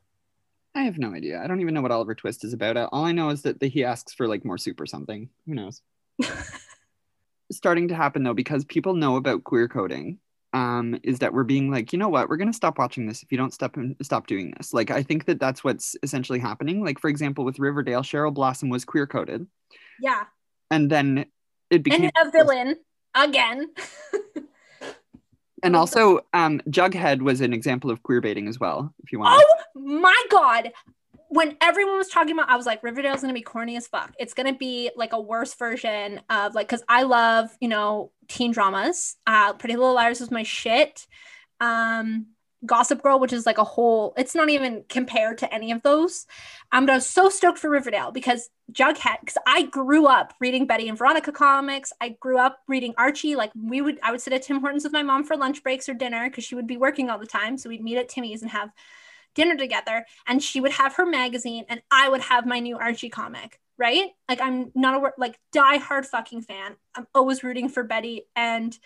I 0.74 0.82
have 0.82 0.98
no 0.98 1.14
idea. 1.14 1.40
I 1.40 1.46
don't 1.46 1.60
even 1.60 1.74
know 1.74 1.82
what 1.82 1.92
Oliver 1.92 2.14
Twist 2.16 2.44
is 2.44 2.52
about. 2.52 2.76
All 2.76 3.04
I 3.04 3.12
know 3.12 3.28
is 3.30 3.42
that 3.42 3.60
the, 3.60 3.68
he 3.68 3.84
asks 3.84 4.12
for 4.12 4.26
like 4.26 4.44
more 4.44 4.58
soup 4.58 4.80
or 4.80 4.86
something. 4.86 5.28
Who 5.46 5.54
knows? 5.54 5.82
Starting 7.52 7.88
to 7.88 7.94
happen 7.94 8.24
though, 8.24 8.34
because 8.34 8.64
people 8.64 8.94
know 8.94 9.16
about 9.16 9.44
queer 9.44 9.68
coding, 9.68 10.18
um, 10.54 10.98
is 11.02 11.18
that 11.18 11.34
we're 11.34 11.44
being 11.44 11.70
like, 11.70 11.92
you 11.92 11.98
know 11.98 12.08
what, 12.08 12.28
we're 12.30 12.36
gonna 12.38 12.52
stop 12.52 12.78
watching 12.78 13.06
this 13.06 13.22
if 13.22 13.30
you 13.30 13.36
don't 13.36 13.52
stop 13.52 13.76
and 13.76 13.94
stop 14.00 14.26
doing 14.26 14.54
this. 14.56 14.72
Like, 14.72 14.90
I 14.90 15.02
think 15.02 15.26
that 15.26 15.38
that's 15.40 15.62
what's 15.64 15.96
essentially 16.02 16.38
happening. 16.38 16.82
Like, 16.82 16.98
for 16.98 17.08
example, 17.10 17.44
with 17.44 17.58
Riverdale, 17.58 18.02
Cheryl 18.02 18.32
Blossom 18.32 18.68
was 18.70 18.84
queer 18.86 19.06
coded, 19.06 19.46
Yeah. 20.00 20.22
and 20.70 20.88
then 20.90 21.26
it 21.70 21.82
became 21.82 22.10
And 22.16 22.28
a 22.28 22.30
villain 22.30 22.76
again. 23.14 23.68
and 25.62 25.74
also 25.80 26.20
um, 26.32 26.60
Jughead 26.70 27.20
was 27.20 27.40
an 27.40 27.52
example 27.52 27.90
of 27.90 28.02
queer 28.02 28.20
baiting 28.20 28.48
as 28.48 28.58
well. 28.60 28.94
If 29.02 29.12
you 29.12 29.18
want, 29.18 29.42
oh 29.44 29.80
my 29.80 30.22
god. 30.30 30.72
When 31.34 31.56
everyone 31.60 31.98
was 31.98 32.08
talking 32.08 32.32
about, 32.32 32.48
I 32.48 32.56
was 32.56 32.64
like, 32.64 32.84
Riverdale's 32.84 33.20
gonna 33.20 33.34
be 33.34 33.42
corny 33.42 33.76
as 33.76 33.88
fuck. 33.88 34.14
It's 34.20 34.34
gonna 34.34 34.54
be 34.54 34.92
like 34.94 35.12
a 35.12 35.20
worse 35.20 35.52
version 35.54 36.20
of 36.30 36.54
like, 36.54 36.68
cause 36.68 36.84
I 36.88 37.02
love, 37.02 37.50
you 37.60 37.66
know, 37.66 38.12
teen 38.28 38.52
dramas. 38.52 39.16
Uh, 39.26 39.52
Pretty 39.54 39.74
Little 39.74 39.94
Liars 39.94 40.20
was 40.20 40.30
my 40.30 40.44
shit. 40.44 41.08
Um, 41.58 42.26
Gossip 42.64 43.02
Girl, 43.02 43.18
which 43.18 43.32
is 43.32 43.46
like 43.46 43.58
a 43.58 43.64
whole, 43.64 44.14
it's 44.16 44.36
not 44.36 44.48
even 44.48 44.84
compared 44.88 45.38
to 45.38 45.52
any 45.52 45.72
of 45.72 45.82
those. 45.82 46.24
Um, 46.70 46.86
but 46.86 46.92
I 46.92 46.96
was 46.96 47.06
so 47.06 47.28
stoked 47.28 47.58
for 47.58 47.68
Riverdale 47.68 48.12
because 48.12 48.48
Jughead, 48.70 49.18
because 49.20 49.36
I 49.44 49.62
grew 49.62 50.06
up 50.06 50.34
reading 50.40 50.68
Betty 50.68 50.88
and 50.88 50.96
Veronica 50.96 51.32
comics. 51.32 51.92
I 52.00 52.10
grew 52.20 52.38
up 52.38 52.60
reading 52.68 52.94
Archie. 52.96 53.34
Like 53.34 53.50
we 53.60 53.80
would, 53.80 53.98
I 54.04 54.12
would 54.12 54.20
sit 54.20 54.32
at 54.32 54.42
Tim 54.42 54.60
Hortons 54.60 54.84
with 54.84 54.92
my 54.92 55.02
mom 55.02 55.24
for 55.24 55.36
lunch 55.36 55.64
breaks 55.64 55.88
or 55.88 55.94
dinner 55.94 56.30
because 56.30 56.44
she 56.44 56.54
would 56.54 56.68
be 56.68 56.76
working 56.76 57.10
all 57.10 57.18
the 57.18 57.26
time. 57.26 57.58
So 57.58 57.68
we'd 57.68 57.82
meet 57.82 57.98
at 57.98 58.08
Timmy's 58.08 58.42
and 58.42 58.52
have 58.52 58.70
dinner 59.34 59.56
together. 59.56 60.06
And 60.26 60.42
she 60.42 60.60
would 60.60 60.72
have 60.72 60.94
her 60.96 61.06
magazine 61.06 61.64
and 61.68 61.82
I 61.90 62.08
would 62.08 62.22
have 62.22 62.46
my 62.46 62.60
new 62.60 62.78
Archie 62.78 63.10
comic. 63.10 63.60
Right? 63.76 64.10
Like 64.28 64.40
I'm 64.40 64.70
not 64.76 65.02
a 65.02 65.10
like 65.18 65.38
die 65.52 65.78
hard 65.78 66.06
fucking 66.06 66.42
fan. 66.42 66.76
I'm 66.94 67.08
always 67.14 67.42
rooting 67.42 67.68
for 67.68 67.82
Betty 67.82 68.26
and 68.36 68.76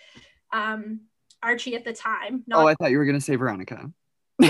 um 0.51 1.01
Archie 1.43 1.75
at 1.75 1.85
the 1.85 1.93
time. 1.93 2.43
Not- 2.47 2.63
oh, 2.63 2.67
I 2.67 2.75
thought 2.75 2.91
you 2.91 2.97
were 2.97 3.05
gonna 3.05 3.21
say 3.21 3.35
Veronica. 3.35 3.91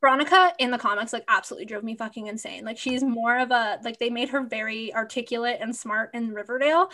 Veronica 0.00 0.52
in 0.58 0.70
the 0.70 0.78
comics 0.78 1.14
like 1.14 1.24
absolutely 1.28 1.64
drove 1.64 1.82
me 1.82 1.96
fucking 1.96 2.26
insane. 2.26 2.64
Like 2.64 2.76
she's 2.76 3.02
more 3.02 3.38
of 3.38 3.50
a 3.50 3.78
like 3.82 3.98
they 3.98 4.10
made 4.10 4.28
her 4.30 4.42
very 4.42 4.94
articulate 4.94 5.58
and 5.60 5.74
smart 5.74 6.10
in 6.12 6.34
Riverdale. 6.34 6.90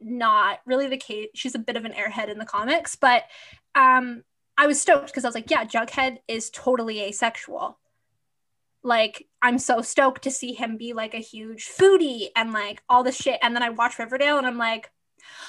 Not 0.00 0.60
really 0.64 0.86
the 0.86 0.96
case. 0.96 1.28
She's 1.34 1.54
a 1.54 1.58
bit 1.58 1.76
of 1.76 1.84
an 1.84 1.92
airhead 1.92 2.30
in 2.30 2.38
the 2.38 2.46
comics, 2.46 2.96
but 2.96 3.24
um 3.74 4.24
I 4.56 4.66
was 4.66 4.80
stoked 4.80 5.06
because 5.06 5.24
I 5.24 5.28
was 5.28 5.34
like, 5.34 5.50
yeah, 5.50 5.64
Jughead 5.64 6.18
is 6.28 6.50
totally 6.50 7.00
asexual. 7.02 7.78
Like 8.82 9.26
I'm 9.42 9.58
so 9.58 9.80
stoked 9.80 10.22
to 10.22 10.30
see 10.30 10.52
him 10.52 10.76
be 10.76 10.92
like 10.92 11.14
a 11.14 11.18
huge 11.18 11.68
foodie 11.68 12.28
and 12.36 12.52
like 12.52 12.82
all 12.88 13.02
this 13.02 13.16
shit. 13.16 13.40
And 13.42 13.54
then 13.54 13.62
I 13.62 13.70
watch 13.70 13.98
Riverdale 13.98 14.38
and 14.38 14.46
I'm 14.46 14.58
like, 14.58 14.90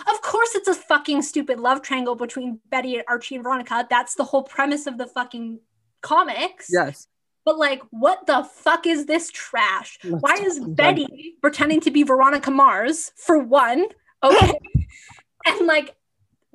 of 0.10 0.22
course, 0.22 0.56
it's 0.56 0.70
a 0.70 0.74
fucking 0.74 1.22
stupid 1.22 1.60
love 1.60 1.82
triangle 1.82 2.16
between 2.16 2.60
Betty 2.70 2.95
and 2.95 3.03
Archie 3.08 3.36
and 3.36 3.43
Veronica. 3.43 3.86
That's 3.89 4.16
the 4.16 4.24
whole 4.24 4.43
premise 4.43 4.88
of 4.88 4.97
the 4.97 5.08
fucking 5.08 5.60
comics. 6.01 6.68
Yes. 6.72 7.08
But 7.43 7.60
like, 7.60 7.82
what 7.91 8.26
the 8.26 8.43
fuck 8.43 8.88
is 8.88 9.06
this 9.06 9.30
trash? 9.32 9.99
Let's 10.03 10.22
Why 10.22 10.34
is 10.36 10.60
Betty 10.60 11.36
pretending 11.41 11.80
to 11.82 11.91
be 11.91 12.03
Veronica 12.03 12.49
Mars 12.49 13.12
for 13.16 13.38
one? 13.38 13.86
Okay. 14.24 14.53
and 15.45 15.68
like 15.68 15.95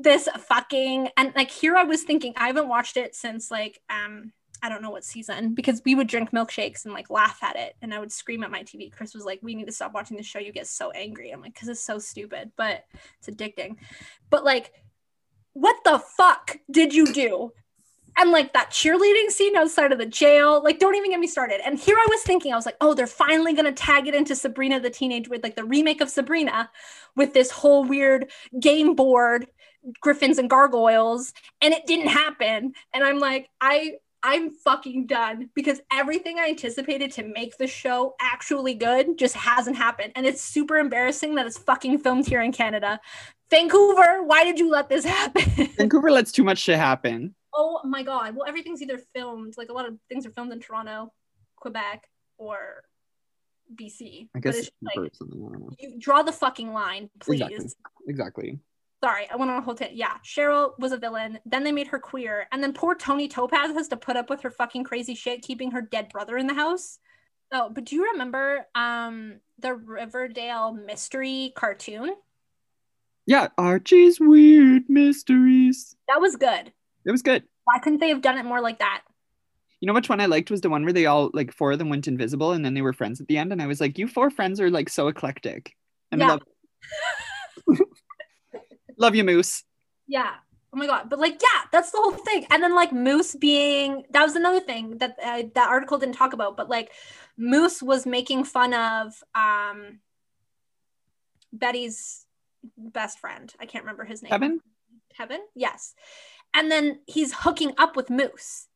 this 0.03 0.29
fucking 0.49 1.09
and 1.17 1.33
like 1.37 1.51
here 1.51 1.77
I 1.77 1.85
was 1.85 2.03
thinking 2.03 2.33
I 2.37 2.47
haven't 2.47 2.69
watched 2.69 2.97
it 2.97 3.15
since 3.15 3.51
like 3.51 3.81
um 3.91 4.33
I 4.63 4.69
don't 4.69 4.83
know 4.83 4.91
what 4.91 5.05
season 5.05 5.55
because 5.55 5.81
we 5.85 5.95
would 5.95 6.07
drink 6.07 6.33
milkshakes 6.33 6.85
and 6.85 6.93
like 6.93 7.09
laugh 7.09 7.39
at 7.43 7.57
it 7.57 7.77
and 7.81 7.95
I 7.95 7.99
would 7.99 8.13
scream 8.13 8.45
at 8.45 8.51
my 8.51 8.63
TV. 8.63 8.93
Chris 8.93 9.15
was 9.15 9.25
like, 9.25 9.41
"We 9.43 9.55
need 9.55 9.67
to 9.67 9.73
stop 9.73 9.95
watching 9.95 10.17
the 10.17 10.23
show. 10.23 10.39
You 10.39 10.53
get 10.53 10.67
so 10.67 10.91
angry." 10.91 11.31
I'm 11.31 11.41
like, 11.41 11.59
"Cause 11.59 11.69
it's 11.69 11.83
so 11.83 11.99
stupid, 11.99 12.53
but 12.57 12.85
it's 13.19 13.29
addicting." 13.29 13.77
But 14.29 14.45
like, 14.45 14.73
what 15.55 15.77
the 15.85 15.99
fuck 15.99 16.59
did 16.71 16.95
you 16.95 17.07
do? 17.07 17.53
And 18.17 18.33
like 18.33 18.53
that 18.53 18.71
cheerleading 18.71 19.31
scene 19.31 19.57
outside 19.57 19.93
of 19.93 19.99
the 19.99 20.05
jail, 20.05 20.63
like 20.63 20.79
don't 20.79 20.97
even 20.97 21.11
get 21.11 21.21
me 21.21 21.27
started. 21.27 21.61
And 21.65 21.79
here 21.79 21.97
I 21.97 22.07
was 22.11 22.23
thinking, 22.23 22.53
I 22.53 22.57
was 22.57 22.67
like, 22.67 22.77
oh, 22.81 22.93
they're 22.93 23.07
finally 23.07 23.55
gonna 23.55 23.73
tag 23.73 24.09
it 24.09 24.15
into 24.15 24.35
Sabrina 24.35 24.79
the 24.79 24.91
Teenage 24.91 25.29
with 25.29 25.43
like 25.43 25.57
the 25.57 25.65
remake 25.65 26.01
of 26.03 26.11
Sabrina 26.11 26.71
with 27.17 27.33
this 27.33 27.51
whole 27.51 27.85
weird 27.85 28.31
game 28.59 28.95
board, 28.95 29.47
Gryphons 30.01 30.39
and 30.39 30.51
Gargoyles, 30.51 31.33
and 31.61 31.73
it 31.73 31.87
didn't 31.87 32.09
happen. 32.09 32.73
And 32.93 33.05
I'm 33.05 33.19
like, 33.19 33.49
I 33.61 33.95
I'm 34.23 34.51
fucking 34.51 35.07
done 35.07 35.49
because 35.55 35.81
everything 35.91 36.39
I 36.39 36.49
anticipated 36.49 37.11
to 37.13 37.25
make 37.25 37.57
the 37.57 37.67
show 37.67 38.15
actually 38.21 38.75
good 38.75 39.19
just 39.19 39.35
hasn't 39.35 39.77
happened. 39.77 40.13
And 40.15 40.27
it's 40.27 40.43
super 40.43 40.77
embarrassing 40.77 41.37
that 41.37 41.47
it's 41.47 41.57
fucking 41.57 41.99
filmed 41.99 42.27
here 42.27 42.43
in 42.43 42.53
Canada. 42.53 43.01
Vancouver, 43.51 44.23
why 44.25 44.45
did 44.45 44.59
you 44.59 44.71
let 44.71 44.89
this 44.89 45.05
happen? 45.05 45.69
Vancouver 45.79 46.11
lets 46.11 46.33
too 46.33 46.45
much 46.45 46.59
shit 46.59 46.77
happen. 46.77 47.35
Oh 47.55 47.81
my 47.85 48.03
god. 48.03 48.37
Well, 48.37 48.47
everything's 48.47 48.83
either 48.83 49.01
filmed, 49.15 49.55
like 49.57 49.71
a 49.71 49.73
lot 49.73 49.89
of 49.89 49.97
things 50.09 50.27
are 50.27 50.31
filmed 50.31 50.53
in 50.53 50.61
Toronto, 50.61 51.13
Quebec, 51.57 52.07
or 52.37 52.85
BC. 53.75 54.29
I 54.37 54.41
guess 54.41 54.71
like, 54.83 55.13
you 55.79 55.99
draw 55.99 56.23
the 56.23 56.33
fucking 56.33 56.73
line, 56.73 57.09
please. 57.21 57.41
Exactly. 57.41 57.71
exactly 58.07 58.59
sorry, 59.03 59.29
I 59.31 59.37
went 59.37 59.51
on 59.51 59.59
a 59.59 59.61
whole 59.61 59.75
tangent. 59.75 59.97
Yeah, 59.97 60.15
Cheryl 60.25 60.79
was 60.79 60.93
a 60.93 60.97
villain. 60.97 61.39
Then 61.47 61.65
they 61.65 61.73
made 61.73 61.89
her 61.89 61.99
queer, 61.99 62.47
and 62.53 62.63
then 62.63 62.73
poor 62.73 62.95
Toni 62.95 63.29
Topaz 63.29 63.73
has 63.73 63.89
to 63.89 63.97
put 63.97 64.17
up 64.17 64.31
with 64.31 64.43
her 64.43 64.51
fucking 64.51 64.85
crazy 64.85 65.15
shit, 65.15 65.43
keeping 65.43 65.71
her 65.73 65.83
dead 65.83 66.09
brother 66.11 66.37
in 66.37 66.47
the 66.47 66.55
house. 66.55 66.99
Oh, 67.53 67.71
but 67.71 67.85
do 67.85 67.97
you 67.97 68.11
remember 68.13 68.67
um 68.75 69.41
the 69.59 69.75
Riverdale 69.75 70.73
mystery 70.73 71.53
cartoon? 71.57 72.15
Yeah, 73.27 73.49
Archie's 73.59 74.19
weird 74.21 74.89
mysteries. 74.89 75.97
That 76.09 76.21
was 76.21 76.37
good. 76.37 76.73
It 77.05 77.11
was 77.11 77.23
good. 77.23 77.45
Why 77.65 77.79
couldn't 77.79 78.01
they 78.01 78.09
have 78.09 78.23
done 78.23 78.39
it 78.39 78.45
more 78.45 78.61
like 78.61 78.79
that? 78.79 79.03
You 79.81 79.87
know 79.87 79.95
which 79.95 80.09
one 80.09 80.21
I 80.21 80.27
liked 80.27 80.51
was 80.51 80.61
the 80.61 80.69
one 80.69 80.85
where 80.85 80.93
they 80.93 81.07
all 81.07 81.31
like 81.33 81.53
four 81.53 81.73
of 81.73 81.79
them 81.79 81.89
went 81.89 82.07
invisible 82.07 82.53
and 82.53 82.65
then 82.65 82.75
they 82.75 82.83
were 82.83 82.93
friends 82.93 83.21
at 83.21 83.29
the 83.29 83.39
end, 83.39 83.53
and 83.53 83.63
I 83.63 83.67
was 83.67 83.81
like, 83.81 83.99
you 83.99 84.09
four 84.09 84.31
friends 84.31 84.61
are 84.61 84.71
like 84.71 84.89
so 84.89 85.09
eclectic. 85.09 85.75
Yeah. 86.15 86.29
Love 86.29 86.43
you, 89.15 89.25
Moose. 89.25 89.65
Yeah. 90.07 90.35
Oh 90.73 90.77
my 90.77 90.87
god. 90.87 91.11
But 91.11 91.19
like, 91.19 91.41
yeah, 91.43 91.63
that's 91.73 91.91
the 91.91 91.99
whole 91.99 92.13
thing. 92.13 92.47
And 92.51 92.63
then 92.63 92.75
like 92.75 92.93
Moose 92.93 93.35
being 93.35 94.05
that 94.11 94.23
was 94.23 94.37
another 94.37 94.61
thing 94.61 94.99
that 94.99 95.17
uh, 95.23 95.43
that 95.55 95.69
article 95.69 95.99
didn't 95.99 96.15
talk 96.15 96.33
about. 96.33 96.57
But 96.57 96.69
like, 96.69 96.93
Moose 97.37 97.83
was 97.83 98.07
making 98.07 98.45
fun 98.45 98.75
of 98.75 99.15
um 99.35 100.01
Betty's 101.53 102.27
best 102.77 103.19
friend. 103.19 103.53
I 103.59 103.67
can't 103.67 103.85
remember 103.85 104.05
his 104.05 104.23
name. 104.23 104.31
Kevin. 104.31 104.61
Kevin. 105.17 105.41
Yes. 105.55 105.95
And 106.55 106.71
then 106.71 107.01
he's 107.07 107.33
hooking 107.33 107.73
up 107.79 107.97
with 107.97 108.11
Moose. 108.11 108.69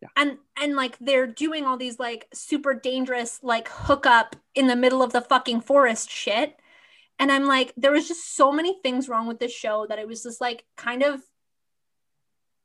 Yeah. 0.00 0.08
And 0.16 0.38
and 0.60 0.76
like 0.76 0.96
they're 0.98 1.26
doing 1.26 1.64
all 1.64 1.76
these 1.76 1.98
like 1.98 2.26
super 2.32 2.74
dangerous 2.74 3.38
like 3.42 3.68
hookup 3.68 4.34
in 4.54 4.66
the 4.66 4.76
middle 4.76 5.02
of 5.02 5.12
the 5.12 5.20
fucking 5.20 5.60
forest 5.60 6.10
shit 6.10 6.56
and 7.20 7.30
i'm 7.30 7.44
like 7.44 7.72
there 7.76 7.92
was 7.92 8.08
just 8.08 8.34
so 8.36 8.50
many 8.50 8.76
things 8.82 9.08
wrong 9.08 9.28
with 9.28 9.38
this 9.38 9.52
show 9.52 9.86
that 9.88 10.00
it 10.00 10.08
was 10.08 10.24
just 10.24 10.40
like 10.40 10.64
kind 10.76 11.02
of 11.04 11.20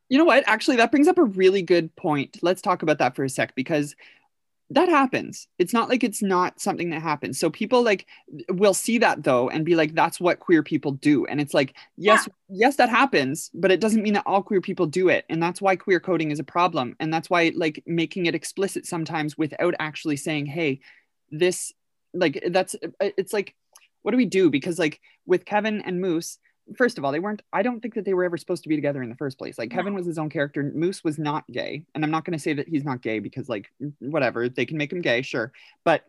you 0.10 0.18
know 0.18 0.26
what? 0.26 0.44
Actually 0.48 0.78
that 0.78 0.92
brings 0.92 1.08
up 1.08 1.18
a 1.18 1.24
really 1.24 1.62
good 1.62 1.96
point. 1.96 2.38
Let's 2.42 2.62
talk 2.62 2.84
about 2.84 3.00
that 3.00 3.16
for 3.16 3.24
a 3.24 3.30
sec 3.30 3.56
because 3.56 3.96
that 4.72 4.90
happens. 4.90 5.48
It's 5.60 5.74
not 5.74 5.90
like 5.90 6.04
it's 6.04 6.24
not 6.24 6.60
something 6.60 6.90
that 6.90 7.02
happens. 7.02 7.40
So 7.40 7.50
people 7.50 7.84
like 7.84 8.08
will 8.50 8.74
see 8.74 8.98
that 9.00 9.24
though 9.24 9.50
and 9.50 9.64
be 9.64 9.76
like 9.76 9.94
that's 9.94 10.20
what 10.20 10.40
queer 10.40 10.64
people 10.64 10.92
do. 10.92 11.26
And 11.26 11.40
it's 11.40 11.54
like 11.54 11.76
yes 11.98 12.28
yeah. 12.28 12.68
yes 12.68 12.76
that 12.78 12.90
happens 12.90 13.52
but 13.54 13.72
it 13.72 13.80
doesn't 13.80 14.02
mean 14.02 14.14
that 14.14 14.24
all 14.26 14.44
queer 14.44 14.62
people 14.62 14.86
do 14.86 15.10
it. 15.10 15.26
And 15.30 15.42
that's 15.42 15.62
why 15.62 15.76
queer 15.76 16.00
coding 16.00 16.32
is 16.32 16.40
a 16.40 16.44
problem. 16.44 16.96
And 17.00 17.14
that's 17.14 17.30
why 17.30 17.52
like 17.56 17.84
making 17.86 18.26
it 18.26 18.36
explicit 18.36 18.86
sometimes 18.86 19.38
without 19.38 19.76
actually 19.80 20.18
saying 20.18 20.48
hey 20.48 20.82
this 21.32 21.74
like 22.14 22.44
that's 22.50 22.76
uh, 22.76 23.10
it's 23.18 23.34
like 23.34 23.56
what 24.06 24.12
do 24.12 24.18
we 24.18 24.26
do? 24.28 24.52
Because 24.52 24.78
like 24.78 25.02
with 25.26 25.46
Kevin 25.46 25.82
and 25.82 26.00
Moose, 26.00 26.38
first 26.78 27.00
of 27.00 27.04
all, 27.04 27.12
they 27.12 27.20
weren't, 27.20 27.42
I 27.52 27.64
don't 27.64 27.80
think 27.80 27.96
that 27.96 28.06
they 28.06 28.14
were 28.14 28.24
ever 28.24 28.38
supposed 28.38 28.62
to 28.62 28.70
be 28.70 28.76
together 28.76 29.02
in 29.02 29.10
the 29.10 29.16
first 29.16 29.40
place. 29.40 29.58
Like 29.58 29.72
Kevin 29.72 29.96
was 29.96 30.06
his 30.06 30.20
own 30.20 30.30
character. 30.30 30.72
Moose 30.76 31.04
was 31.04 31.18
not 31.18 31.44
gay. 31.52 31.86
And 31.96 32.04
I'm 32.04 32.12
not 32.12 32.24
going 32.24 32.38
to 32.38 32.44
say 32.44 32.54
that 32.54 32.70
he's 32.70 32.84
not 32.84 33.02
gay 33.02 33.18
because 33.18 33.50
like, 33.50 33.72
whatever, 33.98 34.48
they 34.48 34.68
can 34.68 34.78
make 34.78 34.94
him 34.94 35.02
gay, 35.02 35.24
sure. 35.24 35.52
But 35.84 36.04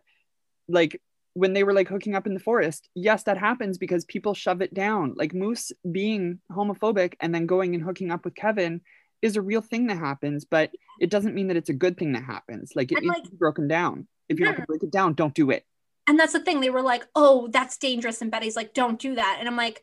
like 0.67 1.01
when 1.33 1.53
they 1.53 1.63
were 1.63 1.73
like 1.73 1.87
hooking 1.87 2.13
up 2.13 2.27
in 2.27 2.35
the 2.35 2.39
forest, 2.39 2.87
yes, 2.93 3.23
that 3.23 3.39
happens 3.39 3.79
because 3.79 4.05
people 4.05 4.35
shove 4.35 4.61
it 4.61 4.75
down. 4.75 5.15
Like 5.17 5.33
Moose 5.33 5.71
being 5.91 6.39
homophobic 6.51 7.15
and 7.19 7.33
then 7.33 7.47
going 7.47 7.73
and 7.73 7.83
hooking 7.83 8.11
up 8.11 8.25
with 8.25 8.35
Kevin 8.35 8.81
is 9.23 9.37
a 9.37 9.41
real 9.41 9.61
thing 9.61 9.87
that 9.87 9.97
happens, 9.97 10.45
but 10.45 10.69
it 11.01 11.09
doesn't 11.09 11.33
mean 11.33 11.47
that 11.47 11.57
it's 11.57 11.69
a 11.69 11.73
good 11.73 11.97
thing 11.97 12.11
that 12.11 12.23
happens. 12.23 12.73
Like 12.75 12.91
it 12.91 12.99
and 12.99 13.05
needs 13.05 13.15
like, 13.15 13.23
to 13.23 13.31
be 13.31 13.37
broken 13.37 13.67
down. 13.67 14.05
If 14.29 14.37
you're 14.37 14.49
yeah. 14.49 14.57
don't 14.57 14.67
break 14.67 14.83
it 14.83 14.91
down, 14.91 15.15
don't 15.15 15.33
do 15.33 15.49
it 15.49 15.65
and 16.07 16.19
that's 16.19 16.33
the 16.33 16.39
thing 16.39 16.61
they 16.61 16.69
were 16.69 16.81
like 16.81 17.05
oh 17.15 17.47
that's 17.51 17.77
dangerous 17.77 18.21
and 18.21 18.31
betty's 18.31 18.55
like 18.55 18.73
don't 18.73 18.99
do 18.99 19.15
that 19.15 19.37
and 19.39 19.47
i'm 19.47 19.57
like 19.57 19.81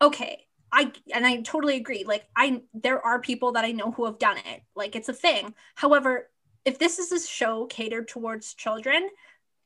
okay 0.00 0.46
i 0.72 0.90
and 1.14 1.26
i 1.26 1.40
totally 1.42 1.76
agree 1.76 2.04
like 2.04 2.24
i 2.36 2.60
there 2.74 3.04
are 3.04 3.20
people 3.20 3.52
that 3.52 3.64
i 3.64 3.72
know 3.72 3.92
who 3.92 4.04
have 4.04 4.18
done 4.18 4.36
it 4.38 4.62
like 4.74 4.96
it's 4.96 5.08
a 5.08 5.14
thing. 5.14 5.54
However 5.74 6.28
if 6.64 6.78
this 6.78 6.98
is 6.98 7.10
a 7.12 7.26
show 7.26 7.66
catered 7.66 8.08
towards 8.08 8.54
children 8.54 9.08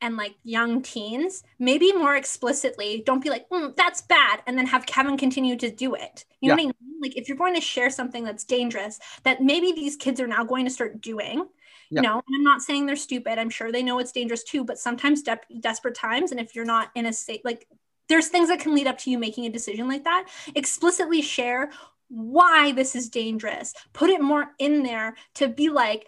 and 0.01 0.17
like 0.17 0.35
young 0.45 0.83
teens 0.83 1.43
maybe 1.59 1.93
more 1.93 2.17
explicitly 2.17 3.03
don't 3.07 3.23
be 3.23 3.31
like 3.31 3.49
mm, 3.49 3.75
that's 3.77 4.03
bad 4.03 4.43
and 4.47 4.59
then 4.59 4.67
have 4.67 4.87
kevin 4.87 5.17
continue 5.17 5.57
to 5.57 5.71
do 5.71 5.95
it. 5.95 6.25
You 6.41 6.51
yeah. 6.51 6.57
know 6.57 6.65
what 6.65 6.75
i 6.75 6.85
mean? 6.87 7.01
Like 7.03 7.17
if 7.17 7.29
you're 7.29 7.37
going 7.37 7.55
to 7.55 7.61
share 7.61 7.91
something 7.91 8.25
that's 8.25 8.45
dangerous 8.45 8.99
that 9.23 9.43
maybe 9.43 9.73
these 9.73 9.97
kids 9.97 10.21
are 10.21 10.27
now 10.27 10.45
going 10.45 10.65
to 10.65 10.71
start 10.71 11.01
doing 11.01 11.47
you 11.91 12.03
know 12.03 12.15
and 12.15 12.35
i'm 12.35 12.43
not 12.43 12.63
saying 12.63 12.87
they're 12.87 12.97
stupid. 12.97 13.39
I'm 13.39 13.51
sure 13.51 13.71
they 13.71 13.83
know 13.83 13.99
it's 13.99 14.13
dangerous 14.13 14.43
too 14.43 14.65
but 14.65 14.79
sometimes 14.79 15.23
de- 15.23 15.39
desperate 15.61 15.95
times 15.95 16.31
and 16.31 16.41
if 16.41 16.55
you're 16.55 16.65
not 16.65 16.91
in 16.95 17.07
a 17.07 17.13
state 17.13 17.45
like 17.45 17.67
there's 18.09 18.29
things 18.29 18.49
that 18.49 18.61
can 18.61 18.75
lead 18.75 18.87
up 18.87 18.99
to 18.99 19.11
you 19.11 19.19
making 19.19 19.47
a 19.47 19.51
decision 19.51 19.89
like 19.89 20.05
that. 20.05 20.29
Explicitly 20.55 21.23
share 21.23 21.71
why 22.09 22.73
this 22.73 22.95
is 22.95 23.09
dangerous. 23.09 23.75
Put 23.93 24.11
it 24.11 24.21
more 24.21 24.53
in 24.59 24.83
there 24.83 25.17
to 25.35 25.49
be 25.49 25.71
like 25.71 26.07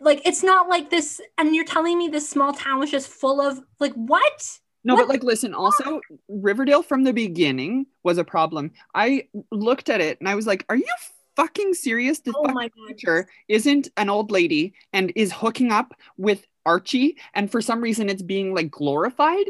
like 0.00 0.26
it's 0.26 0.42
not 0.42 0.68
like 0.68 0.90
this 0.90 1.20
and 1.38 1.54
you're 1.54 1.64
telling 1.64 1.98
me 1.98 2.08
this 2.08 2.28
small 2.28 2.52
town 2.52 2.78
was 2.78 2.90
just 2.90 3.08
full 3.08 3.40
of 3.40 3.60
like 3.80 3.94
what? 3.94 4.58
No, 4.84 4.94
What 4.94 5.02
but 5.02 5.08
like, 5.08 5.24
listen, 5.24 5.54
also, 5.54 6.00
Riverdale 6.28 6.82
from 6.82 7.02
the 7.02 7.12
beginning 7.12 7.86
was 8.04 8.16
a 8.16 8.24
problem. 8.24 8.70
I 8.94 9.28
looked 9.50 9.90
at 9.90 10.00
it 10.00 10.18
and 10.20 10.28
I 10.28 10.36
was 10.36 10.46
like, 10.46 10.64
are 10.68 10.76
you 10.76 10.86
fucking 11.38 11.72
serious? 11.74 12.20
this 12.20 12.34
oh 12.36 12.44
fucking 12.46 12.70
teacher 12.88 13.28
isn't 13.48 13.88
an 13.96 14.10
old 14.10 14.30
lady 14.30 14.74
and 14.92 15.12
is 15.16 15.32
hooking 15.32 15.72
up 15.72 15.94
with 16.16 16.44
Archie, 16.66 17.16
and 17.34 17.50
for 17.50 17.62
some 17.62 17.80
reason 17.80 18.08
it's 18.10 18.22
being 18.22 18.54
like 18.54 18.70
glorified. 18.70 19.46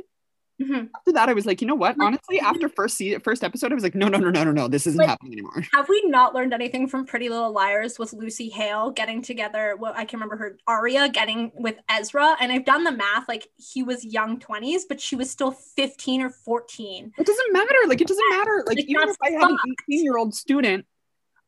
Mhm. 0.60 0.88
After 0.96 1.12
that, 1.12 1.28
I 1.28 1.34
was 1.34 1.46
like, 1.46 1.60
you 1.60 1.68
know 1.68 1.76
what? 1.76 1.94
Honestly, 2.00 2.40
after 2.40 2.68
first 2.68 2.96
se- 2.96 3.18
first 3.20 3.44
episode, 3.44 3.70
I 3.70 3.76
was 3.76 3.84
like, 3.84 3.94
no, 3.94 4.08
no, 4.08 4.18
no, 4.18 4.28
no, 4.30 4.42
no, 4.42 4.50
no, 4.50 4.66
this 4.66 4.88
isn't 4.88 4.98
Like- 4.98 5.08
happening 5.08 5.34
anymore. 5.34 5.64
have 5.72 5.88
we 5.88 6.02
not 6.06 6.34
learned 6.34 6.52
anything 6.52 6.88
from 6.88 7.06
pretty 7.06 7.28
little 7.28 7.52
liars 7.52 7.96
with 7.96 8.12
lucy 8.12 8.48
hale 8.48 8.90
getting 8.90 9.22
together 9.22 9.76
well 9.78 9.92
i 9.96 10.04
can 10.04 10.18
remember 10.18 10.36
her 10.36 10.58
aria 10.66 11.08
getting 11.08 11.52
with 11.54 11.76
ezra 11.88 12.36
and 12.40 12.50
i've 12.50 12.64
done 12.64 12.82
the 12.82 12.90
math 12.90 13.28
like 13.28 13.46
he 13.56 13.84
was 13.84 14.04
young 14.04 14.40
20s 14.40 14.82
but 14.88 15.00
she 15.00 15.14
was 15.14 15.30
still 15.30 15.52
15 15.52 16.22
or 16.22 16.30
14 16.30 17.12
It 17.16 17.24
doesn't 17.26 17.52
matter. 17.52 17.74
Like, 17.86 18.00
it 18.00 18.08
doesn't 18.08 18.30
matter. 18.30 18.64
Like, 18.66 18.78
Like, 18.78 18.86
even 18.88 19.08
if 19.08 19.16
I 19.24 19.30
had 19.30 19.50
an 19.50 19.58
18 19.88 20.02
year 20.04 20.16
old 20.18 20.34
student, 20.34 20.86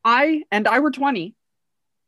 I 0.05 0.44
and 0.51 0.66
I 0.66 0.80
were 0.80 0.90
20, 0.90 1.34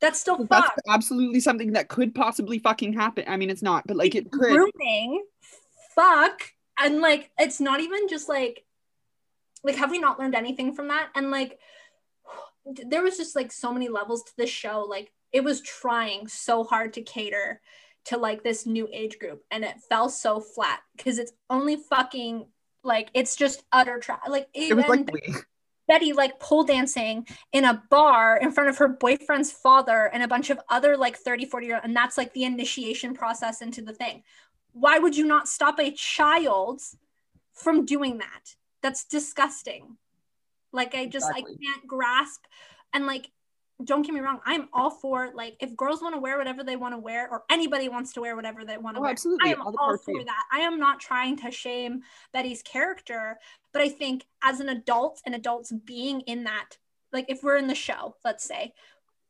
that's 0.01 0.21
still 0.21 0.47
that's 0.51 0.71
absolutely 0.89 1.41
something 1.41 1.73
that 1.73 1.89
could 1.89 2.15
possibly 2.15 2.59
fucking 2.59 2.93
happen. 2.93 3.25
I 3.29 3.37
mean, 3.37 3.51
it's 3.51 3.63
not, 3.63 3.87
but 3.87 3.97
like, 3.97 4.15
it 4.15 4.31
could. 4.31 4.51
grooming 4.51 5.25
fuck 5.95 6.53
and 6.79 7.01
like 7.01 7.31
it's 7.39 7.61
not 7.61 7.81
even 7.81 8.09
just 8.09 8.29
like 8.29 8.65
like 9.63 9.77
have 9.77 9.91
we 9.91 9.99
not 9.99 10.19
learned 10.19 10.35
anything 10.35 10.75
from 10.75 10.89
that 10.89 11.09
and 11.15 11.31
like 11.31 11.59
there 12.87 13.03
was 13.03 13.17
just 13.17 13.37
like 13.37 13.53
so 13.53 13.73
many 13.73 13.89
levels 13.89 14.23
to 14.23 14.33
this 14.37 14.51
show 14.51 14.83
like 14.89 15.13
it 15.33 15.43
was 15.43 15.61
trying 15.61 16.27
so 16.29 16.65
hard 16.65 16.93
to 16.93 17.03
cater 17.03 17.61
to 18.05 18.17
like 18.17 18.43
this 18.43 18.67
new 18.67 18.89
age 18.93 19.19
group 19.19 19.43
and 19.51 19.65
it 19.65 19.81
fell 19.89 20.09
so 20.09 20.41
flat 20.41 20.81
because 20.97 21.19
it's 21.19 21.33
only 21.49 21.77
fucking 21.77 22.47
like 22.83 23.09
it's 23.15 23.37
just 23.37 23.63
utter 23.71 23.99
trash 23.99 24.21
like 24.29 24.49
It 24.55 24.75
was 24.75 24.87
like. 24.87 25.09
Betty 25.89 26.13
like 26.13 26.39
pole 26.39 26.65
dancing 26.65 27.27
in 27.53 27.65
a 27.65 27.83
bar 27.91 28.37
in 28.37 28.53
front 28.53 28.71
of 28.71 28.79
her 28.79 28.89
boyfriend's 28.89 29.51
father 29.51 30.11
and 30.13 30.23
a 30.23 30.29
bunch 30.29 30.51
of 30.51 30.61
other 30.69 30.97
like 30.97 31.17
30, 31.17 31.47
40 31.47 31.67
year 31.67 31.75
old, 31.77 31.85
and 31.85 31.97
that's 31.97 32.17
like 32.17 32.33
the 32.33 32.45
initiation 32.45 33.15
process 33.15 33.63
into 33.63 33.83
the 33.83 33.93
thing. 33.93 34.23
Why 34.73 34.99
would 34.99 35.17
you 35.17 35.27
not 35.27 35.49
stop 35.49 35.79
a 35.79 35.91
child 35.91 36.81
from 37.53 37.85
doing 37.85 38.19
that? 38.19 38.55
That's 38.83 39.05
disgusting. 39.05 39.97
Like 40.73 40.95
I 40.95 41.07
just 41.07 41.29
Exactly. 41.29 41.59
I 41.61 41.65
can't 41.65 41.87
grasp 41.87 42.45
and 42.93 43.07
like 43.07 43.29
don't 43.85 44.03
get 44.03 44.15
me 44.15 44.21
wrong, 44.21 44.41
I'm 44.45 44.69
all 44.73 44.91
for 44.91 45.31
like 45.35 45.57
if 45.61 45.77
girls 45.77 46.03
want 46.03 46.15
to 46.15 46.21
wear 46.21 46.39
whatever 46.39 46.63
they 46.65 46.77
want 46.77 46.95
to 46.95 46.99
wear 46.99 47.29
or 47.31 47.45
anybody 47.51 47.89
wants 47.89 48.13
to 48.15 48.21
wear 48.21 48.37
whatever 48.37 48.65
they 48.65 48.79
want 48.79 48.97
to 48.97 49.01
Oh, 49.01 49.03
wear. 49.03 49.11
absolutely. 49.11 49.49
I 49.51 49.53
am 49.53 49.63
All 49.63 49.75
all 49.79 49.97
for 49.99 50.25
that. 50.25 50.45
I 50.53 50.61
am 50.61 50.79
not 50.79 51.01
trying 51.01 51.37
to 51.39 51.51
shame 51.51 52.03
Betty's 52.33 52.63
character, 52.63 53.39
but 53.73 53.83
I 53.83 53.89
think 53.89 54.25
as 54.43 54.61
an 54.61 54.69
adult 54.69 55.21
and 55.27 55.35
adults 55.35 55.73
being 55.85 56.21
in 56.23 56.45
that, 56.45 56.79
like 57.13 57.27
if 57.29 57.43
we're 57.43 57.57
in 57.57 57.67
the 57.67 57.75
show, 57.75 58.17
let's 58.25 58.45
say, 58.45 58.75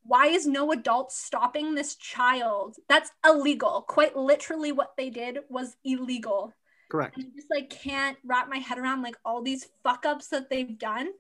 why 0.05 0.27
is 0.27 0.47
no 0.47 0.73
adult 0.73 1.13
stopping 1.13 1.75
this 1.75 1.95
child? 1.95 2.77
That's 2.89 3.11
illegal. 3.25 3.85
Quite 3.87 4.17
literally, 4.17 4.73
what 4.73 4.95
they 4.97 5.11
did 5.11 5.39
was 5.49 5.77
illegal. 5.85 6.53
Correct. 6.91 7.17
And 7.17 7.27
I 7.27 7.37
just 7.37 7.47
like 7.51 7.71
can't 7.71 8.19
wrap 8.25 8.49
my 8.49 8.59
head 8.59 8.79
around 8.79 9.03
like 9.03 9.17
all 9.25 9.43
these 9.43 9.69
fuck 9.85 10.05
ups 10.05 10.29
that 10.29 10.51
they've 10.51 10.77
done, 10.79 11.11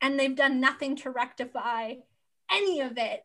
and 0.00 0.18
they've 0.20 0.36
done 0.36 0.60
nothing 0.60 0.94
to 0.96 1.10
rectify 1.10 1.94
any 2.50 2.80
of 2.80 2.98
it. 2.98 3.24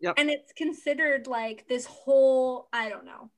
Yep. 0.00 0.14
And 0.18 0.30
it's 0.30 0.52
considered 0.52 1.26
like 1.26 1.66
this 1.68 1.86
whole, 1.86 2.68
I 2.72 2.88
don't 2.88 3.06
know. 3.06 3.30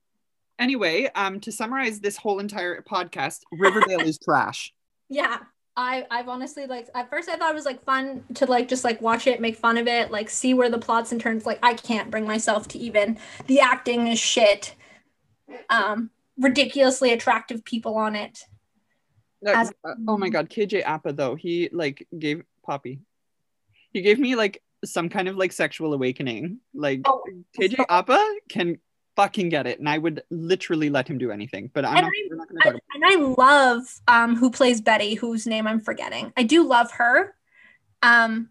Anyway, 0.59 1.09
um, 1.15 1.39
to 1.41 1.51
summarize 1.51 1.99
this 1.99 2.17
whole 2.17 2.39
entire 2.39 2.81
podcast, 2.81 3.41
Riverdale 3.51 4.01
is 4.01 4.17
trash. 4.23 4.73
Yeah. 5.09 5.39
I, 5.79 6.07
I've 6.09 6.27
honestly 6.27 6.65
like 6.65 6.89
at 6.95 7.07
first 7.11 7.29
I 7.29 7.35
thought 7.35 7.51
it 7.51 7.55
was 7.55 7.65
like 7.65 7.83
fun 7.83 8.23
to 8.33 8.47
like 8.47 8.67
just 8.67 8.83
like 8.83 8.99
watch 8.99 9.27
it, 9.27 9.39
make 9.39 9.55
fun 9.55 9.77
of 9.77 9.87
it, 9.87 10.09
like 10.09 10.27
see 10.27 10.55
where 10.55 10.71
the 10.71 10.79
plots 10.79 11.11
and 11.11 11.21
turns. 11.21 11.45
Like 11.45 11.59
I 11.61 11.75
can't 11.75 12.09
bring 12.09 12.25
myself 12.25 12.67
to 12.69 12.79
even 12.79 13.19
the 13.45 13.59
acting 13.59 14.07
is 14.07 14.17
shit. 14.19 14.73
Um, 15.69 16.09
ridiculously 16.37 17.13
attractive 17.13 17.63
people 17.63 17.95
on 17.95 18.15
it. 18.15 18.43
As- 19.45 19.71
uh, 19.83 19.93
oh 20.07 20.17
my 20.17 20.29
god, 20.29 20.49
KJ 20.49 20.83
Apa 20.83 21.13
though, 21.13 21.35
he 21.35 21.69
like 21.71 22.07
gave 22.17 22.43
Poppy. 22.65 23.01
He 23.93 24.01
gave 24.01 24.17
me 24.17 24.35
like 24.35 24.63
some 24.85 25.09
kind 25.09 25.27
of 25.27 25.35
like 25.37 25.51
sexual 25.51 25.93
awakening. 25.93 26.59
Like 26.73 27.01
Oh, 27.05 27.23
KJ 27.59 27.85
Apa 27.89 28.35
can 28.49 28.77
fucking 29.15 29.49
get 29.49 29.65
it, 29.65 29.79
and 29.79 29.89
I 29.89 29.97
would 29.97 30.21
literally 30.29 30.89
let 30.89 31.07
him 31.07 31.17
do 31.17 31.31
anything. 31.31 31.71
But 31.73 31.85
I'm 31.85 31.97
And 31.97 32.05
not, 32.05 32.11
I- 32.13 32.35
not 32.35 32.47
gonna 32.47 32.59
talk 32.61 32.69
about 32.71 32.81
and 32.93 33.03
I 33.05 33.33
love 33.41 33.83
um 34.07 34.35
who 34.35 34.51
plays 34.51 34.81
Betty, 34.81 35.15
whose 35.15 35.47
name 35.47 35.65
I'm 35.67 35.79
forgetting. 35.81 36.31
I 36.37 36.43
do 36.43 36.63
love 36.63 36.91
her. 36.91 37.35
Um 38.03 38.49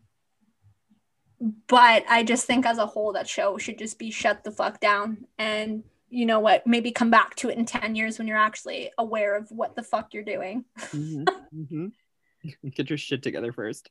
but 1.69 2.03
I 2.09 2.23
just 2.23 2.47
think 2.47 2.65
as 2.65 2.79
a 2.79 2.87
whole 2.87 3.13
that 3.13 3.29
show 3.29 3.59
should 3.59 3.79
just 3.79 3.99
be 3.99 4.11
shut 4.11 4.43
the 4.43 4.51
fuck 4.51 4.81
down 4.81 5.27
and 5.39 5.85
you 6.09 6.25
know 6.25 6.41
what, 6.41 6.67
maybe 6.67 6.93
come 6.93 7.11
back 7.11 7.35
to 7.37 7.51
it 7.51 7.59
in 7.59 7.65
10 7.67 7.95
years 7.95 8.17
when 8.19 8.27
you're 8.29 8.39
actually 8.39 8.91
aware 8.97 9.37
of 9.37 9.51
what 9.51 9.75
the 9.77 9.83
fuck 9.83 10.15
you're 10.15 10.23
doing. 10.25 10.65
Mhm, 10.79 11.27
mhm. 11.55 11.93
Get 12.75 12.89
your 12.89 12.97
shit 12.97 13.23
together 13.23 13.53
first. 13.53 13.91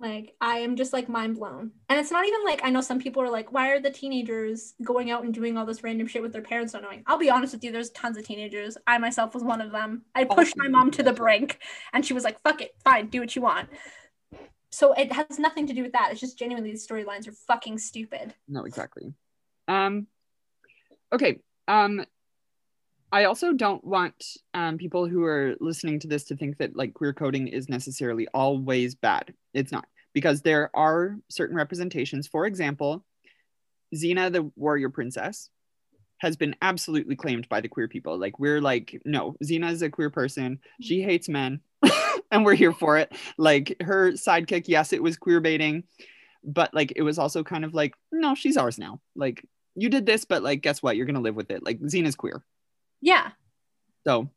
Like 0.00 0.34
I 0.40 0.58
am 0.58 0.76
just 0.76 0.92
like 0.92 1.08
mind 1.08 1.36
blown. 1.36 1.72
And 1.88 1.98
it's 1.98 2.12
not 2.12 2.24
even 2.26 2.44
like 2.44 2.60
I 2.62 2.70
know 2.70 2.80
some 2.80 3.00
people 3.00 3.22
are 3.22 3.30
like, 3.30 3.52
why 3.52 3.70
are 3.70 3.80
the 3.80 3.90
teenagers 3.90 4.74
going 4.84 5.10
out 5.10 5.24
and 5.24 5.34
doing 5.34 5.58
all 5.58 5.66
this 5.66 5.82
random 5.82 6.06
shit 6.06 6.22
with 6.22 6.32
their 6.32 6.42
parents 6.42 6.72
not 6.72 6.82
knowing? 6.82 7.02
I'll 7.06 7.18
be 7.18 7.30
honest 7.30 7.52
with 7.52 7.64
you, 7.64 7.72
there's 7.72 7.90
tons 7.90 8.16
of 8.16 8.24
teenagers. 8.24 8.78
I 8.86 8.98
myself 8.98 9.34
was 9.34 9.42
one 9.42 9.60
of 9.60 9.72
them. 9.72 10.02
I 10.14 10.26
Oh, 10.30 10.34
pushed 10.34 10.56
my 10.56 10.68
mom 10.68 10.92
to 10.92 11.02
the 11.02 11.12
brink 11.12 11.58
and 11.92 12.06
she 12.06 12.14
was 12.14 12.22
like, 12.22 12.40
fuck 12.42 12.60
it, 12.60 12.76
fine, 12.84 13.08
do 13.08 13.20
what 13.20 13.34
you 13.34 13.42
want. 13.42 13.70
So 14.70 14.92
it 14.92 15.10
has 15.12 15.38
nothing 15.38 15.66
to 15.66 15.72
do 15.72 15.82
with 15.82 15.92
that. 15.92 16.12
It's 16.12 16.20
just 16.20 16.38
genuinely 16.38 16.70
the 16.70 16.78
storylines 16.78 17.26
are 17.26 17.32
fucking 17.32 17.78
stupid. 17.78 18.34
No, 18.46 18.64
exactly. 18.64 19.14
Um 19.66 20.06
okay. 21.12 21.40
Um 21.66 22.04
I 23.10 23.24
also 23.24 23.52
don't 23.52 23.82
want 23.84 24.24
um 24.54 24.78
people 24.78 25.06
who 25.06 25.24
are 25.24 25.56
listening 25.60 25.98
to 26.00 26.08
this 26.08 26.24
to 26.24 26.36
think 26.36 26.58
that 26.58 26.76
like 26.76 26.94
queer 26.94 27.12
coding 27.12 27.48
is 27.48 27.68
necessarily 27.68 28.26
always 28.34 28.94
bad. 28.94 29.34
It's 29.54 29.72
not 29.72 29.86
because 30.12 30.42
there 30.42 30.70
are 30.74 31.16
certain 31.28 31.56
representations. 31.56 32.26
For 32.26 32.46
example, 32.46 33.04
Xena 33.94 34.32
the 34.32 34.50
warrior 34.56 34.90
princess 34.90 35.50
has 36.18 36.36
been 36.36 36.56
absolutely 36.62 37.16
claimed 37.16 37.48
by 37.48 37.60
the 37.60 37.68
queer 37.68 37.88
people. 37.88 38.18
Like 38.18 38.38
we're 38.38 38.60
like, 38.60 39.00
no, 39.04 39.36
Xena 39.42 39.70
is 39.70 39.82
a 39.82 39.90
queer 39.90 40.10
person. 40.10 40.58
She 40.80 41.00
hates 41.00 41.28
men, 41.28 41.60
and 42.30 42.44
we're 42.44 42.54
here 42.54 42.72
for 42.72 42.98
it. 42.98 43.12
Like 43.36 43.76
her 43.80 44.12
sidekick, 44.12 44.64
yes, 44.66 44.92
it 44.92 45.02
was 45.02 45.16
queer 45.16 45.40
baiting, 45.40 45.84
but 46.44 46.74
like 46.74 46.92
it 46.96 47.02
was 47.02 47.18
also 47.18 47.44
kind 47.44 47.64
of 47.64 47.74
like, 47.74 47.94
no, 48.10 48.34
she's 48.34 48.56
ours 48.56 48.78
now. 48.78 49.00
Like 49.14 49.44
you 49.76 49.88
did 49.88 50.06
this, 50.06 50.24
but 50.24 50.42
like, 50.42 50.60
guess 50.60 50.82
what? 50.82 50.96
You're 50.96 51.06
gonna 51.06 51.20
live 51.20 51.36
with 51.36 51.50
it. 51.50 51.64
Like 51.64 51.80
Xena's 51.80 52.16
queer, 52.16 52.44
Yeah. 53.00 53.30
so 54.06 54.28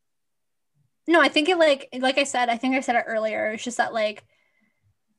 No, 1.07 1.21
I 1.21 1.29
think 1.29 1.49
it 1.49 1.57
like 1.57 1.89
like 1.99 2.17
I 2.17 2.23
said, 2.23 2.49
I 2.49 2.57
think 2.57 2.75
I 2.75 2.81
said 2.81 2.95
it 2.95 3.05
earlier. 3.07 3.51
It's 3.51 3.63
just 3.63 3.77
that 3.77 3.93
like 3.93 4.23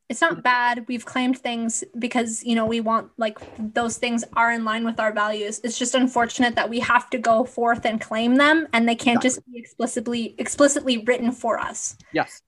it's 0.08 0.20
not 0.20 0.42
bad. 0.42 0.84
We've 0.88 1.06
claimed 1.06 1.38
things 1.38 1.84
because 1.98 2.44
you 2.44 2.54
know 2.54 2.66
we 2.66 2.80
want 2.80 3.10
like 3.16 3.38
those 3.58 3.96
things 3.96 4.24
are 4.36 4.52
in 4.52 4.64
line 4.64 4.84
with 4.84 5.00
our 5.00 5.12
values. 5.12 5.60
It's 5.64 5.78
just 5.78 5.94
unfortunate 5.94 6.54
that 6.56 6.68
we 6.68 6.80
have 6.80 7.08
to 7.10 7.18
go 7.18 7.44
forth 7.44 7.86
and 7.86 8.00
claim 8.00 8.34
them, 8.36 8.68
and 8.74 8.86
they 8.88 8.94
can't 8.96 9.22
just 9.22 9.40
be 9.46 9.58
explicitly 9.58 10.34
explicitly 10.38 10.98
written 10.98 11.32
for 11.32 11.58
us. 11.58 11.96
yes, 12.12 12.42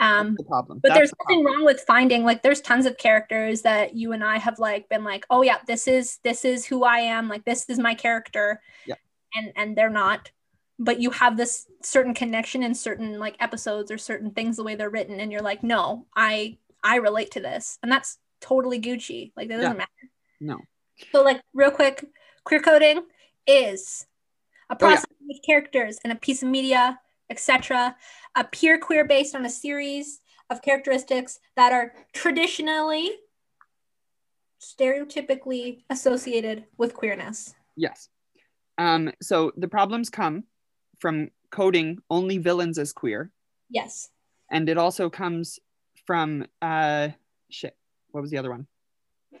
Um, 0.00 0.34
the 0.38 0.44
problem. 0.44 0.78
but 0.82 0.88
That's 0.88 0.98
there's 0.98 1.10
the 1.10 1.16
nothing 1.24 1.44
problem. 1.44 1.58
wrong 1.60 1.64
with 1.66 1.80
finding 1.86 2.24
like 2.24 2.42
there's 2.42 2.62
tons 2.62 2.86
of 2.86 2.96
characters 2.96 3.62
that 3.62 3.94
you 3.94 4.12
and 4.12 4.24
I 4.24 4.38
have 4.38 4.58
like 4.58 4.88
been 4.88 5.04
like, 5.04 5.26
oh 5.28 5.42
yeah, 5.42 5.58
this 5.66 5.88
is 5.88 6.18
this 6.24 6.44
is 6.46 6.64
who 6.64 6.84
I 6.84 7.00
am. 7.00 7.28
Like 7.28 7.44
this 7.44 7.68
is 7.68 7.78
my 7.78 7.94
character. 7.94 8.62
Yeah. 8.86 8.94
And 9.34 9.52
and 9.56 9.76
they're 9.76 9.90
not. 9.90 10.30
But 10.78 11.00
you 11.00 11.10
have 11.10 11.36
this 11.36 11.66
certain 11.82 12.14
connection 12.14 12.62
in 12.62 12.74
certain 12.74 13.18
like 13.18 13.36
episodes 13.40 13.90
or 13.90 13.98
certain 13.98 14.30
things 14.30 14.56
the 14.56 14.62
way 14.64 14.74
they're 14.76 14.90
written, 14.90 15.20
and 15.20 15.32
you're 15.32 15.42
like, 15.42 15.62
no, 15.62 16.06
I 16.14 16.58
I 16.84 16.96
relate 16.96 17.32
to 17.32 17.40
this, 17.40 17.78
and 17.82 17.90
that's 17.90 18.18
totally 18.40 18.80
Gucci. 18.80 19.32
Like 19.36 19.48
that 19.48 19.56
doesn't 19.56 19.72
Yeah. 19.72 19.78
matter. 19.78 20.10
No, 20.40 20.60
So 21.12 21.22
like 21.24 21.42
real 21.52 21.72
quick, 21.72 22.04
queer 22.44 22.60
coding 22.62 23.02
is 23.46 24.06
a 24.70 24.74
Oh, 24.74 24.76
yeah. 24.88 24.94
process 24.94 25.04
which 25.20 25.38
characters 25.44 25.98
and 26.04 26.12
a 26.12 26.16
piece 26.16 26.42
of 26.44 26.48
media, 26.48 27.00
etc., 27.28 27.96
appear 28.36 28.78
queer 28.78 29.04
based 29.04 29.34
on 29.34 29.44
a 29.44 29.50
series 29.50 30.20
of 30.48 30.62
characteristics 30.62 31.40
that 31.56 31.72
are 31.72 31.92
traditionally 32.12 33.10
stereotypically 34.60 35.82
associated 35.90 36.64
with 36.76 36.94
queerness. 36.94 37.54
yes. 37.76 38.08
Um, 38.78 39.10
so 39.20 39.52
the 39.56 39.68
problems 39.68 40.08
come 40.10 40.44
from 41.00 41.30
coding 41.50 41.98
only 42.10 42.38
villains 42.38 42.78
as 42.78 42.92
queer, 42.92 43.30
Yes. 43.70 44.10
and 44.50 44.68
it 44.68 44.78
also 44.78 45.10
comes 45.10 45.58
from 46.06 46.46
uh 46.62 47.08
shit. 47.50 47.76
What 48.12 48.20
was 48.22 48.30
the 48.30 48.38
other 48.38 48.50
one? 48.50 48.66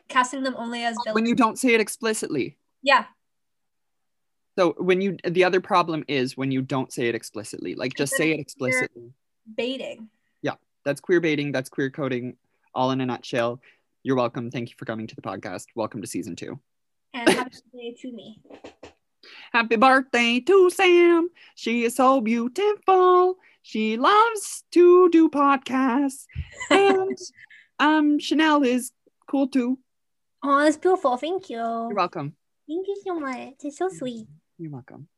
casting 0.08 0.42
them 0.42 0.54
only 0.56 0.84
as 0.84 0.96
when 1.12 1.26
you 1.26 1.34
don't 1.34 1.58
say 1.58 1.74
it 1.74 1.80
explicitly. 1.80 2.56
yeah, 2.82 3.04
So 4.56 4.74
when 4.78 5.00
you 5.00 5.16
the 5.24 5.44
other 5.44 5.60
problem 5.60 6.04
is 6.08 6.36
when 6.36 6.50
you 6.50 6.62
don't 6.62 6.92
say 6.92 7.08
it 7.08 7.14
explicitly. 7.14 7.74
Like 7.74 7.94
just 7.94 8.14
say 8.14 8.32
it 8.32 8.40
explicitly. 8.40 9.12
baiting. 9.56 10.08
Yeah. 10.42 10.54
That's 10.84 11.00
queer 11.00 11.20
baiting, 11.20 11.52
that's 11.52 11.68
queer 11.68 11.90
coding 11.90 12.36
all 12.74 12.90
in 12.90 13.00
a 13.00 13.06
nutshell. 13.06 13.60
You're 14.02 14.16
welcome. 14.16 14.50
Thank 14.50 14.70
you 14.70 14.76
for 14.78 14.84
coming 14.86 15.06
to 15.06 15.14
the 15.14 15.22
podcast. 15.22 15.66
Welcome 15.74 16.00
to 16.00 16.06
season 16.06 16.36
2. 16.36 16.58
And 17.14 17.28
happy 17.28 17.56
birthday 17.72 17.94
to 18.02 18.12
me. 18.12 18.40
Happy 19.52 19.76
birthday 19.76 20.40
to 20.40 20.70
Sam. 20.70 21.28
She 21.54 21.84
is 21.84 21.96
so 21.96 22.20
beautiful. 22.20 23.36
She 23.62 23.96
loves 23.96 24.64
to 24.72 25.08
do 25.10 25.28
podcasts. 25.28 26.26
And 26.70 27.18
um 27.78 28.18
Chanel 28.18 28.62
is 28.62 28.92
cool 29.26 29.48
too. 29.48 29.78
Oh, 30.42 30.60
that's 30.60 30.76
beautiful. 30.76 31.16
Thank 31.16 31.50
you. 31.50 31.56
You're 31.58 31.94
welcome. 31.94 32.34
Thank 32.68 32.86
you 32.86 32.96
so 33.04 33.18
much. 33.18 33.54
It's 33.64 33.78
so 33.78 33.88
sweet. 33.88 34.26
You're 34.58 34.72
welcome. 34.72 35.08